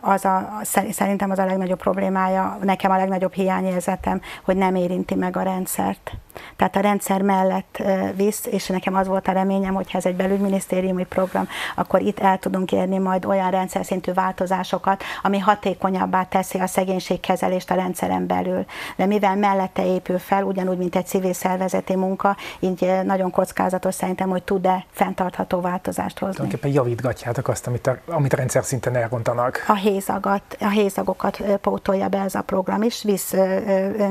az 0.00 0.24
a, 0.24 0.60
szerintem 0.90 1.30
az 1.30 1.38
a 1.38 1.44
legnagyobb 1.44 1.78
problémája, 1.78 2.58
nekem 2.62 2.90
a 2.90 2.96
legnagyobb 2.96 3.32
hiányérzetem, 3.32 4.20
hogy 4.42 4.56
nem 4.56 4.74
érinti 4.74 5.14
meg 5.14 5.36
a 5.36 5.42
rendszert. 5.42 6.12
Tehát 6.56 6.76
a 6.76 6.80
rendszer 6.80 7.22
mellett 7.22 7.82
visz, 8.16 8.46
és 8.50 8.66
nekem 8.66 8.94
az 8.94 9.06
volt 9.06 9.28
a 9.28 9.32
reményem, 9.32 9.74
hogy 9.74 9.86
ez 9.92 10.06
egy 10.06 10.16
belügyminisztériumi 10.16 11.04
program, 11.04 11.48
akkor 11.76 12.00
itt 12.00 12.18
el 12.18 12.38
tudunk 12.38 12.72
érni 12.72 12.98
majd 12.98 13.24
olyan 13.24 13.50
rendszer 13.50 13.84
szintű 13.84 14.12
változásokat, 14.12 15.02
ami 15.22 15.38
hatékonyabbá 15.38 16.22
teszi 16.22 16.58
a 16.58 16.66
szegénységkezelést 16.66 17.70
a 17.70 17.74
rendszeren 17.74 18.26
belül. 18.26 18.64
De 18.96 19.06
mivel 19.06 19.36
mellette 19.36 19.86
épül 19.86 20.18
fel, 20.18 20.42
ugyanúgy, 20.42 20.78
mint 20.78 20.96
egy 20.96 21.06
civil 21.06 21.32
szervezeti 21.32 21.96
munka, 21.96 22.36
így 22.60 22.92
nagyon 23.04 23.30
kockázatos 23.30 23.94
szerintem, 23.94 24.28
hogy 24.28 24.42
tud-e 24.42 24.84
fenntartható 24.90 25.60
változást 25.60 26.18
hozni. 26.18 26.34
Tulajdonképpen 26.34 26.70
javítgatjátok 27.28 27.48
azt, 27.48 27.66
amit 27.66 27.86
a, 27.86 28.14
amit 28.14 28.32
a 28.32 28.36
rendszer 28.36 28.64
szinten 28.64 28.96
elrontanak. 28.96 29.64
A 29.66 29.74
hézagat, 29.74 30.42
a 30.60 30.68
hézagokat 30.68 31.42
pótolja 31.60 32.08
be 32.08 32.18
ez 32.18 32.34
a 32.34 32.42
program 32.42 32.82
is, 32.82 33.02
visz 33.02 33.34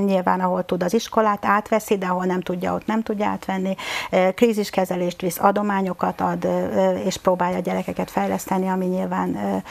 nyilván, 0.06 0.40
ahol 0.40 0.66
tud 0.66 0.84
az 0.84 0.94
iskolát, 0.94 1.46
átveszi, 1.46 1.98
de 1.98 2.06
ahol 2.06 2.26
nem 2.26 2.42
tudja, 2.42 2.74
ott 2.74 2.86
nem 2.86 3.04
tudja 3.04 3.26
átvenni. 3.28 3.76
Kríziskezelést 4.36 5.22
visz, 5.22 5.38
adományokat 5.40 6.22
ad, 6.22 6.48
és 7.06 7.18
próbálja 7.18 7.58
a 7.58 7.62
gyerekeket 7.62 8.12
fejleszteni, 8.12 8.68
ami 8.68 8.86
nyilván 8.86 9.64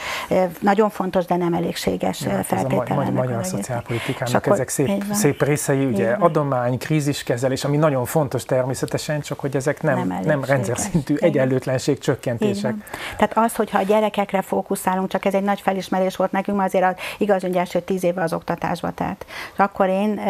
nagyon 0.60 0.90
fontos, 0.90 1.24
de 1.24 1.36
nem 1.36 1.54
elégséges 1.54 2.20
ja, 2.20 2.42
feltétel. 2.42 3.02
Ez 3.02 3.08
a 3.08 3.10
magyar 3.10 3.46
szociálpolitikának 3.46 4.34
akkor, 4.34 4.52
ezek 4.52 4.68
szép, 4.68 5.04
szép 5.12 5.42
részei, 5.42 5.84
ugye 5.84 6.10
adomány, 6.10 6.78
kríziskezelés, 6.78 7.64
ami 7.64 7.76
nagyon 7.76 8.04
fontos 8.04 8.44
természetesen, 8.44 9.20
csak 9.20 9.40
hogy 9.40 9.56
ezek 9.56 9.82
nem, 9.82 10.06
nem, 10.08 10.20
nem 10.24 10.44
rendszer 10.44 10.78
szintű 10.78 11.14
egyenlőtlenség 11.14 11.98
csökkentések. 11.98 12.74
Tehát 13.16 13.35
az, 13.36 13.56
hogyha 13.56 13.78
a 13.78 13.82
gyerekekre 13.82 14.42
fókuszálunk, 14.42 15.08
csak 15.08 15.24
ez 15.24 15.34
egy 15.34 15.42
nagy 15.42 15.60
felismerés 15.60 16.16
volt 16.16 16.32
nekünk, 16.32 16.56
mert 16.56 16.74
azért 16.74 16.92
az 16.92 17.02
igaz, 17.18 17.42
hogy 17.42 17.56
első 17.56 17.80
tíz 17.80 18.04
éve 18.04 18.22
az 18.22 18.32
oktatásba 18.32 18.90
telt. 18.90 19.26
Akkor 19.56 19.88
én 19.88 20.20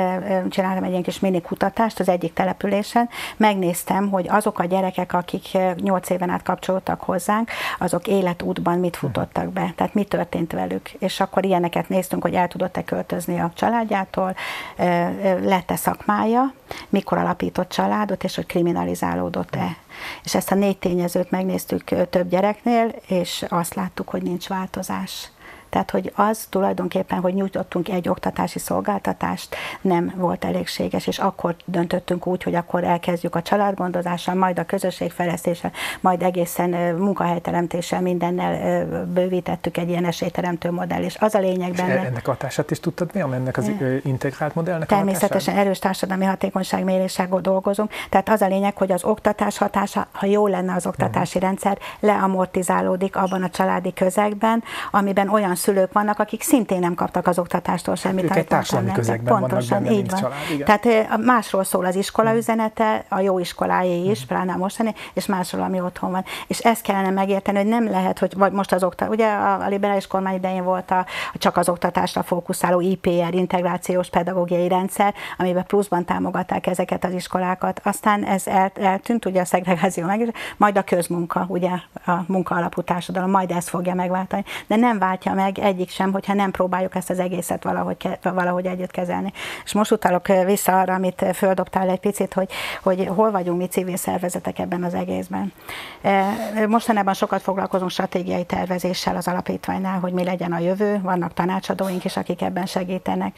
csináltam 0.49 0.85
egy 0.85 0.90
ilyen 0.90 1.03
kis 1.03 1.21
mini 1.21 1.40
kutatást 1.40 2.01
az 2.01 2.09
egyik 2.09 2.33
településen, 2.33 3.09
megnéztem, 3.37 4.11
hogy 4.11 4.29
azok 4.29 4.59
a 4.59 4.64
gyerekek, 4.64 5.12
akik 5.12 5.59
8 5.77 6.11
éven 6.11 6.31
át 6.31 6.42
kapcsolódtak 6.42 7.01
hozzánk, 7.01 7.51
azok 7.79 8.07
életútban 8.07 8.79
mit 8.79 8.97
futottak 8.97 9.53
be, 9.53 9.73
tehát 9.77 9.95
mi 9.95 10.05
történt 10.05 10.53
velük. 10.53 10.90
És 10.90 11.21
akkor 11.21 11.45
ilyeneket 11.45 11.88
néztünk, 11.88 12.23
hogy 12.23 12.35
el 12.35 12.49
tudott-e 12.49 12.85
költözni 12.85 13.40
a 13.40 13.51
családjától, 13.55 14.37
lett-e 15.42 15.77
szakmája, 15.77 16.53
mikor 16.88 17.19
alapított 17.19 17.69
családot, 17.69 18.25
és 18.25 18.35
hogy 18.35 18.47
kriminalizálódott-e. 18.47 19.77
És 20.24 20.35
ezt 20.35 20.50
a 20.50 20.54
négy 20.54 20.78
tényezőt 20.78 21.30
megnéztük 21.30 22.09
több 22.11 22.28
gyereknél, 22.28 22.94
és 23.06 23.44
azt 23.48 23.74
láttuk, 23.74 24.09
hogy 24.09 24.22
nincs 24.22 24.48
változás. 24.48 25.30
Tehát, 25.68 25.90
hogy 25.90 26.12
az 26.14 26.46
tulajdonképpen, 26.50 27.20
hogy 27.20 27.35
nyújtottunk 27.35 27.88
egy 27.88 28.09
oktatási 28.09 28.59
szolgáltatást, 28.59 29.57
nem 29.81 30.12
volt 30.16 30.44
elégséges, 30.44 31.07
és 31.07 31.18
akkor 31.18 31.57
döntöttünk 31.64 32.26
úgy, 32.26 32.42
hogy 32.42 32.55
akkor 32.55 32.85
elkezdjük 32.85 33.35
a 33.35 33.42
családgondozással, 33.42 34.35
majd 34.35 34.59
a 34.59 34.64
közösségfejlesztéssel, 34.64 35.72
majd 36.00 36.22
egészen 36.22 36.70
munkahelyteremtéssel, 36.94 38.00
mindennel 38.00 38.87
bővítettük 39.05 39.76
egy 39.76 39.88
ilyen 39.88 40.05
esélyteremtő 40.05 40.70
modell, 40.70 41.02
és 41.02 41.16
az 41.20 41.35
a 41.35 41.38
lényeg 41.38 41.72
benne. 41.72 42.00
És 42.00 42.07
ennek 42.07 42.26
hatását 42.26 42.70
is 42.70 42.81
tudtad 42.81 43.11
mi, 43.14 43.20
ennek 43.20 43.57
az 43.57 43.70
integrált 44.02 44.55
modellnek 44.55 44.88
Természetesen 44.88 45.57
erős 45.57 45.79
társadalmi 45.79 46.24
hatékonyság 46.24 46.85
mérésekkel 46.85 47.40
dolgozunk, 47.40 47.90
tehát 48.09 48.29
az 48.29 48.40
a 48.40 48.46
lényeg, 48.46 48.76
hogy 48.76 48.92
az 48.92 49.05
oktatás 49.05 49.59
hatása, 49.59 50.07
ha 50.12 50.26
jó 50.26 50.46
lenne 50.46 50.74
az 50.74 50.87
oktatási 50.87 51.37
uh-huh. 51.37 51.42
rendszer, 51.42 51.79
leamortizálódik 52.00 53.16
abban 53.16 53.42
a 53.42 53.50
családi 53.50 53.92
közegben, 53.92 54.62
amiben 54.90 55.29
olyan 55.29 55.55
szülők 55.66 55.92
vannak, 55.92 56.18
akik 56.18 56.42
szintén 56.42 56.79
nem 56.79 56.94
kaptak 56.94 57.26
az 57.26 57.38
oktatástól 57.38 57.94
semmit. 57.94 58.24
Ők 58.24 58.37
egy 58.37 58.46
társadalmi 58.46 58.92
közegben 58.92 59.38
Pontosan, 59.38 59.68
vannak 59.68 59.85
benne, 59.85 60.00
így 60.00 60.11
van. 60.11 60.20
Család, 60.20 60.38
igen. 60.52 60.66
Tehát 60.66 61.18
másról 61.24 61.64
szól 61.64 61.85
az 61.85 61.94
iskola 61.94 62.29
hmm. 62.29 62.38
üzenete, 62.38 63.05
a 63.09 63.20
jó 63.20 63.38
iskoláé 63.38 64.05
is, 64.11 64.18
hmm. 64.18 64.26
pláne 64.26 64.57
mostani, 64.57 64.94
és 65.12 65.26
másról, 65.26 65.62
ami 65.62 65.81
otthon 65.81 66.11
van. 66.11 66.24
És 66.46 66.59
ezt 66.59 66.83
kellene 66.83 67.11
megérteni, 67.11 67.59
hogy 67.59 67.66
nem 67.66 67.90
lehet, 67.90 68.18
hogy 68.18 68.37
vagy 68.37 68.52
most 68.52 68.72
az 68.72 68.83
oktatás, 68.83 69.14
ugye 69.14 69.26
a, 69.26 69.62
a 69.62 69.68
liberális 69.68 70.07
kormány 70.07 70.35
idején 70.35 70.64
volt 70.64 70.90
a, 70.90 70.98
a 71.33 71.38
csak 71.38 71.57
az 71.57 71.68
oktatásra 71.68 72.22
fókuszáló 72.22 72.81
IPR, 72.81 73.35
integrációs 73.35 74.09
pedagógiai 74.09 74.68
rendszer, 74.68 75.14
amiben 75.38 75.64
pluszban 75.66 76.05
támogatták 76.05 76.66
ezeket 76.66 77.05
az 77.05 77.12
iskolákat. 77.12 77.81
Aztán 77.85 78.24
ez 78.24 78.46
el, 78.46 78.72
eltűnt, 78.74 79.24
ugye 79.24 79.40
a 79.40 79.44
szegregáció 79.44 80.07
meg, 80.07 80.35
majd 80.57 80.76
a 80.76 80.83
közmunka, 80.83 81.44
ugye 81.48 81.70
a 82.07 82.12
munka 82.26 82.55
alapú 82.55 82.83
társadalom, 82.83 83.31
majd 83.31 83.50
ezt 83.50 83.68
fogja 83.68 83.94
megváltani. 83.94 84.44
De 84.66 84.76
nem 84.76 84.98
váltja 84.98 85.33
meg 85.33 85.45
meg 85.46 85.59
egyik 85.59 85.90
sem, 85.90 86.12
hogyha 86.12 86.35
nem 86.35 86.50
próbáljuk 86.50 86.94
ezt 86.94 87.11
az 87.11 87.18
egészet 87.18 87.64
valahogy, 87.64 88.18
valahogy 88.22 88.66
együtt 88.66 88.90
kezelni. 88.90 89.32
És 89.64 89.72
most 89.72 89.90
utalok 89.90 90.26
vissza 90.26 90.80
arra, 90.80 90.94
amit 90.94 91.24
földobtál 91.35 91.88
egy 91.88 92.00
picit, 92.00 92.35
hogy, 92.35 92.50
hogy 92.82 93.06
hol 93.06 93.30
vagyunk 93.30 93.59
mi 93.59 93.66
civil 93.66 93.96
szervezetek 93.96 94.59
ebben 94.59 94.85
az 94.85 94.94
egészben. 94.94 95.52
Mostanában 96.68 97.14
sokat 97.14 97.42
foglalkozunk 97.42 97.90
stratégiai 97.90 98.44
tervezéssel 98.44 99.16
az 99.16 99.28
alapítványnál, 99.28 99.98
hogy 99.98 100.12
mi 100.12 100.24
legyen 100.24 100.52
a 100.52 100.59
jövő, 100.59 101.00
vannak 101.02 101.32
tanácsadóink 101.32 102.04
is, 102.04 102.16
akik 102.16 102.42
ebben 102.42 102.66
segítenek. 102.66 103.37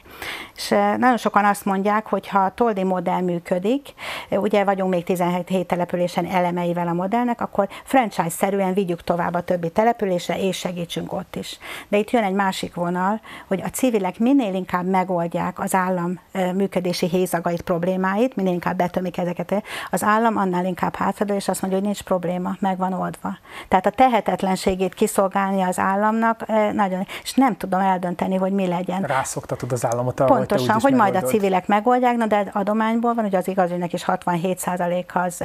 És 0.57 0.69
nagyon 0.99 1.17
sokan 1.17 1.45
azt 1.45 1.65
mondják, 1.65 2.07
hogy 2.07 2.29
ha 2.29 2.39
a 2.39 2.53
Toldi 2.55 2.85
modell 2.85 3.21
működik, 3.21 3.89
ugye 4.31 4.65
vagyunk 4.65 4.91
még 4.91 5.05
17 5.05 5.67
településen 5.67 6.27
elemeivel 6.27 6.89
a 6.89 6.93
modellnek, 6.93 7.41
akkor 7.41 7.69
franchise-szerűen 7.85 8.75
vigyük 8.75 9.03
tovább 9.03 9.35
a 9.35 9.41
többi 9.41 9.71
településre, 9.71 10.39
és 10.39 10.57
segítsünk 10.57 11.13
ott 11.13 11.37
is. 11.37 11.59
De 11.89 11.98
itt 11.99 12.11
jön 12.11 12.23
egy 12.23 12.33
másik 12.33 12.75
vonal, 12.75 13.21
hogy 13.47 13.63
a 13.65 13.69
civilek 13.69 14.19
minél 14.19 14.55
inkább 14.55 14.87
megoldják 14.87 15.61
az 15.61 15.75
állam 15.75 16.21
működési 16.55 17.07
hézagait, 17.09 17.63
problémáit, 17.63 18.37
minél 18.37 18.53
inkább 18.53 18.77
betömik 18.77 19.19
ezeket, 19.19 19.63
az 19.91 20.03
állam 20.05 20.37
annál 20.37 20.65
inkább 20.65 20.95
hátradő, 20.95 21.35
és 21.35 21.49
azt 21.49 21.61
mondja, 21.61 21.79
hogy 21.79 21.89
nincs 21.89 22.03
probléma, 22.03 22.57
meg 22.61 22.79
van 22.79 22.93
oldva. 22.93 23.39
Tehát 23.69 23.87
a 23.87 23.91
tehetetlenségét 23.91 24.95
kiszolgálni 24.95 25.63
az 25.63 25.79
államnak 25.79 26.47
nagyon, 26.73 27.07
és 27.23 27.35
nem 27.35 27.57
tudom 27.57 27.81
eldönteni, 27.81 28.37
hogy 28.37 28.53
mi 28.53 28.67
legyen. 28.67 29.03
Rászoktatod 29.03 29.73
az 29.73 29.87
államot 29.87 30.21
arra, 30.21 30.35
Pontosan, 30.35 30.73
hogy, 30.73 30.83
hogy 30.83 30.93
majd 30.93 31.15
a 31.15 31.21
civilek 31.21 31.67
megoldják, 31.67 32.17
na 32.17 32.27
de 32.27 32.51
adományból 32.53 33.15
van, 33.15 33.25
hogy 33.25 33.35
az 33.35 33.49
igazügynek 33.49 33.93
is 33.93 34.05
67% 34.07 35.05
az, 35.13 35.43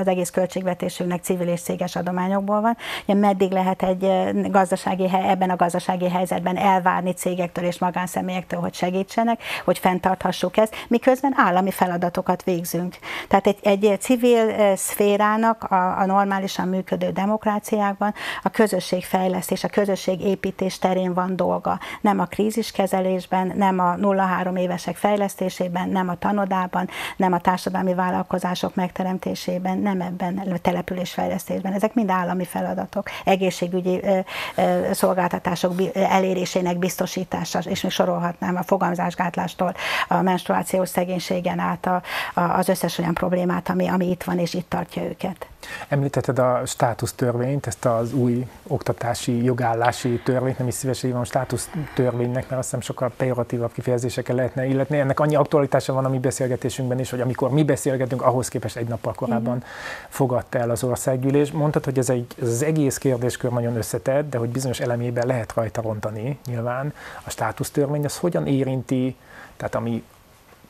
az 0.00 0.06
egész 0.06 0.30
költségvetésünknek 0.30 1.22
civil 1.22 1.48
és 1.48 1.60
céges 1.60 1.96
adományokból 1.96 2.60
van. 2.60 2.76
Ugye 3.06 3.18
meddig 3.18 3.50
lehet 3.50 3.82
egy 3.82 4.10
gazdasági 4.50 5.08
hely, 5.08 5.28
ebben 5.28 5.50
a 5.50 5.56
gazdasági 5.56 5.95
helyzetben 6.04 6.56
elvárni 6.56 7.12
cégektől 7.12 7.64
és 7.64 7.78
magánszemélyektől, 7.78 8.60
hogy 8.60 8.74
segítsenek, 8.74 9.42
hogy 9.64 9.78
fenntarthassuk 9.78 10.56
ezt, 10.56 10.74
miközben 10.88 11.34
állami 11.36 11.70
feladatokat 11.70 12.42
végzünk. 12.42 12.96
Tehát 13.28 13.46
egy, 13.46 13.58
egy 13.62 13.96
civil 14.00 14.76
szférának 14.76 15.64
a, 15.64 15.98
a 15.98 16.06
normálisan 16.06 16.68
működő 16.68 17.10
demokráciákban 17.10 18.14
a 18.42 18.48
közösségfejlesztés, 18.48 19.64
a 19.64 19.68
közösségépítés 19.68 20.78
terén 20.78 21.14
van 21.14 21.36
dolga. 21.36 21.78
Nem 22.00 22.20
a 22.20 22.24
kríziskezelésben, 22.24 23.52
nem 23.56 23.78
a 23.78 23.94
0-3 23.94 24.58
évesek 24.58 24.96
fejlesztésében, 24.96 25.88
nem 25.88 26.08
a 26.08 26.14
tanodában, 26.14 26.88
nem 27.16 27.32
a 27.32 27.40
társadalmi 27.40 27.94
vállalkozások 27.94 28.74
megteremtésében, 28.74 29.78
nem 29.78 30.00
ebben 30.00 30.38
a 30.38 30.58
településfejlesztésben. 30.58 31.72
Ezek 31.72 31.94
mind 31.94 32.10
állami 32.10 32.44
feladatok. 32.44 33.10
Egészségügyi 33.24 34.00
ö, 34.02 34.18
ö, 34.56 34.92
szolgáltatások 34.92 35.74
elérésének 35.94 36.78
biztosítása, 36.78 37.58
és 37.58 37.80
még 37.80 37.92
sorolhatnám 37.92 38.56
a 38.56 38.62
fogamzásgátlástól 38.62 39.74
a 40.08 40.22
menstruációs 40.22 40.88
szegénységen 40.88 41.58
át 41.58 41.86
a, 41.86 42.02
a, 42.34 42.40
az 42.40 42.68
összes 42.68 42.98
olyan 42.98 43.14
problémát, 43.14 43.68
ami, 43.68 43.88
ami 43.88 44.10
itt 44.10 44.22
van 44.22 44.38
és 44.38 44.54
itt 44.54 44.68
tartja 44.68 45.02
őket. 45.02 45.46
Említetted 45.88 46.38
a 46.38 46.62
státusztörvényt, 46.66 47.66
ezt 47.66 47.84
az 47.84 48.12
új 48.12 48.46
oktatási 48.66 49.44
jogállási 49.44 50.20
törvényt, 50.24 50.58
nem 50.58 50.68
is 50.68 50.74
szívesen 50.74 51.10
hívom 51.10 51.24
státusztörvénynek, 51.24 52.48
mert 52.48 52.50
azt 52.50 52.64
hiszem 52.64 52.80
sokkal 52.80 53.12
pejoratívabb 53.16 53.72
kifejezésekkel 53.72 54.34
lehetne 54.34 54.66
illetni. 54.66 54.98
Ennek 54.98 55.20
annyi 55.20 55.34
aktualitása 55.34 55.92
van 55.92 56.04
a 56.04 56.08
mi 56.08 56.18
beszélgetésünkben 56.18 57.00
is, 57.00 57.10
hogy 57.10 57.20
amikor 57.20 57.50
mi 57.50 57.62
beszélgetünk, 57.62 58.22
ahhoz 58.22 58.48
képest 58.48 58.76
egy 58.76 58.88
nappal 58.88 59.12
korábban 59.12 59.56
Igen. 59.56 59.68
fogadta 60.08 60.58
el 60.58 60.70
az 60.70 60.82
országgyűlés. 60.82 61.50
Mondtad, 61.50 61.84
hogy 61.84 61.98
ez, 61.98 62.10
egy, 62.10 62.26
ez 62.42 62.48
az 62.48 62.62
egész 62.62 62.98
kérdéskör 62.98 63.50
nagyon 63.50 63.76
összetett, 63.76 64.30
de 64.30 64.38
hogy 64.38 64.48
bizonyos 64.48 64.80
elemében 64.80 65.26
lehet 65.26 65.52
rajta 65.54 65.82
rontani 65.82 66.38
nyilván 66.46 66.92
a 67.24 67.30
státusztörvény, 67.30 68.04
az 68.04 68.18
hogyan 68.18 68.46
érinti, 68.46 69.16
tehát 69.56 69.74
ami 69.74 70.04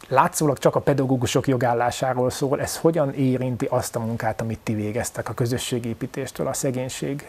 látszólag 0.08 0.58
csak 0.58 0.74
a 0.74 0.80
pedagógusok 0.80 1.48
jogállásáról 1.48 2.30
szól, 2.30 2.60
ez 2.60 2.76
hogyan 2.76 3.14
érinti 3.14 3.66
azt 3.70 3.96
a 3.96 4.00
munkát, 4.00 4.40
amit 4.40 4.58
ti 4.58 4.74
végeztek 4.74 5.28
a 5.28 5.32
közösségépítéstől, 5.32 6.46
a 6.46 6.52
szegénység 6.52 7.26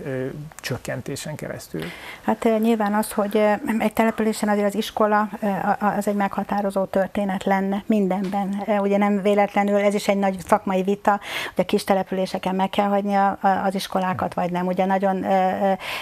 csökkentésen 0.59 1.36
keresztül? 1.36 1.84
Hát 2.23 2.47
nyilván 2.59 2.93
az, 2.93 3.11
hogy 3.11 3.38
egy 3.80 3.93
településen 3.93 4.49
azért 4.49 4.67
az 4.67 4.75
iskola 4.75 5.30
az 5.97 6.07
egy 6.07 6.15
meghatározó 6.15 6.86
történet 6.86 7.43
lenne 7.43 7.84
mindenben. 7.86 8.63
Ugye 8.80 8.97
nem 8.97 9.21
véletlenül, 9.21 9.75
ez 9.75 9.93
is 9.93 10.07
egy 10.07 10.17
nagy 10.17 10.38
szakmai 10.47 10.84
vita, 10.84 11.19
hogy 11.55 11.63
a 11.63 11.67
kis 11.67 11.84
településeken 11.84 12.55
meg 12.55 12.69
kell 12.69 12.88
hagyni 12.88 13.15
az 13.63 13.75
iskolákat, 13.75 14.34
vagy 14.34 14.51
nem. 14.51 14.65
Ugye 14.67 14.86
nagyon 14.86 15.25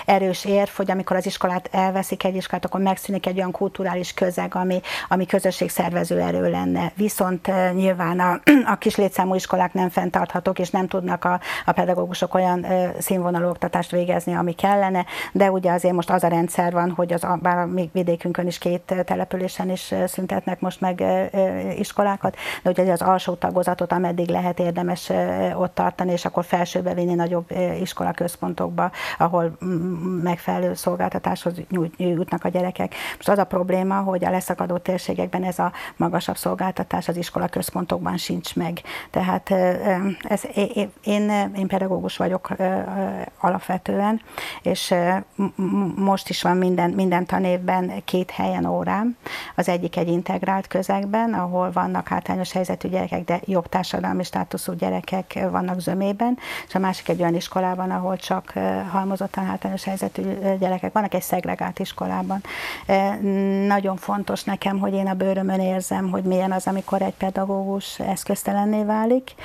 erős 0.05 0.45
érv, 0.45 0.69
hogy 0.69 0.91
amikor 0.91 1.15
az 1.15 1.25
iskolát 1.25 1.69
elveszik 1.71 2.23
egy 2.23 2.35
iskolát, 2.35 2.65
akkor 2.65 2.81
megszűnik 2.81 3.25
egy 3.25 3.37
olyan 3.37 3.51
kulturális 3.51 4.13
közeg, 4.13 4.55
ami, 4.55 4.81
ami 5.07 5.25
közösségszervező 5.25 6.19
erő 6.19 6.49
lenne 6.49 6.63
lenne, 6.65 6.91
viszont 6.95 7.47
eh, 7.47 7.71
nyilván 7.73 8.19
a, 8.19 8.39
a 8.73 8.75
kis 8.75 8.95
létszámú 8.95 9.35
iskolák 9.35 9.73
nem 9.73 9.89
fenntarthatók, 9.89 10.59
és 10.59 10.69
nem 10.69 10.87
tudnak 10.87 11.23
a, 11.23 11.39
a 11.65 11.71
pedagógusok 11.71 12.33
olyan 12.33 12.63
eh, 12.63 12.91
színvonalú 12.99 13.49
oktatást 13.49 13.91
végezni, 13.91 14.33
ami 14.33 14.53
kellene, 14.53 15.05
de 15.31 15.51
ugye 15.51 15.71
azért 15.71 15.93
most 15.93 16.09
az 16.09 16.23
a 16.23 16.27
rendszer 16.27 16.71
van, 16.71 16.91
hogy 16.91 17.13
az, 17.13 17.27
bár 17.41 17.57
a 17.57 17.65
mi 17.65 17.89
vidékünkön 17.93 18.47
is 18.47 18.57
két 18.57 18.91
eh, 18.91 18.99
településen 19.03 19.69
is 19.69 19.93
szüntetnek 20.07 20.59
most 20.59 20.81
meg 20.81 21.03
iskolákat, 21.77 22.35
de 22.63 22.69
ugye 22.69 22.91
az 22.91 23.01
alsó 23.01 23.33
tagozatot, 23.33 23.91
ameddig 23.91 24.29
lehet 24.29 24.59
érdemes 24.59 25.11
ott 25.55 25.73
tartani, 25.73 26.11
és 26.11 26.25
akkor 26.25 26.45
felsőbe 26.45 26.93
vinni 26.93 27.13
nagyobb 27.13 27.51
iskolaközpontokba, 27.81 28.91
ahol 29.17 29.57
megfelelő 30.23 30.73
szolgáltatáshoz 30.73 31.53
jutnak 31.97 32.43
a 32.43 32.49
gyerekek. 32.49 32.95
Most 33.15 33.29
az 33.29 33.37
a 33.37 33.43
probléma, 33.43 33.95
hogy 33.95 34.25
a 34.25 34.29
leszakadó 34.29 34.77
térségekben 34.77 35.43
ez 35.43 35.59
a 35.59 35.71
magasabb 35.97 36.37
szolgáltatás 36.37 36.54
az 37.07 37.17
iskola 37.17 37.47
központokban 37.47 38.17
sincs 38.17 38.55
meg. 38.55 38.81
Tehát 39.09 39.51
ez, 40.21 40.41
én, 41.03 41.31
én 41.55 41.67
pedagógus 41.67 42.17
vagyok 42.17 42.49
alapvetően, 43.39 44.21
és 44.61 44.93
most 45.95 46.29
is 46.29 46.41
van 46.41 46.57
minden, 46.57 46.89
minden 46.89 47.25
tanévben 47.25 48.03
két 48.03 48.31
helyen 48.31 48.65
órám. 48.65 49.17
Az 49.55 49.69
egyik 49.69 49.97
egy 49.97 50.07
integrált 50.07 50.67
közegben, 50.67 51.33
ahol 51.33 51.71
vannak 51.71 52.07
hátrányos 52.07 52.51
helyzetű 52.51 52.87
gyerekek, 52.87 53.23
de 53.23 53.39
jobb 53.45 53.69
társadalmi 53.69 54.23
státuszú 54.23 54.73
gyerekek 54.73 55.39
vannak 55.51 55.79
zömében, 55.79 56.37
és 56.67 56.75
a 56.75 56.79
másik 56.79 57.09
egy 57.09 57.21
olyan 57.21 57.35
iskolában, 57.35 57.91
ahol 57.91 58.17
csak 58.17 58.53
halmozottan 58.91 59.45
hátrányos 59.45 59.83
helyzetű 59.83 60.23
gyerekek 60.59 60.91
vannak, 60.91 61.13
egy 61.13 61.21
szegregált 61.21 61.79
iskolában. 61.79 62.41
Nagyon 63.67 63.95
fontos 63.95 64.43
nekem, 64.43 64.79
hogy 64.79 64.93
én 64.93 65.07
a 65.07 65.13
bőrömön 65.13 65.59
érzem, 65.59 66.09
hogy 66.09 66.23
milyen 66.45 66.59
az, 66.59 66.67
amikor 66.67 67.01
egy 67.01 67.13
pedagógus 67.13 67.99
eszköztelenné 67.99 68.83
válik. 68.83 69.35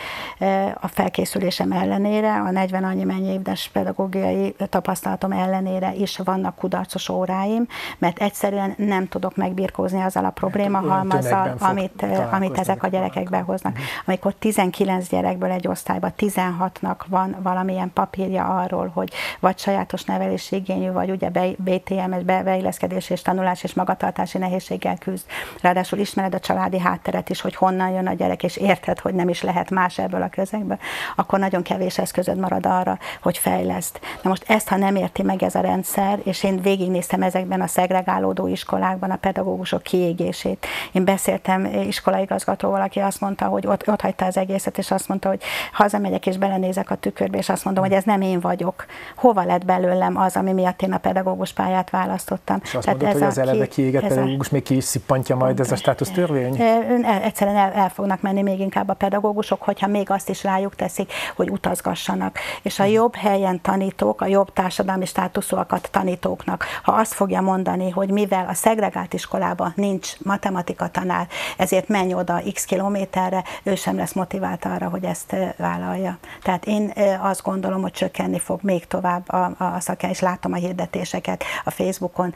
A 0.80 0.88
felkészülésem 0.88 1.72
ellenére, 1.72 2.40
a 2.40 2.50
40 2.50 2.84
annyi 2.84 3.04
mennyi 3.04 3.32
éves 3.32 3.70
pedagógiai 3.72 4.54
tapasztalatom 4.68 5.32
ellenére 5.32 5.94
is 5.94 6.18
vannak 6.24 6.56
kudarcos 6.56 7.08
óráim, 7.08 7.66
mert 7.98 8.18
egyszerűen 8.18 8.74
nem 8.76 9.08
tudok 9.08 9.36
megbirkózni 9.36 10.02
azzal 10.02 10.24
a 10.24 10.30
probléma 10.30 10.78
halmazzal, 10.78 11.54
amit, 11.58 12.06
amit 12.30 12.58
ezek 12.58 12.82
a 12.82 12.88
gyerekek 12.88 13.30
behoznak. 13.30 13.72
Uh-huh. 13.72 13.86
Amikor 14.06 14.34
19 14.34 15.08
gyerekből 15.08 15.50
egy 15.50 15.68
osztályban 15.68 16.12
16-nak 16.18 16.96
van 17.06 17.36
valamilyen 17.42 17.92
papírja 17.92 18.44
arról, 18.44 18.90
hogy 18.94 19.12
vagy 19.40 19.58
sajátos 19.58 20.04
nevelési 20.04 20.56
igényű, 20.56 20.90
vagy 20.90 21.10
ugye 21.10 21.30
BTM-es 21.56 22.22
beilleszkedés 22.22 23.10
és 23.10 23.22
tanulás 23.22 23.62
és 23.62 23.74
magatartási 23.74 24.38
nehézséggel 24.38 24.98
küzd. 24.98 25.24
Ráadásul 25.60 25.98
ismered 25.98 26.34
a 26.34 26.38
családi 26.38 26.78
hátteret 26.90 27.30
is, 27.30 27.40
hogy 27.40 27.54
honnan 27.54 27.90
jön 27.90 28.06
a 28.06 28.12
gyerek, 28.12 28.42
és 28.42 28.56
érted, 28.56 28.98
hogy 28.98 29.14
nem 29.14 29.28
is 29.28 29.42
lehet 29.42 29.70
más 29.70 29.98
ebből 29.98 30.22
a 30.22 30.28
közegből, 30.28 30.78
akkor 31.16 31.38
nagyon 31.38 31.62
kevés 31.62 31.98
eszközöd 31.98 32.38
marad 32.38 32.66
arra, 32.66 32.98
hogy 33.22 33.38
fejleszt. 33.38 34.00
Na 34.22 34.28
most 34.28 34.44
ezt, 34.46 34.68
ha 34.68 34.76
nem 34.76 34.96
érti 34.96 35.22
meg 35.22 35.42
ez 35.42 35.54
a 35.54 35.60
rendszer, 35.60 36.18
és 36.22 36.42
én 36.42 36.60
végignéztem 36.62 37.22
ezekben 37.22 37.60
a 37.60 37.66
szegregálódó 37.66 38.46
iskolákban 38.46 39.10
a 39.10 39.16
pedagógusok 39.16 39.82
kiégését. 39.82 40.66
Én 40.92 41.04
beszéltem 41.04 41.64
iskolaigazgatóval, 41.64 42.80
aki 42.80 42.98
azt 42.98 43.20
mondta, 43.20 43.44
hogy 43.44 43.66
ott, 43.66 43.88
ott 43.88 44.00
hagyta 44.00 44.24
az 44.24 44.36
egészet, 44.36 44.78
és 44.78 44.90
azt 44.90 45.08
mondta, 45.08 45.28
hogy 45.28 45.42
hazamegyek 45.72 46.26
és 46.26 46.36
belenézek 46.36 46.90
a 46.90 46.94
tükörbe, 46.94 47.38
és 47.38 47.48
azt 47.48 47.64
mondom, 47.64 47.84
hogy 47.84 47.92
ez 47.92 48.04
nem 48.04 48.20
én 48.20 48.40
vagyok. 48.40 48.86
Hova 49.16 49.42
lett 49.44 49.64
belőlem 49.64 50.16
az, 50.16 50.36
ami 50.36 50.52
miatt 50.52 50.82
én 50.82 50.92
a 50.92 50.98
pedagógus 50.98 51.52
pályát 51.52 51.90
választottam? 51.90 52.60
És 52.62 52.74
azt 52.74 52.84
Tehát 52.84 53.00
mondod, 53.00 53.22
ez 53.22 53.34
hogy 53.34 53.42
az 53.42 53.48
eleve 53.48 53.66
kiégett 53.66 54.06
pedagógus 54.06 54.46
a... 54.46 54.50
még 54.52 54.62
ki 54.62 54.76
is 54.76 54.84
szippantja 54.84 55.36
majd 55.36 55.60
ez 55.60 55.72
a 55.72 55.76
státusztörvény? 55.76 56.56
El, 57.04 57.22
egyszerűen 57.22 57.56
el, 57.56 57.72
el 57.72 57.88
fognak 57.88 58.20
menni 58.20 58.42
még 58.42 58.60
inkább 58.60 58.88
a 58.88 58.94
pedagógusok, 58.94 59.62
hogyha 59.62 59.86
még 59.86 60.10
azt 60.10 60.28
is 60.28 60.42
rájuk 60.42 60.74
teszik, 60.74 61.12
hogy 61.36 61.50
utazgassanak. 61.50 62.38
És 62.62 62.78
a 62.78 62.84
jobb 62.84 63.14
helyen 63.14 63.60
tanítók, 63.60 64.20
a 64.20 64.26
jobb 64.26 64.52
társadalmi 64.52 65.06
státuszúakat 65.06 65.88
tanítóknak, 65.92 66.64
ha 66.82 66.92
azt 66.92 67.12
fogja 67.12 67.40
mondani, 67.40 67.90
hogy 67.90 68.10
mivel 68.10 68.46
a 68.48 68.54
szegregált 68.54 69.14
iskolában 69.14 69.72
nincs 69.76 70.18
matematika 70.18 70.88
tanár, 70.88 71.26
ezért 71.56 71.88
menj 71.88 72.14
oda 72.14 72.40
x 72.52 72.64
kilométerre, 72.64 73.44
ő 73.62 73.74
sem 73.74 73.96
lesz 73.96 74.12
motivált 74.12 74.64
arra, 74.64 74.88
hogy 74.88 75.04
ezt 75.04 75.36
vállalja. 75.56 76.18
Tehát 76.42 76.66
én 76.66 76.92
azt 77.20 77.42
gondolom, 77.42 77.82
hogy 77.82 77.92
csökkenni 77.92 78.38
fog 78.38 78.60
még 78.62 78.86
tovább 78.86 79.28
a, 79.28 79.44
a 79.58 79.80
szakja, 79.80 80.08
és 80.08 80.20
látom 80.20 80.52
a 80.52 80.56
hirdetéseket 80.56 81.44
a 81.64 81.70
Facebookon, 81.70 82.34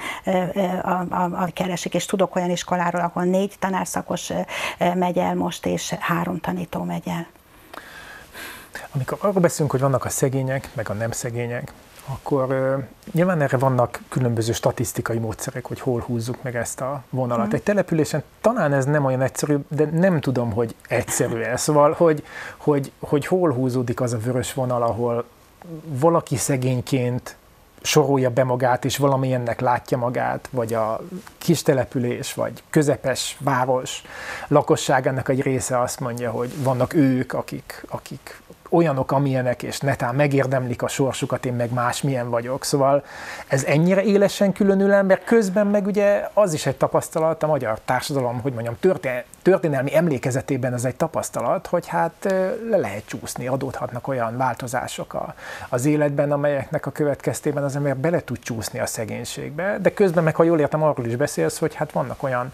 a, 0.82 0.88
a, 0.90 1.30
a 1.32 1.48
keresik, 1.52 1.94
és 1.94 2.06
tudok 2.06 2.36
olyan 2.36 2.50
iskoláról, 2.50 3.00
ahol 3.00 3.24
négy 3.24 3.54
tanárszakos 3.58 4.23
megy 4.94 5.18
el 5.18 5.34
most, 5.34 5.66
és 5.66 5.90
három 5.90 6.40
tanító 6.40 6.82
megy 6.82 7.08
el. 7.08 7.26
Amikor 8.90 9.18
arról 9.20 9.40
beszélünk, 9.40 9.70
hogy 9.70 9.80
vannak 9.80 10.04
a 10.04 10.08
szegények, 10.08 10.68
meg 10.72 10.90
a 10.90 10.92
nem 10.92 11.10
szegények, 11.10 11.72
akkor 12.06 12.52
uh, 12.52 12.84
nyilván 13.12 13.40
erre 13.40 13.56
vannak 13.56 14.00
különböző 14.08 14.52
statisztikai 14.52 15.18
módszerek, 15.18 15.66
hogy 15.66 15.80
hol 15.80 16.00
húzzuk 16.00 16.42
meg 16.42 16.56
ezt 16.56 16.80
a 16.80 17.02
vonalat. 17.10 17.46
Mm. 17.46 17.54
Egy 17.54 17.62
településen 17.62 18.22
talán 18.40 18.72
ez 18.72 18.84
nem 18.84 19.04
olyan 19.04 19.22
egyszerű, 19.22 19.56
de 19.68 19.84
nem 19.84 20.20
tudom, 20.20 20.52
hogy 20.52 20.74
egyszerű 20.88 21.40
ez. 21.40 21.62
Szóval, 21.62 21.92
hogy, 21.92 22.24
hogy, 22.56 22.92
hogy 22.98 23.26
hol 23.26 23.52
húzódik 23.52 24.00
az 24.00 24.12
a 24.12 24.18
vörös 24.18 24.54
vonal, 24.54 24.82
ahol 24.82 25.24
valaki 25.84 26.36
szegényként 26.36 27.36
sorolja 27.84 28.30
be 28.30 28.44
magát, 28.44 28.84
és 28.84 28.96
valamilyennek 28.96 29.60
látja 29.60 29.98
magát, 29.98 30.48
vagy 30.50 30.74
a 30.74 31.00
kis 31.38 31.62
település, 31.62 32.34
vagy 32.34 32.62
közepes 32.70 33.36
város 33.40 34.02
lakosságának 34.48 35.28
egy 35.28 35.40
része 35.40 35.80
azt 35.80 36.00
mondja, 36.00 36.30
hogy 36.30 36.62
vannak 36.62 36.94
ők, 36.94 37.32
akik, 37.32 37.84
akik 37.88 38.40
olyanok, 38.74 39.12
amilyenek, 39.12 39.62
és 39.62 39.80
netán 39.80 40.14
megérdemlik 40.14 40.82
a 40.82 40.88
sorsukat, 40.88 41.46
én 41.46 41.52
meg 41.52 41.72
másmilyen 41.72 42.30
vagyok. 42.30 42.64
Szóval 42.64 43.04
ez 43.48 43.64
ennyire 43.64 44.02
élesen 44.02 44.52
különül 44.52 44.92
el, 44.92 45.02
mert 45.02 45.24
közben 45.24 45.66
meg 45.66 45.86
ugye 45.86 46.28
az 46.32 46.52
is 46.52 46.66
egy 46.66 46.76
tapasztalat 46.76 47.42
a 47.42 47.46
magyar 47.46 47.78
társadalom, 47.84 48.40
hogy 48.40 48.52
mondjam, 48.52 48.76
történelmi 49.42 49.96
emlékezetében 49.96 50.72
ez 50.74 50.84
egy 50.84 50.96
tapasztalat, 50.96 51.66
hogy 51.66 51.86
hát 51.86 52.34
le 52.70 52.76
lehet 52.76 53.02
csúszni, 53.06 53.46
adódhatnak 53.46 54.08
olyan 54.08 54.36
változások 54.36 55.14
a, 55.14 55.34
az 55.68 55.84
életben, 55.84 56.32
amelyeknek 56.32 56.86
a 56.86 56.90
következtében 56.90 57.64
az 57.64 57.76
ember 57.76 57.96
bele 57.96 58.24
tud 58.24 58.38
csúszni 58.38 58.78
a 58.78 58.86
szegénységbe, 58.86 59.78
de 59.82 59.94
közben 59.94 60.24
meg, 60.24 60.34
ha 60.34 60.42
jól 60.42 60.60
értem, 60.60 60.82
arról 60.82 61.06
is 61.06 61.16
beszélsz, 61.16 61.58
hogy 61.58 61.74
hát 61.74 61.92
vannak 61.92 62.22
olyan 62.22 62.52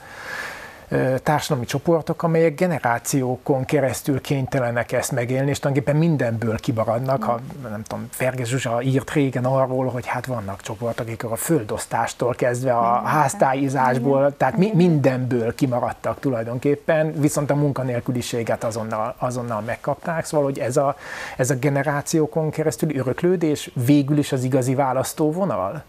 társadalmi 1.22 1.66
csoportok, 1.66 2.22
amelyek 2.22 2.54
generációkon 2.54 3.64
keresztül 3.64 4.20
kénytelenek 4.20 4.92
ezt 4.92 5.12
megélni, 5.12 5.50
és 5.50 5.58
tulajdonképpen 5.58 6.00
mindenből 6.00 6.56
kibaradnak. 6.56 7.22
Ha 7.22 7.40
nem 7.70 7.82
tudom, 7.82 8.08
Ferge 8.10 8.44
Zsuzsa 8.44 8.82
írt 8.82 9.12
régen 9.12 9.44
arról, 9.44 9.86
hogy 9.86 10.06
hát 10.06 10.26
vannak 10.26 10.60
csoportok, 10.60 11.06
akik 11.06 11.24
a 11.24 11.36
földosztástól 11.36 12.34
kezdve 12.34 12.72
a 12.72 12.92
háztájizásból, 12.92 14.36
tehát 14.36 14.56
mi, 14.56 14.70
mindenből 14.74 15.54
kimaradtak 15.54 16.20
tulajdonképpen, 16.20 17.12
viszont 17.12 17.50
a 17.50 17.54
munkanélküliséget 17.54 18.64
azonnal, 18.64 19.14
azonnal 19.18 19.60
megkapták, 19.60 20.24
szóval 20.24 20.46
hogy 20.46 20.58
ez 20.58 20.76
a, 20.76 20.96
ez 21.36 21.50
a 21.50 21.54
generációkon 21.54 22.50
keresztül 22.50 22.96
öröklődés 22.96 23.70
végül 23.86 24.18
is 24.18 24.32
az 24.32 24.44
igazi 24.44 24.74
választóvonal? 24.74 25.82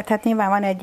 Tehát 0.00 0.24
nyilván 0.24 0.48
van 0.48 0.62
egy, 0.62 0.78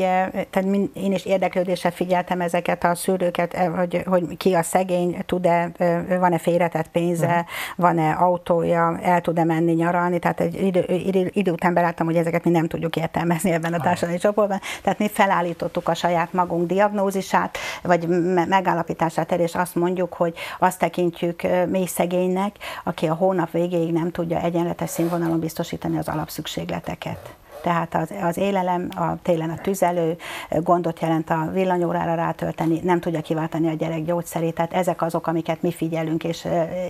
tehát 0.50 0.66
én 0.94 1.14
is 1.14 1.26
érdeklődéssel 1.26 1.92
figyeltem 1.92 2.42
ezeket 2.42 2.84
a 2.84 2.96
szűrőket, 2.96 3.56
hogy, 3.56 4.04
hogy 4.06 4.38
ki 4.38 4.54
a 4.54 4.64
szegény, 4.64 5.24
tud-e, 5.26 5.72
van-e 6.20 6.38
félretett 6.38 6.88
pénze, 6.88 7.26
uh-huh. 7.26 7.46
van-e 7.76 8.12
autója, 8.12 9.00
el 9.02 9.22
tud-e 9.22 9.44
menni 9.44 9.74
nyaralni, 9.74 10.20
tehát 10.20 10.40
egy 10.40 10.62
idő, 10.62 10.86
idő, 10.88 11.32
idő 11.34 11.52
után 11.52 11.74
beláttam, 11.74 12.06
hogy 12.06 12.16
ezeket 12.16 12.44
mi 12.44 12.50
nem 12.50 12.68
tudjuk 12.68 12.96
értelmezni 12.96 13.52
ebben 13.52 13.74
a 13.74 13.80
társadalmi 13.80 14.16
uh-huh. 14.16 14.32
csoportban, 14.32 14.60
tehát 14.84 15.00
mi 15.00 15.10
felállítottuk 15.10 15.88
a 15.88 15.94
saját 15.94 16.34
magunk 16.34 16.68
diagnózisát, 16.68 17.58
vagy 17.84 18.08
megállapítását 18.48 19.32
el, 19.32 19.40
és 19.40 19.56
azt 19.56 19.76
mondjuk, 19.76 20.14
hogy 20.14 20.34
azt 20.60 20.80
tekintjük 20.80 21.42
mély 21.70 21.86
szegénynek, 21.86 22.56
aki 22.84 23.08
a 23.08 23.14
hónap 23.14 23.52
végéig 23.52 23.92
nem 23.92 24.12
tudja 24.12 24.42
egyenletes 24.42 24.90
színvonalon 24.90 25.40
biztosítani 25.40 25.98
az 25.98 26.08
alapszükségleteket 26.08 27.38
tehát 27.62 27.96
az, 27.96 28.14
az 28.22 28.38
élelem, 28.38 28.88
a, 28.96 29.22
télen 29.22 29.50
a 29.50 29.58
tüzelő, 29.62 30.18
gondot 30.50 31.00
jelent 31.02 31.30
a 31.30 31.50
villanyórára 31.54 32.16
rátölteni, 32.16 32.80
nem 32.84 33.00
tudja 33.00 33.22
kiváltani 33.22 33.68
a 33.68 33.74
gyerek 33.74 34.04
gyógyszerét, 34.04 34.54
tehát 34.54 34.74
ezek 34.74 35.02
azok, 35.02 35.28
amiket 35.28 35.62
mi 35.62 35.72
figyelünk, 35.72 36.24
és 36.24 36.48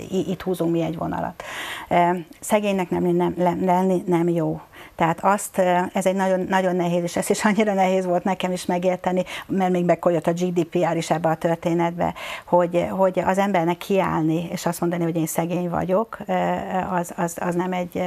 itt 0.10 0.42
húzunk 0.42 0.72
mi 0.72 0.82
egy 0.82 0.98
vonalat. 0.98 1.44
Szegénynek 2.40 2.90
nem, 2.90 3.04
nem, 3.04 3.34
lenni 3.62 4.04
nem 4.06 4.30
jó. 4.30 4.62
Tehát 5.00 5.20
azt, 5.22 5.58
ez 5.94 6.06
egy 6.06 6.16
nagyon, 6.16 6.40
nagyon 6.40 6.76
nehéz, 6.76 7.04
és 7.04 7.16
ez 7.16 7.30
is 7.30 7.46
annyira 7.46 7.74
nehéz 7.74 8.06
volt 8.06 8.24
nekem 8.24 8.52
is 8.52 8.66
megérteni, 8.66 9.24
mert 9.48 9.72
még 9.72 9.86
megjött 9.86 10.28
a 10.28 10.32
GDPR 10.32 10.96
is 10.96 11.10
ebbe 11.10 11.30
a 11.30 11.36
történetbe, 11.36 12.14
hogy, 12.46 12.86
hogy 12.90 13.20
az 13.26 13.38
embernek 13.38 13.78
kiállni, 13.78 14.48
és 14.52 14.66
azt 14.66 14.80
mondani, 14.80 15.04
hogy 15.04 15.16
én 15.16 15.26
szegény 15.26 15.70
vagyok, 15.70 16.18
az, 16.92 17.14
az, 17.16 17.38
az 17.40 17.56
nem 17.56 17.74
egy 17.74 18.04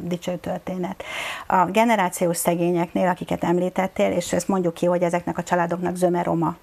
dicső 0.00 0.36
történet. 0.36 1.02
A 1.46 1.64
generációs 1.64 2.36
szegényeknél, 2.36 3.08
akiket 3.08 3.44
említettél, 3.44 4.10
és 4.10 4.32
ezt 4.32 4.48
mondjuk 4.48 4.74
ki, 4.74 4.86
hogy 4.86 5.02
ezeknek 5.02 5.38
a 5.38 5.42
családoknak 5.42 5.96
zöme 5.96 6.22
roma 6.22 6.56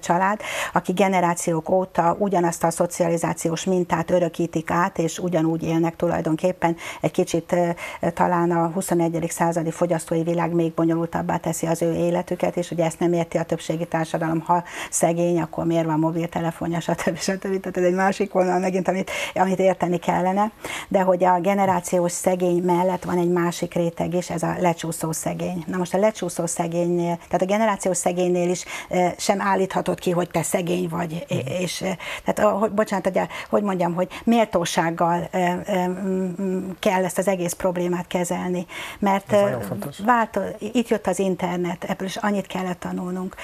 család, 0.00 0.40
aki 0.72 0.92
generációk 0.92 1.70
óta 1.70 2.16
ugyanazt 2.18 2.64
a 2.64 2.70
szocializációs 2.70 3.64
mintát 3.64 4.10
örökítik 4.10 4.70
át, 4.70 4.98
és 4.98 5.18
ugyanúgy 5.18 5.62
élnek 5.62 5.96
tulajdonképpen. 5.96 6.76
Egy 7.00 7.10
kicsit 7.10 7.56
talán 8.14 8.50
a 8.50 8.70
21. 8.92 9.30
századi 9.30 9.70
fogyasztói 9.70 10.22
világ 10.22 10.52
még 10.52 10.72
bonyolultabbá 10.72 11.36
teszi 11.36 11.66
az 11.66 11.82
ő 11.82 11.94
életüket, 11.94 12.56
és 12.56 12.70
ugye 12.70 12.84
ezt 12.84 12.98
nem 12.98 13.12
érti 13.12 13.38
a 13.38 13.42
többségi 13.42 13.86
társadalom, 13.86 14.40
ha 14.40 14.64
szegény, 14.90 15.40
akkor 15.40 15.64
miért 15.64 15.84
van 15.84 15.98
mobiltelefonja, 15.98 16.80
stb. 16.80 17.18
stb. 17.18 17.60
Tehát 17.60 17.76
ez 17.76 17.84
egy 17.84 17.94
másik 17.94 18.32
vonal 18.32 18.58
megint, 18.58 18.88
amit, 18.88 19.10
amit 19.34 19.58
érteni 19.58 19.98
kellene. 19.98 20.52
De 20.88 21.00
hogy 21.00 21.24
a 21.24 21.40
generációs 21.40 22.12
szegény 22.12 22.62
mellett 22.62 23.04
van 23.04 23.18
egy 23.18 23.30
másik 23.30 23.74
réteg 23.74 24.14
is, 24.14 24.30
ez 24.30 24.42
a 24.42 24.54
lecsúszó 24.60 25.12
szegény. 25.12 25.64
Na 25.66 25.76
most 25.76 25.94
a 25.94 25.98
lecsúszó 25.98 26.46
szegénynél, 26.46 27.16
tehát 27.16 27.42
a 27.42 27.46
generációs 27.46 27.96
szegénynél 27.96 28.50
is 28.50 28.64
sem 29.16 29.40
állíthatod 29.40 29.98
ki, 29.98 30.10
hogy 30.10 30.30
te 30.30 30.42
szegény 30.42 30.88
vagy, 30.88 31.24
és 31.60 31.84
tehát, 32.24 32.52
hogy, 32.52 32.70
bocsánat, 32.70 33.04
hogy, 33.04 33.20
hogy 33.50 33.62
mondjam, 33.62 33.94
hogy 33.94 34.08
méltósággal 34.24 35.28
kell 36.78 37.04
ezt 37.04 37.18
az 37.18 37.28
egész 37.28 37.52
problémát 37.52 38.06
kezelni, 38.06 38.66
mert 38.98 39.36
vált, 40.04 40.40
itt 40.58 40.88
jött 40.88 41.06
az 41.06 41.18
internet, 41.18 41.84
ebből 41.84 42.06
is 42.08 42.16
annyit 42.16 42.46
kellett 42.46 42.80
tanulnunk. 42.80 43.34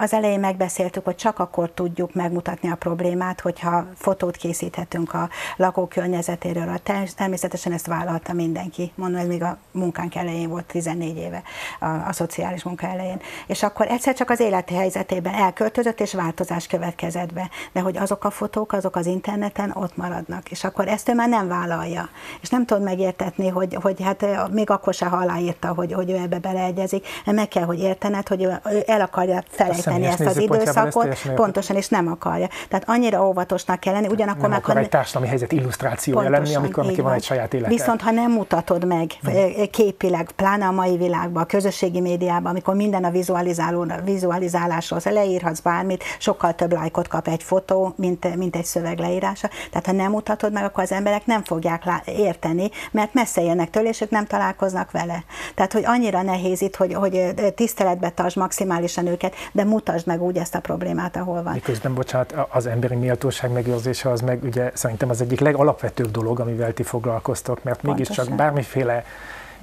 Az 0.00 0.12
elején 0.12 0.40
megbeszéltük, 0.40 1.04
hogy 1.04 1.16
csak 1.16 1.38
akkor 1.38 1.70
tudjuk 1.70 2.14
megmutatni 2.14 2.70
a 2.70 2.74
problémát, 2.74 3.40
hogyha 3.40 3.86
fotót 3.94 4.36
készíthetünk 4.36 5.14
a 5.14 5.28
lakókörnyezetéről. 5.56 6.78
Természetesen 7.16 7.72
ezt 7.72 7.86
vállalta 7.86 8.32
mindenki, 8.32 8.92
mondom, 8.94 9.20
ez 9.20 9.26
még 9.26 9.42
a 9.42 9.58
munkánk 9.70 10.14
elején 10.14 10.48
volt, 10.48 10.64
14 10.64 11.16
éve, 11.16 11.42
a, 11.80 11.86
a 11.86 12.12
szociális 12.12 12.62
munka 12.62 12.86
elején. 12.86 13.20
És 13.46 13.62
akkor 13.62 13.86
egyszer 13.86 14.14
csak 14.14 14.30
az 14.30 14.40
életi 14.40 14.74
helyzetében 14.74 15.34
elköltözött, 15.34 16.00
és 16.00 16.14
változás 16.14 16.66
következett 16.66 17.32
be. 17.32 17.50
De 17.72 17.80
hogy 17.80 17.96
azok 17.96 18.24
a 18.24 18.30
fotók, 18.30 18.72
azok 18.72 18.96
az 18.96 19.06
interneten 19.06 19.70
ott 19.74 19.96
maradnak. 19.96 20.50
És 20.50 20.64
akkor 20.64 20.88
ezt 20.88 21.08
ő 21.08 21.14
már 21.14 21.28
nem 21.28 21.48
vállalja. 21.48 22.08
És 22.40 22.48
nem 22.48 22.66
tudod 22.66 22.82
megértetni, 22.82 23.48
hogy, 23.48 23.74
hogy 23.82 24.02
hát 24.02 24.50
még 24.50 24.70
akkor 24.80 24.94
se 24.94 25.06
aláírta, 25.06 25.68
hogy, 25.68 25.92
hogy 25.92 26.10
ő 26.10 26.16
ebbe 26.16 26.38
beleegyezik. 26.38 27.06
Meg 27.24 27.48
kell, 27.48 27.64
hogy 27.64 27.78
értened, 27.78 28.28
hogy 28.28 28.42
ő 28.42 28.60
el 28.86 29.00
akarja 29.00 29.42
felejteni 29.48 30.06
ezt 30.06 30.20
az 30.20 30.36
időszakot, 30.36 31.06
ezt 31.06 31.32
pontosan, 31.34 31.76
és 31.76 31.88
nem 31.88 32.08
akarja. 32.08 32.48
Tehát 32.68 32.88
annyira 32.88 33.26
óvatosnak 33.26 33.80
kell 33.80 33.92
lenni, 33.92 34.06
ugyanakkor 34.06 34.40
nem 34.40 34.50
meg... 34.50 34.58
akar 34.58 34.76
egy 34.76 34.88
társadalmi 34.88 35.28
helyzet 35.28 35.52
illusztrációja 35.52 36.30
lenni, 36.30 36.54
amikor 36.54 36.84
neki 36.84 37.00
van 37.00 37.12
egy 37.12 37.22
saját 37.22 37.54
élete. 37.54 37.68
Viszont 37.68 38.00
ha 38.00 38.10
nem 38.10 38.32
mutatod 38.32 38.86
meg 38.86 39.10
hmm. 39.22 39.70
képileg, 39.70 40.30
pláne 40.36 40.66
a 40.66 40.70
mai 40.72 40.96
világban, 40.96 41.42
a 41.42 41.46
közösségi 41.46 42.00
médiában, 42.00 42.50
amikor 42.50 42.74
minden 42.74 43.04
a 43.04 43.10
vizualizáló, 43.10 43.86
vizualizálásról, 44.04 45.00
leírhatsz 45.04 45.60
bármit, 45.60 46.04
sokkal 46.18 46.54
több 46.54 46.72
lájkot 46.72 47.08
kap 47.08 47.28
egy 47.28 47.42
fotó, 47.42 47.92
mint, 47.96 48.36
mint 48.36 48.56
egy 48.56 48.64
szöveg 48.64 48.98
leírása. 48.98 49.48
Tehát 49.70 49.86
ha 49.86 49.92
nem 49.92 50.10
mutatod 50.10 50.52
meg, 50.52 50.64
akkor 50.64 50.82
az 50.82 50.92
emberek 50.92 51.26
nem 51.26 51.44
fogják 51.44 51.84
érteni, 52.04 52.70
mert 52.90 53.14
messze 53.14 53.42
jönnek 53.42 53.70
tőle, 53.70 53.88
és 53.88 54.00
ők 54.00 54.10
nem 54.10 54.26
találkoznak 54.26 54.59
vele. 54.90 55.24
Tehát, 55.54 55.72
hogy 55.72 55.82
annyira 55.84 56.22
nehéz 56.22 56.60
itt, 56.60 56.76
hogy, 56.76 56.94
hogy 56.94 57.34
tiszteletbe 57.54 58.10
tartsd 58.10 58.36
maximálisan 58.36 59.06
őket, 59.06 59.34
de 59.52 59.64
mutasd 59.64 60.06
meg 60.06 60.22
úgy 60.22 60.36
ezt 60.36 60.54
a 60.54 60.60
problémát, 60.60 61.16
ahol 61.16 61.42
van. 61.42 61.52
Miközben, 61.52 61.94
bocsánat, 61.94 62.34
az 62.48 62.66
emberi 62.66 62.94
méltóság 62.94 63.52
megőrzése 63.52 64.10
az 64.10 64.20
meg 64.20 64.42
ugye 64.42 64.70
szerintem 64.74 65.10
az 65.10 65.20
egyik 65.20 65.40
legalapvetőbb 65.40 66.10
dolog, 66.10 66.40
amivel 66.40 66.72
ti 66.72 66.82
foglalkoztok, 66.82 67.62
mert 67.62 67.82
mégiscsak 67.82 68.34
bármiféle 68.34 69.04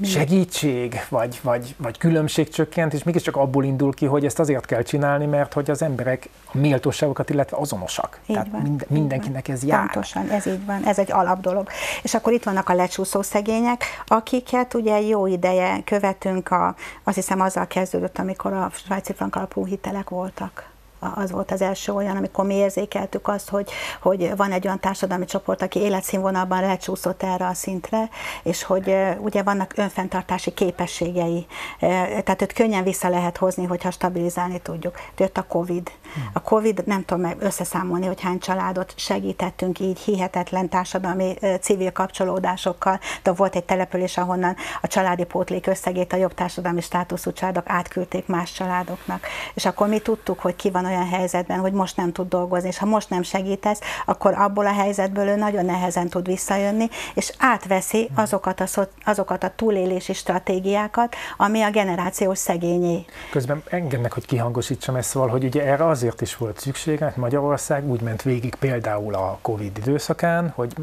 segítség, 0.03 1.05
vagy, 1.09 1.39
vagy, 1.43 1.75
vagy 1.77 1.97
különbségcsökkent, 1.97 2.93
és 2.93 3.03
mégiscsak 3.03 3.35
abból 3.35 3.63
indul 3.63 3.93
ki, 3.93 4.05
hogy 4.05 4.25
ezt 4.25 4.39
azért 4.39 4.65
kell 4.65 4.81
csinálni, 4.81 5.25
mert 5.25 5.53
hogy 5.53 5.69
az 5.69 5.81
emberek 5.81 6.29
a 6.53 6.57
méltóságokat, 6.57 7.29
illetve 7.29 7.57
azonosak. 7.57 8.19
Így 8.25 8.35
Tehát 8.35 8.51
van, 8.51 8.61
mind, 8.61 8.85
mindenkinek 8.89 9.47
ez 9.47 9.63
jár. 9.63 9.79
Pontosan, 9.79 10.29
ez 10.29 10.45
így 10.45 10.65
van, 10.65 10.83
ez 10.85 10.99
egy 10.99 11.11
alapdolog. 11.11 11.67
És 12.03 12.13
akkor 12.13 12.33
itt 12.33 12.43
vannak 12.43 12.69
a 12.69 12.73
lecsúszó 12.73 13.21
szegények, 13.21 13.83
akiket 14.05 14.73
ugye 14.73 15.01
jó 15.01 15.27
ideje 15.27 15.81
követünk, 15.83 16.51
a, 16.51 16.75
azt 17.03 17.15
hiszem 17.15 17.41
azzal 17.41 17.67
kezdődött, 17.67 18.17
amikor 18.17 18.53
a 18.53 18.71
svájci 18.73 19.13
frank 19.13 19.35
alapú 19.35 19.65
hitelek 19.65 20.09
voltak 20.09 20.75
az 20.99 21.31
volt 21.31 21.51
az 21.51 21.61
első 21.61 21.91
olyan, 21.91 22.17
amikor 22.17 22.45
mi 22.45 22.53
érzékeltük 22.53 23.27
azt, 23.27 23.49
hogy, 23.49 23.71
hogy 24.01 24.35
van 24.35 24.51
egy 24.51 24.65
olyan 24.65 24.79
társadalmi 24.79 25.25
csoport, 25.25 25.61
aki 25.61 25.79
életszínvonalban 25.79 26.61
lecsúszott 26.61 27.23
erre 27.23 27.47
a 27.47 27.53
szintre, 27.53 28.09
és 28.43 28.63
hogy 28.63 28.95
ugye 29.19 29.43
vannak 29.43 29.73
önfenntartási 29.75 30.51
képességei, 30.53 31.45
tehát 31.79 32.41
őt 32.41 32.53
könnyen 32.53 32.83
vissza 32.83 33.09
lehet 33.09 33.37
hozni, 33.37 33.65
hogyha 33.65 33.91
stabilizálni 33.91 34.59
tudjuk. 34.59 34.95
Jött 35.17 35.37
a 35.37 35.43
Covid, 35.47 35.91
A 36.33 36.41
Covid, 36.41 36.83
nem 36.85 37.05
tudom 37.05 37.23
meg 37.23 37.35
összeszámolni, 37.39 38.05
hogy 38.05 38.21
hány 38.21 38.39
családot 38.39 38.93
segítettünk 38.95 39.79
így 39.79 39.99
hihetetlen 39.99 40.69
társadalmi 40.69 41.33
civil 41.61 41.91
kapcsolódásokkal, 41.91 42.99
de 43.23 43.31
volt 43.31 43.55
egy 43.55 43.63
település, 43.63 44.17
ahonnan 44.17 44.55
a 44.81 44.87
családi 44.87 45.23
pótlék 45.23 45.67
összegét 45.67 46.13
a 46.13 46.15
jobb 46.15 46.33
társadalmi 46.33 46.81
státuszú 46.81 47.31
családok 47.31 47.63
átküldték 47.67 48.27
más 48.27 48.51
családoknak. 48.51 49.25
És 49.53 49.65
akkor 49.65 49.87
mi 49.87 49.99
tudtuk, 49.99 50.39
hogy 50.39 50.55
ki 50.55 50.69
van 50.69 50.85
olyan 50.85 51.07
helyzetben, 51.09 51.59
hogy 51.59 51.73
most 51.73 51.97
nem 51.97 52.11
tud 52.11 52.29
dolgozni, 52.29 52.67
és 52.67 52.77
ha 52.77 52.85
most 52.85 53.09
nem 53.09 53.21
segítesz, 53.21 53.79
akkor 54.05 54.33
abból 54.33 54.65
a 54.65 54.73
helyzetből 54.73 55.27
ő 55.27 55.35
nagyon 55.35 55.65
nehezen 55.65 56.09
tud 56.09 56.27
visszajönni, 56.27 56.89
és 57.13 57.31
átveszi 57.37 58.09
azokat 58.15 58.59
a, 58.59 58.87
azokat 59.05 59.43
a 59.43 59.51
túlélési 59.55 60.13
stratégiákat, 60.13 61.15
ami 61.37 61.61
a 61.61 61.69
generációs 61.69 62.37
szegényé. 62.37 63.05
Közben 63.31 63.63
engednek, 63.69 64.13
hogy 64.13 64.25
kihangosítsam 64.25 64.95
ezt, 64.95 65.09
szóval, 65.09 65.29
hogy 65.29 65.43
ugye 65.43 65.63
erre 65.63 65.85
azért 65.97 66.21
is 66.21 66.35
volt 66.37 66.59
szükség, 66.59 66.99
mert 66.99 67.15
Magyarország 67.15 67.89
úgy 67.89 68.01
ment 68.01 68.21
végig 68.21 68.55
például 68.55 69.15
a 69.15 69.37
Covid 69.41 69.77
időszakán, 69.77 70.49
hogy 70.49 70.73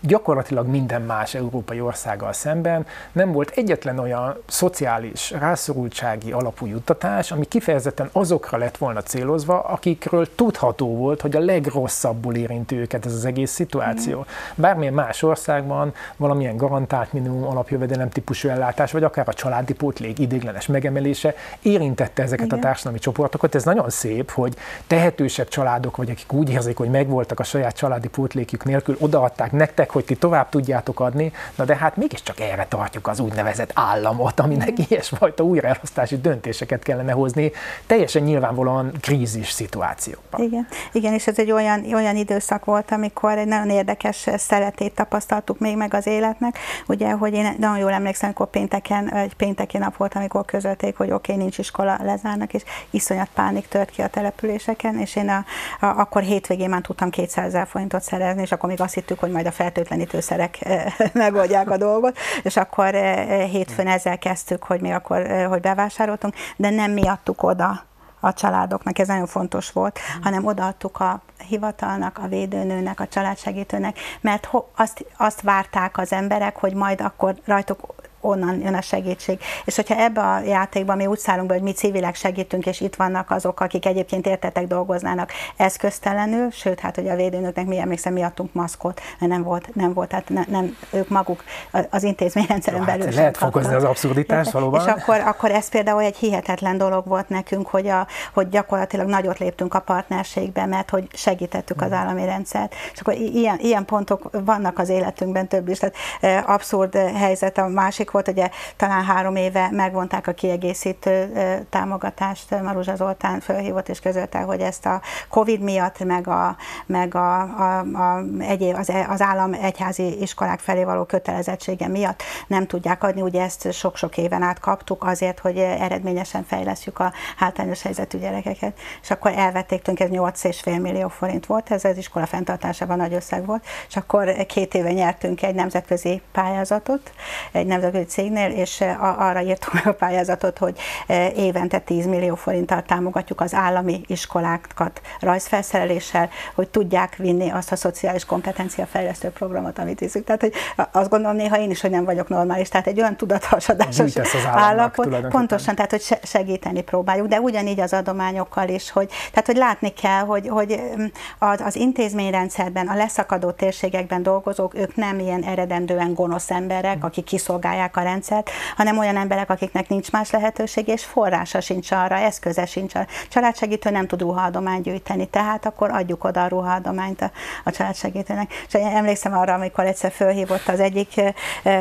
gyakorlatilag 0.00 0.66
minden 0.66 1.02
más 1.02 1.34
európai 1.34 1.80
országgal 1.80 2.32
szemben 2.32 2.86
nem 3.12 3.32
volt 3.32 3.50
egyetlen 3.50 3.98
olyan 3.98 4.36
szociális 4.46 5.30
rászorultsági 5.30 6.32
alapú 6.32 6.66
juttatás, 6.66 7.30
ami 7.30 7.44
kifejezetten 7.44 8.08
azokra 8.12 8.58
lett 8.58 8.76
volna 8.76 9.02
célozva, 9.02 9.60
akikről 9.60 10.34
tudható 10.34 10.96
volt, 10.96 11.20
hogy 11.20 11.36
a 11.36 11.40
legrosszabbul 11.40 12.34
érinti 12.34 12.76
őket 12.76 13.06
ez 13.06 13.12
az 13.14 13.24
egész 13.24 13.50
szituáció. 13.50 14.18
Mm. 14.18 14.22
Bármilyen 14.54 14.94
más 14.94 15.22
országban 15.22 15.94
valamilyen 16.16 16.56
garantált 16.56 17.12
minimum 17.12 17.44
alapjövedelem 17.44 18.08
típusú 18.08 18.48
ellátás, 18.48 18.92
vagy 18.92 19.04
akár 19.04 19.28
a 19.28 19.32
családi 19.32 19.72
pótlék 19.72 20.18
idéglenes 20.18 20.66
megemelése 20.66 21.34
érintette 21.62 22.22
ezeket 22.22 22.46
Igen. 22.46 22.58
a 22.58 22.62
társadalmi 22.62 22.98
csoportokat. 22.98 23.54
Ez 23.54 23.64
nagyon 23.64 23.90
szép, 23.90 24.30
hogy 24.30 24.56
tehetősebb 24.86 25.48
családok, 25.48 25.96
vagy 25.96 26.10
akik 26.10 26.32
úgy 26.32 26.50
érzik, 26.50 26.76
hogy 26.76 26.90
megvoltak 26.90 27.40
a 27.40 27.44
saját 27.44 27.76
családi 27.76 28.08
pótlékjük 28.08 28.64
nélkül, 28.64 28.96
odaadták 29.00 29.52
nektek, 29.64 29.90
hogy 29.90 30.04
ti 30.04 30.14
tovább 30.14 30.48
tudjátok 30.48 31.00
adni, 31.00 31.32
na 31.54 31.64
de 31.64 31.76
hát 31.76 31.96
mégiscsak 31.96 32.40
erre 32.40 32.66
tartjuk 32.68 33.06
az 33.06 33.20
úgynevezett 33.20 33.70
államot, 33.74 34.40
aminek 34.40 34.88
ilyesfajta 34.88 35.42
újraelosztási 35.42 36.20
döntéseket 36.20 36.82
kellene 36.82 37.12
hozni, 37.12 37.52
teljesen 37.86 38.22
nyilvánvalóan 38.22 38.92
krízis 39.00 39.50
szituációban. 39.50 40.42
Igen, 40.42 40.66
Igen 40.92 41.12
és 41.12 41.26
ez 41.26 41.38
egy 41.38 41.50
olyan, 41.50 41.84
olyan 41.94 42.16
időszak 42.16 42.64
volt, 42.64 42.90
amikor 42.90 43.38
egy 43.38 43.46
nagyon 43.46 43.70
érdekes 43.70 44.26
szeretét 44.36 44.94
tapasztaltuk 44.94 45.58
még 45.58 45.76
meg 45.76 45.94
az 45.94 46.06
életnek, 46.06 46.58
ugye, 46.86 47.10
hogy 47.10 47.34
én 47.34 47.54
nagyon 47.58 47.78
jól 47.78 47.92
emlékszem, 47.92 48.28
amikor 48.28 48.50
pénteken, 48.50 49.12
egy 49.12 49.34
pénteki 49.34 49.78
nap 49.78 49.96
volt, 49.96 50.14
amikor 50.14 50.44
közölték, 50.44 50.96
hogy 50.96 51.10
oké, 51.10 51.32
okay, 51.32 51.42
nincs 51.42 51.58
iskola, 51.58 51.98
lezárnak, 52.02 52.54
és 52.54 52.62
iszonyat 52.90 53.28
pánik 53.34 53.68
tört 53.68 53.90
ki 53.90 54.02
a 54.02 54.08
településeken, 54.08 54.98
és 54.98 55.16
én 55.16 55.28
a, 55.28 55.44
a, 55.80 55.86
akkor 55.86 56.22
hétvégén 56.22 56.68
már 56.68 56.80
tudtam 56.80 57.10
200 57.10 57.54
ezer 57.54 57.66
forintot 57.66 58.02
szerezni, 58.02 58.42
és 58.42 58.52
akkor 58.52 58.68
még 58.68 58.80
azt 58.80 58.94
hittük, 58.94 59.20
hogy 59.20 59.30
majd 59.30 59.46
a 59.46 59.50
fertőtlenítőszerek 59.54 60.58
eh, 60.60 60.94
megoldják 61.12 61.70
a 61.70 61.76
dolgot, 61.76 62.18
és 62.42 62.56
akkor 62.56 62.94
eh, 62.94 63.48
hétfőn 63.48 63.86
ezzel 63.86 64.18
kezdtük, 64.18 64.62
hogy 64.62 64.80
mi 64.80 64.92
akkor, 64.92 65.30
eh, 65.30 65.46
hogy 65.46 65.60
bevásároltunk, 65.60 66.34
de 66.56 66.70
nem 66.70 66.90
mi 66.90 67.08
adtuk 67.08 67.42
oda 67.42 67.84
a 68.20 68.32
családoknak, 68.32 68.98
ez 68.98 69.08
nagyon 69.08 69.26
fontos 69.26 69.72
volt, 69.72 69.98
mm. 69.98 70.22
hanem 70.22 70.46
odaadtuk 70.46 71.00
a 71.00 71.22
hivatalnak, 71.48 72.18
a 72.18 72.28
védőnőnek, 72.28 73.00
a 73.00 73.06
családsegítőnek, 73.06 73.98
mert 74.20 74.48
azt, 74.76 75.04
azt 75.16 75.40
várták 75.40 75.98
az 75.98 76.12
emberek, 76.12 76.56
hogy 76.56 76.74
majd 76.74 77.00
akkor 77.00 77.34
rajtuk 77.44 77.94
onnan 78.24 78.60
jön 78.60 78.74
a 78.74 78.80
segítség. 78.80 79.38
És 79.64 79.76
hogyha 79.76 79.96
ebbe 79.96 80.20
a 80.20 80.40
játékban 80.40 80.96
mi 80.96 81.06
úgy 81.06 81.18
szállunk 81.18 81.48
be, 81.48 81.54
hogy 81.54 81.62
mi 81.62 81.72
civilek 81.72 82.14
segítünk, 82.14 82.66
és 82.66 82.80
itt 82.80 82.94
vannak 82.94 83.30
azok, 83.30 83.60
akik 83.60 83.86
egyébként 83.86 84.26
értetek 84.26 84.66
dolgoznának 84.66 85.32
eszköztelenül, 85.56 86.50
sőt, 86.50 86.80
hát 86.80 86.94
hogy 86.94 87.08
a 87.08 87.16
védőnöknek 87.16 87.66
mi 87.66 87.78
emlékszem, 87.78 88.12
mi 88.12 88.22
adtunk 88.22 88.52
maszkot, 88.52 89.00
mert 89.18 89.32
nem 89.32 89.42
volt, 89.42 89.74
nem 89.74 89.92
volt, 89.92 90.08
tehát 90.08 90.28
ne, 90.28 90.42
nem, 90.48 90.76
ők 90.90 91.08
maguk 91.08 91.44
az 91.90 92.02
intézményrendszeren 92.02 92.80
ja, 92.80 92.86
belül 92.86 93.04
hát 93.04 93.14
Lehet 93.14 93.36
fokozni 93.36 93.74
az 93.74 93.84
abszurditás 93.84 94.52
valóban. 94.52 94.80
És 94.80 94.92
akkor, 94.92 95.20
akkor 95.20 95.50
ez 95.50 95.68
például 95.68 96.02
egy 96.02 96.16
hihetetlen 96.16 96.78
dolog 96.78 97.06
volt 97.06 97.28
nekünk, 97.28 97.66
hogy, 97.66 97.86
a, 97.86 98.06
hogy 98.34 98.48
gyakorlatilag 98.48 99.08
nagyot 99.08 99.38
léptünk 99.38 99.74
a 99.74 99.80
partnerségbe, 99.80 100.66
mert 100.66 100.90
hogy 100.90 101.08
segítettük 101.12 101.82
az 101.82 101.88
mm. 101.88 101.94
állami 101.94 102.24
rendszert. 102.24 102.74
És 102.92 103.00
akkor 103.00 103.14
ilyen, 103.14 103.58
ilyen 103.58 103.84
pontok 103.84 104.30
vannak 104.44 104.78
az 104.78 104.88
életünkben 104.88 105.48
több 105.48 105.68
is. 105.68 105.78
Tehát 105.78 106.46
abszurd 106.46 106.94
helyzet 106.96 107.58
a 107.58 107.66
másik 107.66 108.10
volt, 108.14 108.28
ugye 108.28 108.50
talán 108.76 109.04
három 109.04 109.36
éve 109.36 109.68
megvonták 109.70 110.26
a 110.26 110.32
kiegészítő 110.32 111.32
támogatást, 111.70 112.62
Maruzsa 112.62 112.96
Zoltán 112.96 113.40
fölhívott 113.40 113.88
és 113.88 114.00
közölte, 114.00 114.38
hogy 114.38 114.60
ezt 114.60 114.86
a 114.86 115.00
Covid 115.28 115.60
miatt, 115.60 116.04
meg, 116.04 116.28
a, 116.28 116.56
meg 116.86 117.14
a, 117.14 117.40
a, 117.40 117.78
a 117.78 118.22
egyéb, 118.38 118.76
az, 118.76 118.92
az 119.08 119.20
állam 119.20 119.52
egyházi 119.52 120.20
iskolák 120.20 120.60
felé 120.60 120.84
való 120.84 121.04
kötelezettsége 121.04 121.88
miatt 121.88 122.22
nem 122.46 122.66
tudják 122.66 123.02
adni, 123.02 123.20
ugye 123.20 123.42
ezt 123.42 123.72
sok-sok 123.72 124.16
éven 124.16 124.42
át 124.42 124.60
kaptuk 124.60 125.04
azért, 125.04 125.38
hogy 125.38 125.58
eredményesen 125.58 126.44
fejlesztjük 126.44 126.98
a 126.98 127.12
hátrányos 127.36 127.82
helyzetű 127.82 128.18
gyerekeket, 128.18 128.78
és 129.02 129.10
akkor 129.10 129.32
elvették 129.36 129.82
tőlünk, 129.82 130.00
ez 130.00 130.34
8,5 130.42 130.80
millió 130.80 131.08
forint 131.08 131.46
volt, 131.46 131.70
ez 131.70 131.84
az 131.84 131.96
iskola 131.96 132.26
fenntartásában 132.26 132.96
nagy 132.96 133.14
összeg 133.14 133.46
volt, 133.46 133.64
és 133.88 133.96
akkor 133.96 134.46
két 134.46 134.74
éve 134.74 134.92
nyertünk 134.92 135.42
egy 135.42 135.54
nemzetközi 135.54 136.22
pályázatot, 136.32 137.12
egy 137.52 137.66
nemzetközi 137.66 138.03
cégnél, 138.04 138.50
és 138.50 138.80
eh, 138.80 139.20
arra 139.20 139.40
írtuk 139.40 139.72
meg 139.72 139.86
a 139.86 139.94
pályázatot, 139.94 140.58
hogy 140.58 140.78
eh, 141.06 141.38
évente 141.38 141.78
10 141.78 142.06
millió 142.06 142.34
forinttal 142.34 142.82
támogatjuk 142.82 143.40
az 143.40 143.54
állami 143.54 144.00
iskolákat 144.06 145.00
rajzfelszereléssel, 145.20 146.28
hogy 146.54 146.68
tudják 146.68 147.16
vinni 147.16 147.50
azt 147.50 147.72
a 147.72 147.76
szociális 147.76 148.24
kompetencia 148.24 148.86
fejlesztő 148.86 149.28
programot, 149.28 149.78
amit 149.78 149.98
viszünk. 149.98 150.24
Tehát, 150.24 150.40
hogy 150.40 150.52
azt 150.92 151.10
gondolom 151.10 151.36
néha 151.36 151.58
én 151.58 151.70
is, 151.70 151.80
hogy 151.80 151.90
nem 151.90 152.04
vagyok 152.04 152.28
normális, 152.28 152.68
tehát 152.68 152.86
egy 152.86 153.00
olyan 153.00 153.16
tudathasadásos 153.16 154.16
állapot. 154.46 155.28
Pontosan, 155.28 155.74
tehát 155.74 155.90
hogy 155.90 156.18
segíteni 156.22 156.82
próbáljuk, 156.82 157.26
de 157.26 157.40
ugyanígy 157.40 157.80
az 157.80 157.92
adományokkal 157.92 158.68
is, 158.68 158.90
hogy, 158.90 159.08
tehát, 159.30 159.46
hogy 159.46 159.56
látni 159.56 159.92
kell, 159.92 160.24
hogy, 160.24 160.48
hogy 160.48 160.80
mm, 160.96 161.04
az, 161.38 161.60
az 161.60 161.76
intézményrendszerben, 161.76 162.86
a 162.86 162.94
leszakadó 162.94 163.50
térségekben 163.50 164.22
dolgozók, 164.22 164.74
ők 164.74 164.96
nem 164.96 165.18
ilyen 165.18 165.42
eredendően 165.42 166.14
gonosz 166.14 166.50
emberek, 166.50 167.04
akik 167.04 167.24
kiszolgálják 167.24 167.83
a 167.92 168.02
rendszert, 168.02 168.50
hanem 168.76 168.98
olyan 168.98 169.16
emberek, 169.16 169.50
akiknek 169.50 169.88
nincs 169.88 170.10
más 170.12 170.30
lehetőség, 170.30 170.88
és 170.88 171.04
forrása 171.04 171.60
sincs 171.60 171.90
arra, 171.90 172.16
eszköze 172.16 172.66
sincs 172.66 172.94
arra. 172.94 173.06
Családsegítő 173.28 173.90
nem 173.90 174.06
tud 174.06 174.20
ruhaadományt 174.20 174.82
gyűjteni, 174.82 175.26
tehát 175.26 175.66
akkor 175.66 175.90
adjuk 175.90 176.24
oda 176.24 176.42
a 176.42 176.48
ruhaadományt 176.48 177.22
a, 177.22 177.30
a 177.64 177.70
családsegítőnek. 177.70 178.52
És 178.66 178.74
emlékszem 178.74 179.32
arra, 179.32 179.54
amikor 179.54 179.84
egyszer 179.84 180.12
fölhívott 180.12 180.68
az 180.68 180.80
egyik 180.80 181.20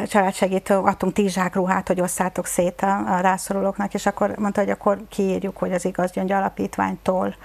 családsegítő, 0.07 0.75
adtunk 0.77 1.13
tíz 1.13 1.39
ruhát, 1.53 1.87
hogy 1.87 2.01
osszátok 2.01 2.45
szét 2.45 2.81
a, 2.81 3.15
a 3.15 3.19
rászorulóknak, 3.19 3.93
és 3.93 4.05
akkor 4.05 4.35
mondta, 4.37 4.61
hogy 4.61 4.69
akkor 4.69 4.97
kiírjuk, 5.09 5.57
hogy 5.57 5.73
az 5.73 5.85
igaz 5.85 6.11
gyöngy 6.11 6.31
alapítványtól. 6.31 7.35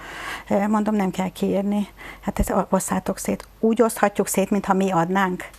Mondom, 0.67 0.95
nem 0.95 1.11
kell 1.11 1.29
kiírni. 1.29 1.87
Hát 2.21 2.39
ezt 2.39 2.53
osszátok 2.69 3.17
szét. 3.17 3.47
Úgy 3.59 3.81
oszthatjuk 3.81 4.27
szét, 4.27 4.49
mintha 4.49 4.73
mi 4.73 4.91
adnánk. 4.91 5.49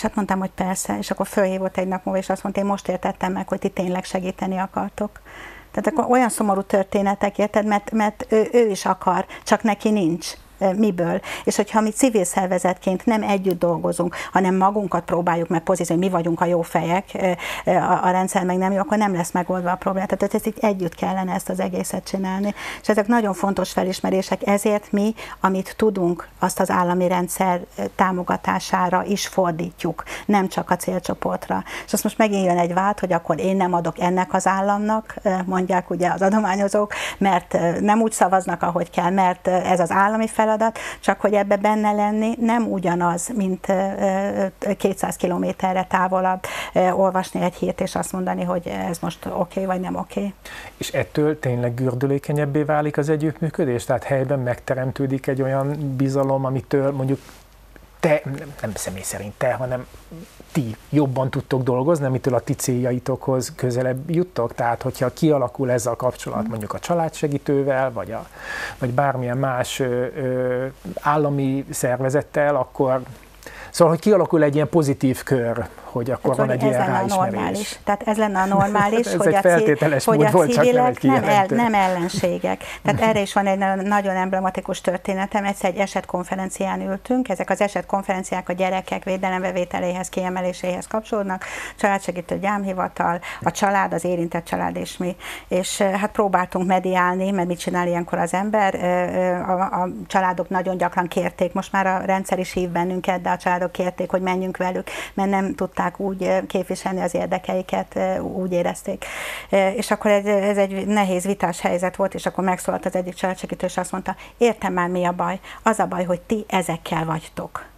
És 0.00 0.06
hát 0.06 0.14
mondtam, 0.14 0.38
hogy 0.38 0.50
persze, 0.50 0.98
és 0.98 1.10
akkor 1.10 1.26
fölhívott 1.26 1.76
egy 1.76 1.88
nap 1.88 2.04
múlva, 2.04 2.20
és 2.20 2.28
azt 2.28 2.42
mondta, 2.42 2.60
én 2.60 2.66
most 2.66 2.88
értettem 2.88 3.32
meg, 3.32 3.48
hogy 3.48 3.58
ti 3.58 3.68
tényleg 3.68 4.04
segíteni 4.04 4.58
akartok. 4.58 5.20
Tehát 5.70 5.86
akkor 5.86 6.10
olyan 6.10 6.28
szomorú 6.28 6.62
történetek, 6.62 7.38
érted, 7.38 7.66
mert, 7.66 7.90
mert 7.90 8.26
ő, 8.28 8.48
ő 8.52 8.68
is 8.68 8.84
akar, 8.86 9.26
csak 9.44 9.62
neki 9.62 9.90
nincs 9.90 10.32
miből. 10.76 11.20
És 11.44 11.56
hogyha 11.56 11.80
mi 11.80 11.90
civil 11.90 12.24
szervezetként 12.24 13.06
nem 13.06 13.22
együtt 13.22 13.58
dolgozunk, 13.58 14.16
hanem 14.32 14.56
magunkat 14.56 15.04
próbáljuk 15.04 15.48
meg 15.48 15.60
pozícióni, 15.62 16.06
mi 16.06 16.10
vagyunk 16.10 16.40
a 16.40 16.44
jó 16.44 16.62
fejek, 16.62 17.04
a, 17.64 17.98
a 18.02 18.10
rendszer 18.10 18.44
meg 18.44 18.56
nem 18.56 18.72
jó, 18.72 18.78
akkor 18.78 18.98
nem 18.98 19.14
lesz 19.14 19.32
megoldva 19.32 19.70
a 19.70 19.76
probléma. 19.76 20.06
Tehát 20.06 20.34
ezt 20.34 20.46
itt 20.46 20.58
együtt 20.58 20.94
kellene 20.94 21.34
ezt 21.34 21.48
az 21.48 21.60
egészet 21.60 22.04
csinálni. 22.04 22.54
És 22.80 22.88
ezek 22.88 23.06
nagyon 23.06 23.34
fontos 23.34 23.72
felismerések, 23.72 24.46
ezért 24.46 24.92
mi, 24.92 25.14
amit 25.40 25.74
tudunk, 25.76 26.28
azt 26.38 26.60
az 26.60 26.70
állami 26.70 27.08
rendszer 27.08 27.60
támogatására 27.94 29.04
is 29.04 29.26
fordítjuk, 29.26 30.02
nem 30.26 30.48
csak 30.48 30.70
a 30.70 30.76
célcsoportra. 30.76 31.64
És 31.86 31.92
azt 31.92 32.02
most 32.02 32.18
megint 32.18 32.44
jön 32.44 32.58
egy 32.58 32.74
vált, 32.74 33.00
hogy 33.00 33.12
akkor 33.12 33.40
én 33.40 33.56
nem 33.56 33.74
adok 33.74 33.98
ennek 33.98 34.34
az 34.34 34.46
államnak, 34.46 35.14
mondják 35.46 35.90
ugye 35.90 36.10
az 36.10 36.22
adományozók, 36.22 36.92
mert 37.18 37.58
nem 37.80 38.00
úgy 38.00 38.12
szavaznak, 38.12 38.62
ahogy 38.62 38.90
kell, 38.90 39.10
mert 39.10 39.48
ez 39.48 39.80
az 39.80 39.90
állami 39.90 40.26
fel 40.26 40.48
feladat, 40.50 40.78
csak 41.00 41.20
hogy 41.20 41.34
ebbe 41.34 41.56
benne 41.56 41.92
lenni 41.92 42.34
nem 42.40 42.72
ugyanaz, 42.72 43.28
mint 43.36 43.66
200 44.76 45.16
kilométerre 45.16 45.86
távolabb 45.88 46.40
olvasni 46.74 47.40
egy 47.40 47.54
hírt, 47.54 47.80
és 47.80 47.94
azt 47.94 48.12
mondani, 48.12 48.44
hogy 48.44 48.66
ez 48.66 48.98
most 48.98 49.26
oké, 49.26 49.34
okay, 49.38 49.64
vagy 49.64 49.80
nem 49.80 49.96
oké. 49.96 50.20
Okay. 50.20 50.34
És 50.76 50.88
ettől 50.88 51.38
tényleg 51.38 51.74
gördülékenyebbé 51.74 52.62
válik 52.62 52.96
az 52.96 53.08
együttműködés? 53.08 53.84
Tehát 53.84 54.04
helyben 54.04 54.38
megteremtődik 54.38 55.26
egy 55.26 55.42
olyan 55.42 55.96
bizalom, 55.96 56.44
amitől 56.44 56.90
mondjuk 56.92 57.20
te, 58.00 58.20
nem, 58.24 58.54
nem 58.60 58.72
személy 58.74 59.02
szerint 59.02 59.34
te, 59.36 59.52
hanem 59.52 59.86
ti 60.52 60.76
jobban 60.90 61.30
tudtok 61.30 61.62
dolgozni, 61.62 62.04
amitől 62.06 62.34
a 62.34 62.40
ti 62.40 62.54
céljaitokhoz 62.54 63.52
közelebb 63.56 64.10
juttok? 64.10 64.54
Tehát, 64.54 64.82
hogyha 64.82 65.12
kialakul 65.12 65.70
ez 65.70 65.86
a 65.86 65.96
kapcsolat 65.96 66.48
mondjuk 66.48 66.72
a 66.72 66.78
családsegítővel, 66.78 67.92
vagy, 67.92 68.12
a, 68.12 68.26
vagy 68.78 68.90
bármilyen 68.90 69.38
más 69.38 69.80
ö, 69.80 70.06
ö, 70.16 70.66
állami 71.00 71.64
szervezettel, 71.70 72.56
akkor 72.56 73.02
Szóval, 73.70 73.92
hogy 73.92 74.02
kialakul 74.02 74.42
egy 74.42 74.54
ilyen 74.54 74.68
pozitív 74.68 75.22
kör, 75.22 75.68
hogy 75.90 76.10
akkor 76.10 76.36
van 76.36 76.50
egy 76.50 76.62
ilyen 76.62 76.86
ráismerés. 76.86 77.14
normális. 77.14 77.78
Tehát 77.84 78.02
ez 78.06 78.16
lenne 78.16 78.40
a 78.40 78.46
normális, 78.46 79.06
ez 79.06 79.14
hogy, 79.14 79.26
egy 79.26 79.34
a, 79.34 79.40
feltételes 79.40 80.04
hogy 80.04 80.24
a 80.24 80.30
volt, 80.30 80.52
civilek 80.52 81.02
nem, 81.02 81.14
nem, 81.14 81.24
el, 81.24 81.46
nem 81.48 81.74
ellenségek. 81.74 82.64
Tehát 82.82 83.00
erre 83.08 83.20
is 83.20 83.32
van 83.32 83.46
egy 83.46 83.58
nagyon 83.82 84.16
emblematikus 84.16 84.80
történetem. 84.80 85.44
Egyszer 85.44 85.70
egy 85.70 85.76
esetkonferencián 85.76 86.80
ültünk, 86.80 87.28
ezek 87.28 87.50
az 87.50 87.60
esetkonferenciák 87.60 88.48
a 88.48 88.52
gyerekek 88.52 89.04
védelembevételéhez, 89.04 90.08
kiemeléséhez 90.08 90.86
kapcsolódnak, 90.86 91.44
családsegítő 91.78 92.38
gyámhivatal, 92.38 93.20
a 93.42 93.50
család, 93.50 93.92
az 93.92 94.04
érintett 94.04 94.44
család 94.44 94.76
és 94.76 94.96
mi. 94.96 95.16
És 95.48 95.78
hát 95.80 96.10
próbáltunk 96.10 96.66
mediálni, 96.66 97.30
mert 97.30 97.48
mit 97.48 97.58
csinál 97.58 97.86
ilyenkor 97.86 98.18
az 98.18 98.34
ember. 98.34 98.74
A, 99.48 99.52
a 99.52 99.88
családok 100.06 100.48
nagyon 100.48 100.76
gyakran 100.76 101.08
kérték, 101.08 101.52
most 101.52 101.72
már 101.72 101.86
a 101.86 101.98
rendszer 102.04 102.38
is 102.38 102.52
hív 102.52 102.68
bennünket, 102.68 103.20
de 103.20 103.30
a 103.30 103.36
családok 103.60 103.72
kérték, 103.72 104.10
hogy 104.10 104.22
menjünk 104.22 104.56
velük, 104.56 104.88
mert 105.14 105.30
nem 105.30 105.54
tudták 105.54 106.00
úgy 106.00 106.46
képviselni 106.46 107.00
az 107.00 107.14
érdekeiket, 107.14 107.98
úgy 108.22 108.52
érezték. 108.52 109.04
És 109.76 109.90
akkor 109.90 110.10
ez, 110.10 110.26
ez 110.26 110.56
egy 110.56 110.86
nehéz 110.86 111.24
vitás 111.24 111.60
helyzet 111.60 111.96
volt, 111.96 112.14
és 112.14 112.26
akkor 112.26 112.44
megszólalt 112.44 112.86
az 112.86 112.94
egyik 112.94 113.14
családsegítő, 113.14 113.66
és 113.66 113.76
azt 113.76 113.92
mondta, 113.92 114.16
értem 114.38 114.72
már 114.72 114.88
mi 114.88 115.04
a 115.04 115.12
baj, 115.12 115.40
az 115.62 115.78
a 115.78 115.86
baj, 115.86 116.04
hogy 116.04 116.20
ti 116.20 116.44
ezekkel 116.48 117.04
vagytok. 117.04 117.69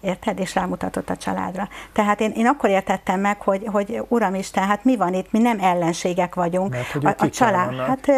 Érted? 0.00 0.38
És 0.38 0.54
rámutatott 0.54 1.10
a 1.10 1.16
családra. 1.16 1.68
Tehát 1.92 2.20
én, 2.20 2.32
én 2.36 2.46
akkor 2.46 2.70
értettem 2.70 3.20
meg, 3.20 3.40
hogy, 3.40 3.66
hogy 3.72 4.02
Uramisten, 4.08 4.66
hát 4.66 4.84
mi 4.84 4.96
van 4.96 5.14
itt, 5.14 5.32
mi 5.32 5.38
nem 5.38 5.58
ellenségek 5.60 6.34
vagyunk. 6.34 6.70
Mert, 6.70 6.90
hogy 6.90 7.06
a, 7.06 7.14
a 7.18 7.30
család, 7.30 7.74
hát 7.74 8.08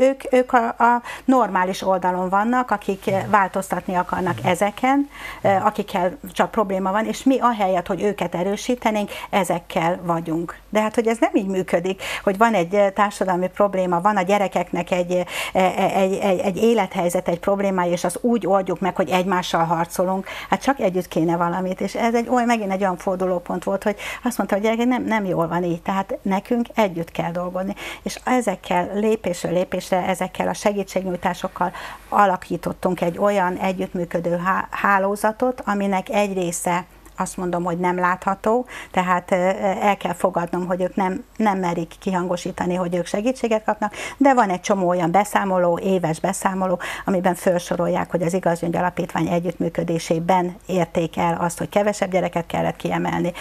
ők, 0.00 0.32
ők 0.32 0.52
a, 0.52 0.68
a 0.68 1.02
normális 1.24 1.82
oldalon 1.82 2.28
vannak, 2.28 2.70
akik 2.70 3.04
hmm. 3.04 3.30
változtatni 3.30 3.94
akarnak 3.94 4.38
hmm. 4.38 4.50
ezeken, 4.50 5.08
akikkel 5.62 6.18
csak 6.32 6.50
probléma 6.50 6.92
van, 6.92 7.06
és 7.06 7.22
mi 7.22 7.38
ahelyett, 7.38 7.86
hogy 7.86 8.02
őket 8.02 8.34
erősítenénk, 8.34 9.10
ezekkel 9.30 10.00
vagyunk. 10.02 10.58
De 10.68 10.80
hát, 10.80 10.94
hogy 10.94 11.06
ez 11.06 11.18
nem 11.20 11.30
így 11.34 11.46
működik, 11.46 12.02
hogy 12.22 12.38
van 12.38 12.54
egy 12.54 12.92
társadalmi 12.94 13.48
probléma, 13.48 14.00
van 14.00 14.16
a 14.16 14.22
gyerekeknek 14.22 14.90
egy, 14.90 15.24
egy, 15.52 16.12
egy, 16.14 16.38
egy 16.38 16.56
élethelyzet, 16.56 17.28
egy 17.28 17.38
problémája, 17.38 17.92
és 17.92 18.04
az 18.04 18.18
úgy 18.20 18.46
oldjuk 18.46 18.80
meg, 18.80 18.96
hogy 18.96 19.10
egymással 19.10 19.64
harcolunk. 19.64 20.26
Hát 20.50 20.62
csak 20.62 20.80
együtt 20.80 21.08
kéne 21.08 21.29
kéne 21.30 21.44
valamit. 21.50 21.80
És 21.80 21.94
ez 21.94 22.14
egy 22.14 22.28
olyan, 22.28 22.46
megint 22.46 22.72
egy 22.72 22.80
olyan 22.80 22.96
fordulópont 22.96 23.64
volt, 23.64 23.82
hogy 23.82 23.96
azt 24.22 24.38
mondta, 24.38 24.56
hogy 24.56 24.64
gyerekek, 24.64 24.86
nem, 24.86 25.04
nem 25.04 25.24
jól 25.24 25.48
van 25.48 25.64
így, 25.64 25.82
tehát 25.82 26.18
nekünk 26.22 26.66
együtt 26.74 27.10
kell 27.10 27.30
dolgozni. 27.30 27.74
És 28.02 28.18
ezekkel 28.24 28.90
lépésről 28.94 29.52
lépésre, 29.52 30.06
ezekkel 30.06 30.48
a 30.48 30.52
segítségnyújtásokkal 30.52 31.72
alakítottunk 32.08 33.00
egy 33.00 33.18
olyan 33.18 33.56
együttműködő 33.56 34.40
hálózatot, 34.70 35.62
aminek 35.66 36.08
egy 36.08 36.32
része 36.32 36.84
azt 37.20 37.36
mondom, 37.36 37.64
hogy 37.64 37.78
nem 37.78 37.98
látható, 37.98 38.66
tehát 38.90 39.32
el 39.80 39.96
kell 39.96 40.12
fogadnom, 40.12 40.66
hogy 40.66 40.82
ők 40.82 40.94
nem, 40.94 41.24
nem 41.36 41.58
merik 41.58 41.92
kihangosítani, 41.98 42.74
hogy 42.74 42.94
ők 42.94 43.06
segítséget 43.06 43.64
kapnak, 43.64 43.94
de 44.16 44.34
van 44.34 44.50
egy 44.50 44.60
csomó 44.60 44.88
olyan 44.88 45.10
beszámoló, 45.10 45.78
éves 45.82 46.20
beszámoló, 46.20 46.78
amiben 47.04 47.34
felsorolják, 47.34 48.10
hogy 48.10 48.22
az 48.22 48.34
Igazgyöngy 48.34 48.76
Alapítvány 48.76 49.28
együttműködésében 49.28 50.56
érték 50.66 51.16
el 51.16 51.36
azt, 51.40 51.58
hogy 51.58 51.68
kevesebb 51.68 52.10
gyereket 52.10 52.46
kellett 52.46 52.76
kiemelni, 52.76 53.32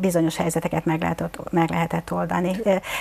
bizonyos 0.00 0.36
helyzeteket 0.36 0.84
meg, 0.84 1.00
lehetett, 1.00 1.38
meg 1.50 1.70
lehetett 1.70 2.12
oldani. 2.12 2.56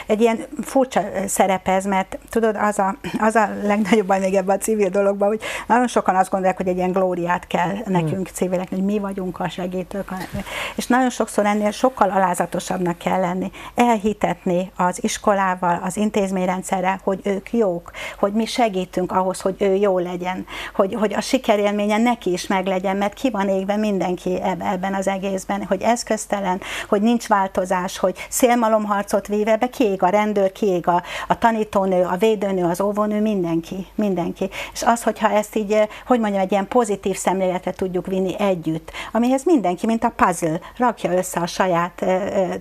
Egy 0.08 0.22
ilyen 0.22 0.40
furcsa 0.62 1.02
szerep 1.26 1.68
ez, 1.68 1.86
mert 1.86 2.18
tudod, 2.30 2.56
az 2.56 2.80
a, 2.80 2.96
az 3.20 3.36
a 3.36 3.50
legnagyobb 3.64 4.08
baj 4.08 4.20
még 4.20 4.36
ebben 4.36 4.56
a 4.56 4.60
civil 4.60 4.90
dologban, 4.90 5.28
hogy 5.28 5.42
nagyon 5.68 5.88
sokan 5.88 6.16
azt 6.16 6.30
gondolják, 6.30 6.58
hogy 6.58 6.68
egy 6.68 6.78
ilyen 6.78 6.92
glóriát 6.92 7.48
kell 7.48 7.76
nekünk 7.86 8.14
hmm. 8.14 8.34
civilek, 8.34 8.70
hogy 8.70 8.84
mi 8.84 9.00
vagyunk 9.00 9.40
a 9.40 9.50
segítő 9.50 9.97
vezetők, 10.06 10.46
és 10.76 10.88
nagyon 10.88 11.10
sokszor 11.10 11.46
ennél 11.46 11.72
sokkal 11.72 12.10
alázatosabbnak 12.10 12.98
kell 12.98 13.20
lenni, 13.20 13.52
elhitetni 13.76 14.72
az 14.76 15.04
iskolával, 15.04 15.80
az 15.84 15.98
intézményrendszerre, 15.98 17.00
hogy 17.04 17.20
ők 17.24 17.54
jók, 17.54 17.92
hogy 18.20 18.34
mi 18.34 18.46
segítünk 18.46 19.12
ahhoz, 19.12 19.42
hogy 19.42 19.56
ő 19.60 19.76
jó 19.76 20.00
legyen, 20.00 20.46
hogy, 20.76 20.94
hogy 20.94 21.14
a 21.14 21.22
sikerélménye 21.22 21.98
neki 21.98 22.32
is 22.32 22.48
meglegyen, 22.48 22.98
mert 22.98 23.14
ki 23.14 23.30
van 23.30 23.50
égve 23.50 23.76
mindenki 23.76 24.42
ebben 24.60 24.94
az 24.94 25.08
egészben, 25.08 25.66
hogy 25.66 25.82
eszköztelen, 25.82 26.62
hogy 26.90 27.02
nincs 27.02 27.28
változás, 27.28 27.98
hogy 27.98 28.28
szélmalomharcot 28.30 29.28
víve 29.28 29.58
be, 29.58 29.70
kiég 29.70 30.04
a 30.04 30.10
rendőr, 30.10 30.52
kiég 30.52 30.88
a, 30.88 31.04
a 31.28 31.38
tanítónő, 31.38 32.04
a 32.04 32.16
védőnő, 32.18 32.64
az 32.64 32.82
óvónő, 32.82 33.22
mindenki, 33.22 33.88
mindenki. 33.96 34.50
És 34.74 34.84
az, 34.84 35.04
hogyha 35.04 35.30
ezt 35.30 35.56
így, 35.56 35.88
hogy 36.06 36.20
mondjam, 36.20 36.42
egy 36.42 36.52
ilyen 36.52 36.68
pozitív 36.68 37.16
szemléletre 37.16 37.72
tudjuk 37.72 38.08
vinni 38.08 38.40
együtt, 38.40 38.92
amihez 39.12 39.44
mindenki 39.44 39.86
mint 39.88 40.04
a 40.04 40.14
puzzle, 40.16 40.60
rakja 40.78 41.12
össze 41.12 41.40
a 41.40 41.46
saját 41.46 42.06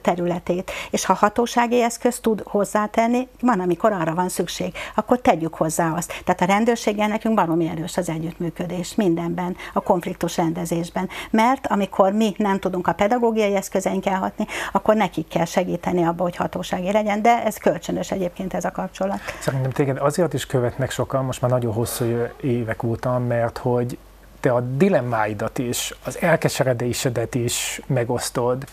területét, 0.03 0.71
és 0.91 1.05
ha 1.05 1.15
hatósági 1.15 1.83
eszköz 1.83 2.21
tud 2.21 2.43
hozzátenni, 2.45 3.29
van, 3.41 3.61
amikor 3.61 3.93
arra 3.93 4.15
van 4.15 4.29
szükség, 4.29 4.75
akkor 4.95 5.21
tegyük 5.21 5.55
hozzá 5.55 5.93
azt. 5.93 6.23
Tehát 6.25 6.41
a 6.41 6.45
rendőrséggel 6.45 7.09
nekünk 7.09 7.35
baromi 7.35 7.69
erős 7.69 7.97
az 7.97 8.09
együttműködés 8.09 8.95
mindenben, 8.95 9.57
a 9.73 9.81
konfliktus 9.81 10.37
rendezésben, 10.37 11.09
mert 11.31 11.67
amikor 11.67 12.13
mi 12.13 12.35
nem 12.37 12.59
tudunk 12.59 12.87
a 12.87 12.93
pedagógiai 12.93 13.55
eszközeinkkel 13.55 14.19
hatni, 14.19 14.47
akkor 14.73 14.95
nekik 14.95 15.29
kell 15.29 15.45
segíteni 15.45 16.05
abba, 16.05 16.23
hogy 16.23 16.37
hatósági 16.37 16.93
legyen, 16.93 17.23
de 17.23 17.45
ez 17.45 17.57
kölcsönös 17.57 18.11
egyébként 18.11 18.55
ez 18.55 18.65
a 18.65 18.71
kapcsolat. 18.71 19.19
Szerintem 19.41 19.71
téged 19.71 19.99
azért 19.99 20.35
is 20.35 20.47
követnek 20.47 20.91
sokan, 20.91 21.25
most 21.25 21.41
már 21.41 21.51
nagyon 21.51 21.73
hosszú 21.73 22.05
évek 22.41 22.83
óta, 22.83 23.19
mert 23.19 23.59
hogy 23.59 23.99
te 24.47 24.53
a 24.53 24.61
dilemmáidat 24.61 25.59
is, 25.59 25.95
az 26.05 26.21
elkeseredésedet 26.21 27.35
is 27.35 27.81
megosztod, 27.87 28.65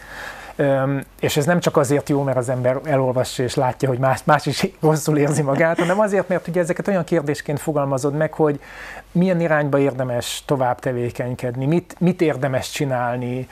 és 1.20 1.38
ez 1.38 1.46
nem 1.46 1.60
csak 1.60 1.78
azért 1.78 2.10
jó, 2.10 2.22
mert 2.22 2.38
az 2.38 2.50
ember 2.50 2.80
elolvassa 2.84 3.44
és 3.44 3.56
látja, 3.56 3.90
hogy 3.90 3.98
más, 3.98 4.24
más 4.24 4.46
is 4.46 4.68
rosszul 4.82 5.18
érzi 5.18 5.42
magát, 5.42 5.80
hanem 5.80 6.00
azért, 6.00 6.28
mert 6.28 6.48
ugye 6.48 6.62
ezeket 6.62 6.88
olyan 6.88 7.04
kérdésként 7.04 7.60
fogalmazod 7.60 8.14
meg, 8.14 8.34
hogy 8.34 8.60
milyen 9.12 9.42
irányba 9.42 9.80
érdemes 9.80 10.44
tovább 10.46 10.80
tevékenykedni, 10.80 11.66
mit, 11.66 11.96
mit 12.00 12.22
érdemes 12.22 12.72
csinálni, 12.72 13.48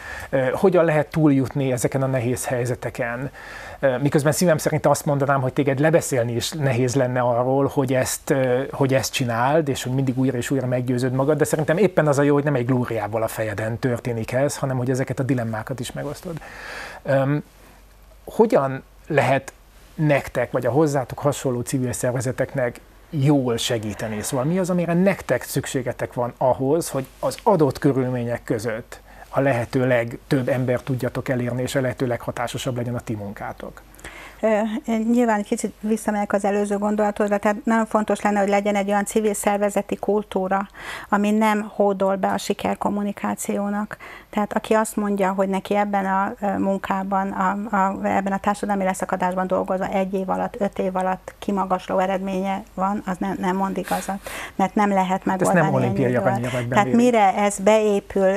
hogyan 0.54 0.86
lehet 0.86 1.08
túljutni 1.08 1.72
ezeken 1.72 2.02
a 2.02 2.06
nehéz 2.06 2.46
helyzeteken. 2.46 3.32
Miközben 4.02 4.32
szívem 4.32 4.58
szerint 4.58 4.86
azt 4.86 5.06
mondanám, 5.06 5.42
hogy 5.42 5.54
téged 5.54 5.80
lebeszélni 5.80 6.32
is 6.32 6.52
nehéz 6.52 6.96
lenne 6.96 7.20
arról, 7.20 7.72
hogy 7.74 7.94
ezt, 7.94 8.36
hogy 8.72 8.94
ezt 8.94 9.14
csináld, 9.14 9.68
és 9.68 9.84
hogy 9.84 9.94
mindig 9.94 10.18
újra 10.18 10.38
és 10.38 10.50
újra 10.50 10.68
meggyőződ 10.68 11.14
magad, 11.14 11.38
de 11.38 11.44
szerintem 11.44 11.78
éppen 11.78 12.08
az 12.08 12.20
a 12.20 12.22
jó, 12.22 12.34
hogy 12.34 12.44
nem 12.44 12.56
egy 12.56 12.66
glóriával 12.66 13.24
a 13.24 13.28
fejeden 13.28 13.80
történik 13.80 14.32
ez, 14.32 14.58
hanem 14.58 14.78
hogy 14.78 14.90
ezeket 14.90 15.20
a 15.20 15.24
dilemmákat 15.24 15.80
is 15.80 15.92
megosztod. 15.92 16.40
Hogyan 18.24 18.84
lehet 19.08 19.54
nektek, 19.96 20.52
vagy 20.52 20.66
a 20.66 20.72
hozzátok 20.72 21.20
hasonló 21.20 21.62
civil 21.62 21.94
szervezeteknek 21.94 22.80
jól 23.10 23.58
segíteni? 23.58 24.22
Szóval 24.22 24.46
mi 24.46 24.60
az, 24.60 24.70
amire 24.70 24.94
nektek 24.94 25.44
szükségetek 25.44 26.14
van 26.14 26.34
ahhoz, 26.38 26.90
hogy 26.90 27.06
az 27.20 27.38
adott 27.44 27.80
körülmények 27.80 28.44
között 28.44 29.00
a 29.30 29.40
lehető 29.40 29.88
legtöbb 29.88 30.50
ember 30.50 30.82
tudjatok 30.82 31.30
elérni, 31.30 31.62
és 31.62 31.76
a 31.76 31.82
lehető 31.82 32.08
leghatásosabb 32.08 32.76
legyen 32.76 32.96
a 32.96 33.00
ti 33.00 33.16
munkátok? 33.16 33.82
Nyilván 34.86 35.44
kicsit 35.44 35.74
visszamegyek 35.80 36.34
az 36.34 36.46
előző 36.46 36.78
gondolatodra, 36.78 37.38
tehát 37.38 37.66
nagyon 37.66 37.86
fontos 37.86 38.22
lenne, 38.22 38.40
hogy 38.40 38.50
legyen 38.50 38.76
egy 38.76 38.90
olyan 38.90 39.06
civil 39.06 39.34
szervezeti 39.34 39.96
kultúra, 39.96 40.68
ami 41.10 41.32
nem 41.32 41.72
hódol 41.76 42.16
be 42.16 42.28
a 42.28 42.38
sikerkommunikációnak. 42.38 43.98
Tehát 44.32 44.54
aki 44.54 44.74
azt 44.74 44.96
mondja, 44.96 45.32
hogy 45.32 45.50
neki 45.50 45.76
ebben 45.76 46.06
a 46.06 46.34
munkában, 46.58 47.32
a, 47.32 47.76
a, 47.76 48.06
ebben 48.06 48.34
a 48.34 48.38
társadalmi 48.38 48.84
leszakadásban 48.84 49.48
dolgozva 49.48 49.88
egy 49.88 50.14
év 50.14 50.30
alatt, 50.30 50.56
öt 50.60 50.80
év 50.80 50.96
alatt 50.96 51.34
kimagasló 51.40 51.98
eredménye 51.98 52.64
van, 52.74 53.04
az 53.06 53.18
nem, 53.18 53.36
nem 53.40 53.56
mond 53.56 53.78
igazat, 53.78 54.20
mert 54.56 54.76
nem 54.76 54.90
lehet 54.90 55.26
megoldani. 55.26 55.60
Ez 55.60 55.66
nem 55.66 55.74
olimpiai 55.74 56.20
Tehát 56.70 56.92
mire 56.92 57.36
ez 57.36 57.60
beépül, 57.60 58.30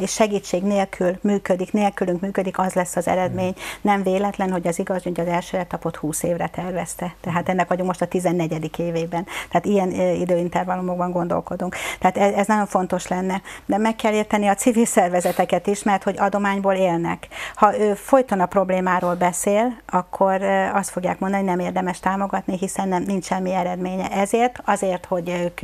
és 0.00 0.12
segítség 0.12 0.62
nélkül 0.62 1.18
működik, 1.20 1.72
nélkülünk 1.72 2.20
működik, 2.20 2.58
az 2.58 2.72
lesz 2.72 2.96
az 2.96 3.08
eredmény. 3.08 3.52
Hmm. 3.52 3.92
Nem 3.92 4.02
véletlen, 4.02 4.52
hogy 4.52 4.66
az 4.66 4.78
igaz, 4.78 5.02
hogy 5.02 5.20
az 5.20 5.26
első 5.26 5.56
etapot 5.56 5.96
20 5.96 6.22
évre 6.22 6.46
tervezte. 6.46 7.14
Tehát 7.20 7.48
ennek 7.48 7.68
vagyunk 7.68 7.86
most 7.86 8.02
a 8.02 8.06
14. 8.06 8.78
évében. 8.78 9.26
Tehát 9.48 9.66
ilyen 9.66 9.90
időintervallumokban 10.20 11.10
gondolkodunk. 11.10 11.76
Tehát 12.00 12.16
ez, 12.16 12.34
ez 12.34 12.46
nagyon 12.46 12.66
fontos 12.66 13.08
lenne. 13.08 13.42
De 13.66 13.78
meg 13.78 13.96
kell 13.96 14.12
érteni 14.12 14.46
a 14.46 14.54
civil 14.54 14.86
szervezetek 14.86 15.41
eseteket 15.42 15.66
is, 15.66 15.82
mert 15.82 16.02
hogy 16.02 16.18
adományból 16.18 16.74
élnek. 16.74 17.28
Ha 17.54 17.78
ő 17.78 17.94
folyton 17.94 18.40
a 18.40 18.46
problémáról 18.46 19.14
beszél, 19.14 19.76
akkor 19.86 20.42
azt 20.72 20.90
fogják 20.90 21.18
mondani, 21.18 21.42
hogy 21.42 21.56
nem 21.56 21.66
érdemes 21.66 22.00
támogatni, 22.00 22.56
hiszen 22.58 22.88
nem, 22.88 23.02
nincs 23.02 23.24
semmi 23.24 23.52
eredménye. 23.52 24.08
Ezért, 24.08 24.60
azért, 24.64 25.06
hogy 25.06 25.28
ők 25.28 25.60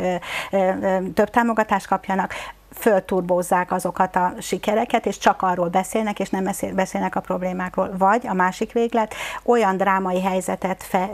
több 1.14 1.30
támogatást 1.30 1.86
kapjanak, 1.86 2.34
fölturbózzák 2.78 3.72
azokat 3.72 4.16
a 4.16 4.32
sikereket, 4.40 5.06
és 5.06 5.18
csak 5.18 5.42
arról 5.42 5.68
beszélnek, 5.68 6.18
és 6.18 6.30
nem 6.30 6.48
beszélnek 6.74 7.16
a 7.16 7.20
problémákról. 7.20 7.90
Vagy 7.98 8.26
a 8.26 8.34
másik 8.34 8.72
véglet 8.72 9.14
olyan 9.44 9.76
drámai 9.76 10.22
helyzetet 10.22 10.82
fe, 10.82 11.10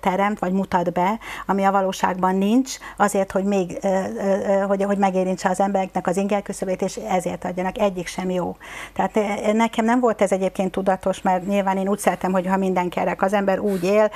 teremt, 0.00 0.38
vagy 0.38 0.52
mutat 0.52 0.92
be, 0.92 1.18
ami 1.46 1.64
a 1.64 1.70
valóságban 1.70 2.36
nincs, 2.36 2.76
azért, 2.96 3.32
hogy 3.32 3.44
még, 3.44 3.78
hogy, 4.66 4.82
hogy 4.82 4.98
megérintse 4.98 5.48
az 5.48 5.60
embereknek 5.60 6.06
az 6.06 6.16
ingerküszöbét, 6.16 6.82
és 6.82 6.96
ezért 6.96 7.44
adjanak. 7.44 7.78
Egyik 7.78 8.06
sem 8.06 8.30
jó. 8.30 8.56
Tehát 8.92 9.18
nekem 9.52 9.84
nem 9.84 10.00
volt 10.00 10.22
ez 10.22 10.32
egyébként 10.32 10.70
tudatos, 10.70 11.22
mert 11.22 11.46
nyilván 11.46 11.76
én 11.76 11.88
úgy 11.88 11.98
szeretem, 11.98 12.32
hogy 12.32 12.46
ha 12.46 12.56
minden 12.56 12.88
kerek, 12.88 13.22
az 13.22 13.32
ember 13.32 13.58
úgy 13.58 13.84
él, 13.84 14.10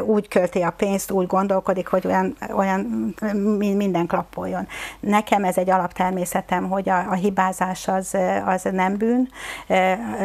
úgy 0.00 0.28
költi 0.28 0.62
a 0.62 0.70
pénzt, 0.70 1.10
úgy 1.10 1.26
gondolkodik, 1.26 1.86
hogy 1.86 2.06
olyan, 2.06 2.36
olyan 2.54 3.14
minden 3.56 4.06
klappoljon. 4.06 4.66
Nekem 5.00 5.44
ez 5.44 5.56
egy 5.58 5.70
alaptermészetem, 5.98 6.68
hogy 6.68 6.88
a, 6.88 7.10
a 7.10 7.14
hibázás 7.14 7.88
az, 7.88 8.16
az 8.44 8.68
nem 8.72 8.96
bűn, 8.96 9.28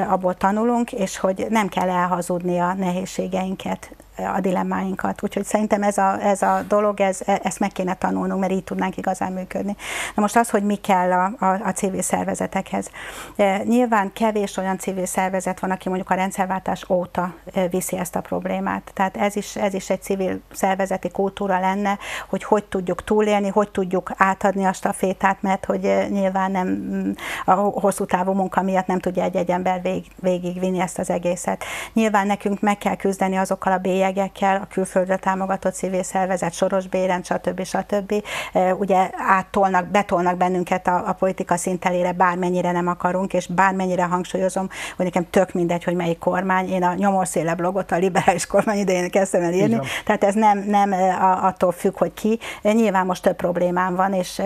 abból 0.09 0.33
tanulunk, 0.33 0.91
és 0.91 1.17
hogy 1.17 1.45
nem 1.49 1.67
kell 1.67 1.89
elhazudni 1.89 2.59
a 2.59 2.73
nehézségeinket 2.73 3.95
a 4.17 4.39
dilemmáinkat. 4.39 5.23
Úgyhogy 5.23 5.45
szerintem 5.45 5.83
ez 5.83 5.97
a, 5.97 6.21
ez 6.21 6.41
a 6.41 6.63
dolog, 6.67 6.99
ez, 6.99 7.19
ezt 7.25 7.59
meg 7.59 7.71
kéne 7.71 7.93
tanulnunk, 7.93 8.39
mert 8.39 8.51
így 8.51 8.63
tudnánk 8.63 8.97
igazán 8.97 9.31
működni. 9.31 9.75
Na 10.15 10.21
most 10.21 10.35
az, 10.35 10.49
hogy 10.49 10.63
mi 10.63 10.75
kell 10.75 11.11
a, 11.11 11.33
a, 11.39 11.45
a 11.45 11.71
civil 11.71 12.01
szervezetekhez. 12.01 12.89
E, 13.35 13.63
nyilván 13.63 14.13
kevés 14.13 14.57
olyan 14.57 14.77
civil 14.77 15.05
szervezet 15.05 15.59
van, 15.59 15.71
aki 15.71 15.87
mondjuk 15.89 16.09
a 16.09 16.13
rendszerváltás 16.13 16.89
óta 16.89 17.33
e, 17.53 17.67
viszi 17.67 17.97
ezt 17.97 18.15
a 18.15 18.21
problémát. 18.21 18.91
Tehát 18.93 19.17
ez 19.17 19.35
is, 19.35 19.55
ez 19.55 19.73
is 19.73 19.89
egy 19.89 20.01
civil 20.01 20.41
szervezeti 20.51 21.09
kultúra 21.09 21.59
lenne, 21.59 21.97
hogy 22.29 22.43
hogy 22.43 22.63
tudjuk 22.63 23.03
túlélni, 23.03 23.49
hogy 23.49 23.69
tudjuk 23.69 24.11
átadni 24.17 24.65
a 24.65 24.73
stafétát, 24.73 25.41
mert 25.41 25.65
hogy 25.65 25.85
e, 25.85 26.07
nyilván 26.07 26.51
nem 26.51 27.15
a 27.45 27.51
hosszú 27.53 28.05
távú 28.05 28.31
munka 28.31 28.61
miatt 28.61 28.87
nem 28.87 28.99
tudja 28.99 29.23
egy-egy 29.23 29.49
ember 29.49 29.81
vég, 29.81 30.05
végigvinni 30.19 30.79
ezt 30.79 30.99
az 30.99 31.09
egészet. 31.09 31.63
Nyilván 31.93 32.27
nekünk 32.27 32.61
meg 32.61 32.77
kell 32.77 32.95
küzdeni 32.95 33.35
azokkal 33.35 33.73
a 33.73 33.77
bélyekkel, 33.77 34.01
bélyegekkel, 34.03 34.55
a 34.55 34.67
külföldre 34.73 35.15
támogatott 35.15 35.73
civil 35.73 36.03
szervezet, 36.03 36.53
Soros 36.53 36.87
Bérend, 36.87 37.25
stb. 37.25 37.63
stb. 37.63 38.23
Ugye 38.77 39.09
áttolnak, 39.27 39.87
betolnak 39.87 40.37
bennünket 40.37 40.87
a, 40.87 41.03
a 41.07 41.13
politika 41.13 41.57
szintelére, 41.57 42.11
bármennyire 42.11 42.71
nem 42.71 42.87
akarunk, 42.87 43.33
és 43.33 43.47
bármennyire 43.47 44.03
hangsúlyozom, 44.03 44.69
hogy 44.95 45.05
nekem 45.05 45.29
tök 45.29 45.53
mindegy, 45.53 45.83
hogy 45.83 45.95
melyik 45.95 46.19
kormány. 46.19 46.69
Én 46.69 46.83
a 46.83 46.93
nyomorszéle 46.93 47.55
blogot 47.55 47.91
a 47.91 47.97
liberális 47.97 48.45
kormány 48.45 48.77
idején 48.77 49.09
kezdtem 49.09 49.41
el 49.41 49.53
írni, 49.53 49.79
tehát 50.05 50.23
ez 50.23 50.33
nem, 50.33 50.63
nem 50.67 50.91
attól 51.41 51.71
függ, 51.71 51.97
hogy 51.97 52.13
ki. 52.13 52.39
Nyilván 52.61 53.05
most 53.05 53.23
több 53.23 53.35
problémám 53.35 53.95
van, 53.95 54.13
és 54.13 54.41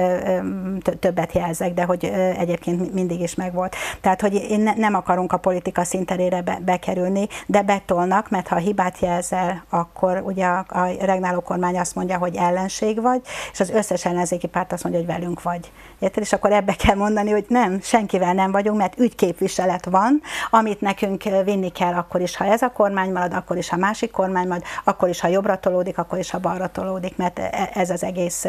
többet 0.99 1.33
jelzek, 1.33 1.73
de 1.73 1.83
hogy 1.83 2.05
egyébként 2.37 2.93
mindig 2.93 3.21
is 3.21 3.35
megvolt. 3.35 3.75
Tehát, 4.01 4.21
hogy 4.21 4.33
én 4.33 4.73
nem 4.75 4.95
akarunk 4.95 5.33
a 5.33 5.37
politika 5.37 5.83
szinterére 5.83 6.43
bekerülni, 6.61 7.27
de 7.45 7.61
betolnak, 7.61 8.29
mert 8.29 8.47
ha 8.47 8.55
hibát 8.55 8.99
jelzel, 8.99 9.46
el, 9.47 9.63
akkor 9.69 10.21
ugye 10.25 10.45
a, 10.45 10.65
a 10.67 10.85
regnáló 10.99 11.39
kormány 11.39 11.79
azt 11.79 11.95
mondja, 11.95 12.17
hogy 12.17 12.35
ellenség 12.35 13.01
vagy, 13.01 13.21
és 13.51 13.59
az 13.59 13.69
összes 13.69 14.05
ellenzéki 14.05 14.47
párt 14.47 14.71
azt 14.71 14.83
mondja, 14.83 15.01
hogy 15.01 15.11
velünk 15.11 15.41
vagy. 15.41 15.71
Érted? 15.99 16.23
És 16.23 16.33
akkor 16.33 16.51
ebbe 16.51 16.73
kell 16.73 16.95
mondani, 16.95 17.31
hogy 17.31 17.45
nem, 17.47 17.81
senkivel 17.81 18.33
nem 18.33 18.51
vagyunk, 18.51 18.77
mert 18.77 18.99
ügyképviselet 18.99 19.85
van, 19.85 20.21
amit 20.49 20.81
nekünk 20.81 21.23
vinni 21.43 21.69
kell 21.69 21.93
akkor 21.93 22.21
is, 22.21 22.35
ha 22.35 22.45
ez 22.45 22.61
a 22.61 22.71
kormány 22.71 23.11
marad, 23.11 23.33
akkor 23.33 23.57
is, 23.57 23.69
ha 23.69 23.77
másik 23.77 24.11
kormány 24.11 24.47
marad, 24.47 24.63
akkor 24.83 25.09
is, 25.09 25.19
ha 25.19 25.27
jobbra 25.27 25.59
tolódik, 25.59 25.97
akkor 25.97 26.17
is, 26.17 26.29
ha 26.29 26.37
balra 26.37 26.67
tolódik, 26.67 27.17
mert 27.17 27.39
e, 27.39 27.69
ez 27.73 27.89
az 27.89 28.03
egész 28.03 28.45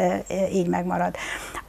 így 0.51 0.67
megmarad. 0.67 1.15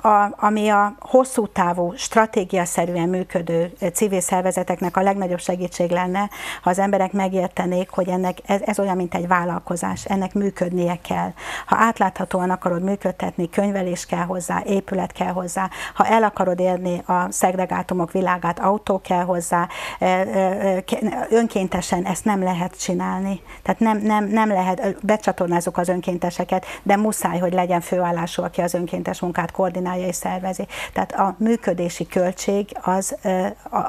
A, 0.03 0.47
ami 0.47 0.69
a 0.69 0.95
hosszú 0.99 1.47
távú, 1.47 1.93
stratégiaszerűen 1.97 3.09
működő 3.09 3.73
civil 3.93 4.21
szervezeteknek 4.21 4.97
a 4.97 5.03
legnagyobb 5.03 5.41
segítség 5.41 5.91
lenne, 5.91 6.31
ha 6.63 6.71
az 6.71 6.79
emberek 6.79 7.13
megértenék, 7.13 7.91
hogy 7.91 8.09
ennek 8.09 8.39
ez, 8.47 8.61
ez 8.65 8.79
olyan, 8.79 8.97
mint 8.97 9.15
egy 9.15 9.27
vállalkozás, 9.27 10.05
ennek 10.05 10.35
működnie 10.35 10.99
kell. 11.09 11.33
Ha 11.67 11.77
átláthatóan 11.79 12.51
akarod 12.51 12.83
működtetni, 12.83 13.51
könyvelés 13.51 14.07
kell 14.07 14.25
hozzá, 14.25 14.63
épület 14.67 15.13
kell 15.13 15.33
hozzá, 15.33 15.70
ha 15.95 16.07
el 16.07 16.23
akarod 16.23 16.61
érni 16.61 17.03
a 17.07 17.33
szegregátumok 17.33 18.13
világát, 18.13 18.59
autó 18.59 19.01
kell 19.01 19.25
hozzá, 19.25 19.69
e, 19.99 20.07
e, 20.07 20.83
e, 20.91 21.27
önkéntesen 21.31 22.05
ezt 22.05 22.25
nem 22.25 22.43
lehet 22.43 22.81
csinálni. 22.81 23.41
Tehát 23.63 23.81
nem, 23.81 23.99
nem, 23.99 24.25
nem 24.25 24.49
lehet, 24.49 24.97
becsatornázzuk 25.05 25.77
az 25.77 25.89
önkénteseket, 25.89 26.67
de 26.83 26.97
muszáj, 26.97 27.39
hogy 27.39 27.53
legyen 27.53 27.81
főállású, 27.81 28.43
aki 28.43 28.61
az 28.61 28.75
önkéntes 28.75 29.21
munkát 29.21 29.51
koordinálja 29.51 30.07
és 30.07 30.17
szervezi. 30.17 30.67
Tehát 30.93 31.13
a 31.13 31.35
működési 31.39 32.07
költség 32.07 32.77
az, 32.83 33.17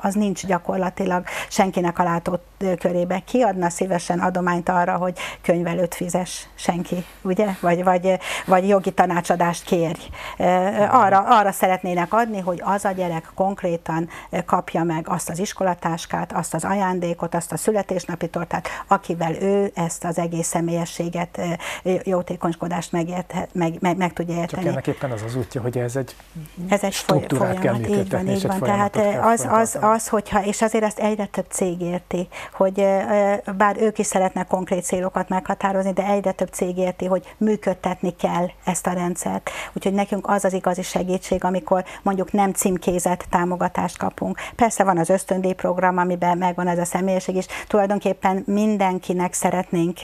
az 0.01 0.13
nincs 0.13 0.45
gyakorlatilag 0.45 1.23
senkinek 1.49 1.99
a 1.99 2.03
látott 2.61 2.79
körébe. 2.79 3.19
Kiadna 3.19 3.69
szívesen 3.69 4.19
adományt 4.19 4.69
arra, 4.69 4.97
hogy 4.97 5.17
könyvelőt 5.41 5.95
fizes 5.95 6.47
senki, 6.55 7.05
ugye? 7.21 7.47
Vagy, 7.59 7.83
vagy, 7.83 8.19
vagy 8.45 8.67
jogi 8.67 8.91
tanácsadást 8.91 9.63
kérj. 9.63 10.01
Arra, 10.89 11.23
arra 11.27 11.51
szeretnének 11.51 12.13
adni, 12.13 12.39
hogy 12.39 12.61
az 12.63 12.85
a 12.85 12.91
gyerek 12.91 13.31
konkrétan 13.35 14.09
kapja 14.45 14.83
meg 14.83 15.05
azt 15.09 15.29
az 15.29 15.39
iskolatáskát, 15.39 16.33
azt 16.33 16.53
az 16.53 16.63
ajándékot, 16.63 17.35
azt 17.35 17.51
a 17.51 17.57
születésnapi 17.57 18.27
tortát, 18.27 18.67
akivel 18.87 19.35
ő 19.41 19.71
ezt 19.73 20.03
az 20.03 20.17
egész 20.17 20.47
személyességet, 20.47 21.41
jótékonykodást 22.03 22.91
megért, 22.91 23.33
meg, 23.53 23.73
meg, 23.79 23.97
meg 23.97 24.13
tudja 24.13 24.35
érteni. 24.35 24.63
Csak 24.63 24.71
ennek 24.71 24.87
éppen 24.87 25.11
az 25.11 25.21
az 25.25 25.35
útja, 25.35 25.61
hogy 25.61 25.77
ez 25.77 25.95
egy, 25.95 26.15
ez 26.69 26.83
egy 26.83 26.93
struktúrát 26.93 27.57
folyamat, 27.57 27.81
kell 27.81 27.97
így 27.97 28.09
van, 28.09 28.27
így 28.27 28.47
van. 28.47 28.59
Tehát 28.59 28.95
az, 29.21 29.47
az, 29.49 29.77
az, 29.81 30.07
hogyha, 30.07 30.43
és 30.45 30.61
azért 30.61 30.83
ezt 30.83 30.99
egyre 30.99 31.25
több 31.25 31.45
cég 31.49 31.81
érti, 31.81 32.27
hogy 32.53 32.85
bár 33.57 33.75
ők 33.79 33.99
is 33.99 34.05
szeretnek 34.05 34.47
konkrét 34.47 34.83
célokat 34.83 35.29
meghatározni, 35.29 35.91
de 35.91 36.05
egyre 36.05 36.31
több 36.31 36.49
cég 36.49 36.77
érti, 36.77 37.05
hogy 37.05 37.35
működtetni 37.37 38.15
kell 38.15 38.47
ezt 38.65 38.87
a 38.87 38.93
rendszert. 38.93 39.49
Úgyhogy 39.73 39.93
nekünk 39.93 40.27
az 40.27 40.45
az 40.45 40.53
igazi 40.53 40.81
segítség, 40.81 41.43
amikor 41.43 41.83
mondjuk 42.01 42.31
nem 42.31 42.51
címkézett 42.51 43.25
támogatást 43.29 43.97
kapunk. 43.97 44.37
Persze 44.55 44.83
van 44.83 44.97
az 44.97 45.09
ösztöndíj 45.09 45.53
program, 45.53 45.97
amiben 45.97 46.37
megvan 46.37 46.67
ez 46.67 46.77
a 46.77 46.85
személyiség 46.85 47.35
is. 47.35 47.45
Tulajdonképpen 47.67 48.43
mindenkinek 48.45 49.33
szeretnénk, 49.33 49.99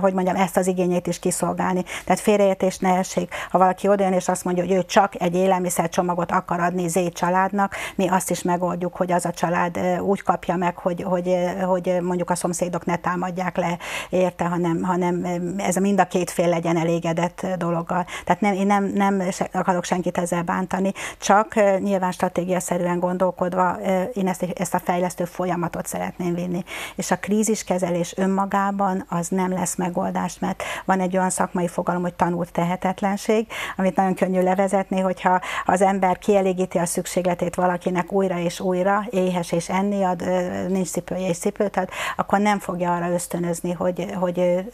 hogy 0.00 0.12
mondjam, 0.12 0.36
ezt 0.36 0.56
az 0.56 0.66
igényét 0.66 1.06
is 1.06 1.18
kiszolgálni. 1.18 1.84
Tehát 2.04 2.20
félreértés 2.20 2.78
ne 2.78 2.96
essék. 2.96 3.34
Ha 3.50 3.58
valaki 3.58 3.88
odajön 3.88 4.12
és 4.12 4.28
azt 4.28 4.44
mondja, 4.44 4.64
hogy 4.64 4.72
ő 4.72 4.84
csak 4.84 5.20
egy 5.20 5.34
élelmiszercsomagot 5.34 6.30
akar 6.30 6.60
adni 6.60 6.88
Z 6.88 7.12
családnak, 7.12 7.74
mi 7.94 8.08
azt 8.08 8.30
is 8.30 8.42
megoldjuk, 8.42 8.96
hogy 8.96 9.12
az 9.12 9.24
a 9.24 9.30
család 9.30 9.78
úgy 10.00 10.22
kapja 10.22 10.56
meg, 10.56 10.76
hogy, 10.76 11.02
hogy, 11.02 11.34
hogy 11.66 11.89
mondjuk 12.00 12.30
a 12.30 12.34
szomszédok 12.34 12.84
ne 12.84 12.96
támadják 12.96 13.56
le 13.56 13.78
érte, 14.10 14.44
hanem, 14.44 14.82
hanem 14.82 15.24
ez 15.56 15.76
a 15.76 15.80
mind 15.80 16.00
a 16.00 16.06
két 16.06 16.30
fél 16.30 16.48
legyen 16.48 16.76
elégedett 16.76 17.46
dologgal. 17.58 18.06
Tehát 18.24 18.40
nem, 18.40 18.52
én 18.52 18.66
nem, 18.66 18.84
nem 18.84 19.22
akarok 19.52 19.84
senkit 19.84 20.18
ezzel 20.18 20.42
bántani, 20.42 20.92
csak 21.18 21.54
nyilván 21.78 22.12
stratégiaszerűen 22.12 22.98
gondolkodva 22.98 23.78
én 24.14 24.28
ezt, 24.28 24.42
ezt 24.42 24.74
a 24.74 24.78
fejlesztő 24.78 25.24
folyamatot 25.24 25.86
szeretném 25.86 26.34
vinni. 26.34 26.64
És 26.96 27.10
a 27.10 27.18
kríziskezelés 27.18 28.14
önmagában 28.16 29.04
az 29.08 29.28
nem 29.28 29.52
lesz 29.52 29.76
megoldás, 29.76 30.38
mert 30.38 30.62
van 30.84 31.00
egy 31.00 31.16
olyan 31.16 31.30
szakmai 31.30 31.68
fogalom, 31.68 32.02
hogy 32.02 32.14
tanult 32.14 32.52
tehetetlenség, 32.52 33.46
amit 33.76 33.96
nagyon 33.96 34.14
könnyű 34.14 34.42
levezetni, 34.42 35.00
hogyha 35.00 35.40
az 35.64 35.82
ember 35.82 36.18
kielégíti 36.18 36.78
a 36.78 36.86
szükségletét 36.86 37.54
valakinek 37.54 38.12
újra 38.12 38.38
és 38.38 38.60
újra, 38.60 39.06
éhes 39.10 39.52
és 39.52 39.68
enni 39.68 40.02
ad, 40.02 40.24
nincs 40.68 40.88
cipője 40.88 41.28
és 41.28 41.38
cipőt 41.38 41.76
ad, 41.80 41.88
akkor 42.16 42.38
nem 42.38 42.58
fogja 42.58 42.94
arra 42.94 43.10
ösztönözni, 43.10 43.72
hogy, 43.72 44.06
hogy 44.14 44.64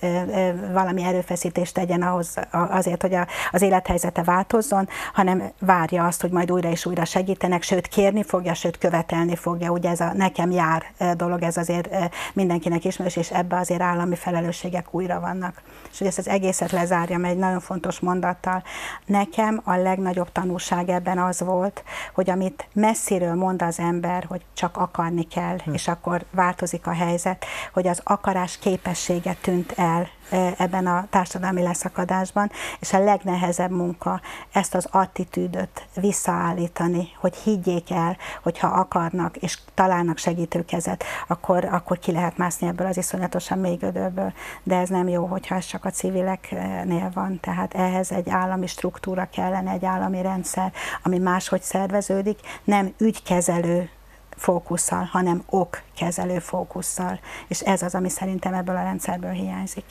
valami 0.73 1.03
erőfeszítést 1.03 1.75
tegyen 1.75 2.03
ahhoz, 2.03 2.35
azért, 2.51 3.03
hogy 3.03 3.17
az 3.51 3.63
élethelyzete 3.63 4.23
változzon, 4.23 4.89
hanem 5.13 5.43
várja 5.61 6.05
azt, 6.05 6.21
hogy 6.21 6.31
majd 6.31 6.51
újra 6.51 6.71
és 6.71 6.87
újra 6.87 7.05
segítenek, 7.05 7.63
sőt 7.63 7.87
kérni 7.87 8.23
fogja, 8.23 8.55
sőt 8.55 8.79
követelni 8.79 9.37
fogja. 9.37 9.71
Ugye 9.71 9.91
ez 9.91 10.01
a 10.01 10.13
nekem 10.13 10.51
jár 10.51 10.83
dolog, 11.17 11.43
ez 11.43 11.57
azért 11.57 11.89
mindenkinek 12.33 12.85
ismerős, 12.85 13.17
és 13.17 13.31
ebbe 13.31 13.57
azért 13.57 13.81
állami 13.81 14.17
felelősségek 14.17 14.95
újra 14.95 15.21
vannak. 15.21 15.63
És 15.93 15.99
hogy 15.99 16.07
ezt 16.07 16.19
az 16.19 16.29
egészet 16.29 16.73
lezárjam 16.73 17.25
egy 17.25 17.37
nagyon 17.37 17.61
fontos 17.61 18.01
mondattal. 18.01 18.63
Nekem 19.07 19.61
a 19.65 19.75
legnagyobb 19.75 20.33
tanulság 20.33 20.89
ebben 20.89 21.19
az 21.19 21.41
volt, 21.41 21.85
hogy 22.15 22.31
amit 22.31 22.69
messziről 22.73 23.35
mond 23.35 23.63
az 23.63 23.79
ember, 23.79 24.25
hogy 24.29 24.45
csak 24.55 24.77
akarni 24.77 25.23
kell, 25.23 25.57
hm. 25.65 25.73
és 25.73 25.89
akkor 25.89 26.25
változik 26.31 26.87
a 26.87 26.91
helyzet, 26.97 27.45
hogy 27.73 27.87
az 27.87 28.01
akarás 28.05 28.59
képessége 28.59 29.37
tűnt 29.41 29.73
el 29.77 30.09
ebben 30.57 30.87
a 30.87 31.07
társadalmi 31.11 31.63
leszakadásban, 31.63 32.51
és 32.81 32.93
a 32.93 33.05
legnehezebb 33.05 33.71
munka 33.71 34.21
ezt 34.53 34.75
az 34.75 34.89
attitűdöt 34.91 35.87
visszaállítani, 35.95 37.09
hogy 37.21 37.37
higgyék 37.37 37.91
el, 37.91 38.17
hogyha 38.43 38.67
akarnak 38.67 39.37
és 39.37 39.59
találnak 39.75 40.19
segítőkezet, 40.19 41.05
akkor, 41.27 41.65
akkor 41.65 41.99
ki 41.99 42.13
lehet 42.13 42.37
mászni 42.37 42.67
ebből 42.67 42.87
az 42.87 42.97
iszonyatosan 42.97 43.59
mély 43.59 43.77
gödörből. 43.77 44.33
De 44.63 44.77
ez 44.77 44.89
nem 44.89 45.09
jó, 45.09 45.25
hogyha 45.25 45.55
ez 45.55 45.67
csak 45.67 45.85
a 45.85 45.91
civileknél 45.91 47.11
van, 47.15 47.41
tehát 47.41 47.75
ehhez 47.75 48.13
egy 48.13 48.31
állami 48.31 48.67
struktúra 48.67 49.29
kellene, 49.33 49.71
egy 49.71 49.85
állami 49.85 50.23
rendszer, 50.23 50.73
ami 51.03 51.19
máshogy 51.19 51.63
szerveződik, 51.63 52.41
nem 52.65 52.95
ügykezelő 52.99 53.91
fókusszal, 54.37 55.09
hanem 55.13 55.43
okkezelő 55.47 56.39
fókusszal. 56.39 57.21
És 57.47 57.61
ez 57.61 57.83
az, 57.83 57.95
ami 57.95 58.09
szerintem 58.09 58.55
ebből 58.55 58.77
a 58.77 58.83
rendszerből 58.83 59.31
hiányzik. 59.31 59.85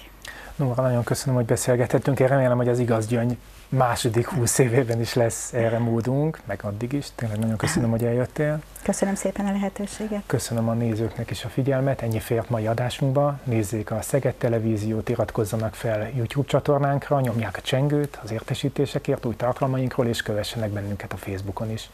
Nóra, 0.56 0.82
nagyon 0.82 1.04
köszönöm, 1.04 1.36
hogy 1.36 1.46
beszélgethettünk. 1.46 2.20
Én 2.20 2.28
remélem, 2.28 2.58
hogy 2.58 2.70
az 2.70 2.80
igaz 2.80 3.08
gyöngy 3.08 3.38
második 3.70 4.28
húsz 4.28 4.58
évében 4.58 5.02
is 5.02 5.14
lesz 5.14 5.54
erre 5.54 5.78
módunk, 5.78 6.40
meg 6.46 6.60
addig 6.64 6.94
is. 6.94 7.08
Tényleg 7.16 7.40
nagyon 7.40 7.58
köszönöm, 7.58 7.90
hogy 7.90 8.04
eljöttél. 8.04 8.62
Köszönöm 8.84 9.16
szépen 9.16 9.46
a 9.46 9.52
lehetőséget. 9.52 10.24
Köszönöm 10.26 10.70
a 10.70 10.74
nézőknek 10.74 11.30
is 11.30 11.46
a 11.46 11.50
figyelmet. 11.50 12.02
Ennyi 12.02 12.20
fért 12.20 12.50
mai 12.50 12.68
adásunkba. 12.68 13.40
Nézzék 13.44 13.92
a 13.92 14.02
Szeged 14.02 14.34
Televíziót, 14.34 15.10
iratkozzanak 15.10 15.74
fel 15.76 16.10
YouTube 16.16 16.48
csatornánkra, 16.48 17.22
nyomják 17.22 17.58
a 17.58 17.62
csengőt 17.62 18.20
az 18.24 18.32
értesítésekért, 18.32 19.26
új 19.26 19.36
tartalmainkról, 19.36 20.08
és 20.08 20.22
kövessenek 20.22 20.70
bennünket 20.70 21.14
a 21.14 21.18
Facebookon 21.18 21.72
is. 21.72 21.90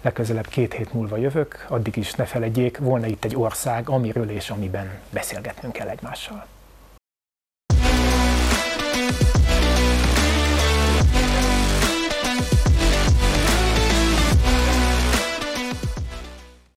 Legközelebb 0.00 0.46
két 0.46 0.74
hét 0.74 0.92
múlva 0.92 1.16
jövök, 1.16 1.66
addig 1.68 1.96
is 1.96 2.14
ne 2.14 2.24
felejtjék, 2.24 2.78
volna 2.78 3.06
itt 3.06 3.24
egy 3.24 3.36
ország, 3.36 3.88
amiről 3.88 4.30
és 4.30 4.50
amiben 4.50 4.90
beszélgetnünk 5.10 5.72
kell 5.72 5.88
egymással. 5.88 6.46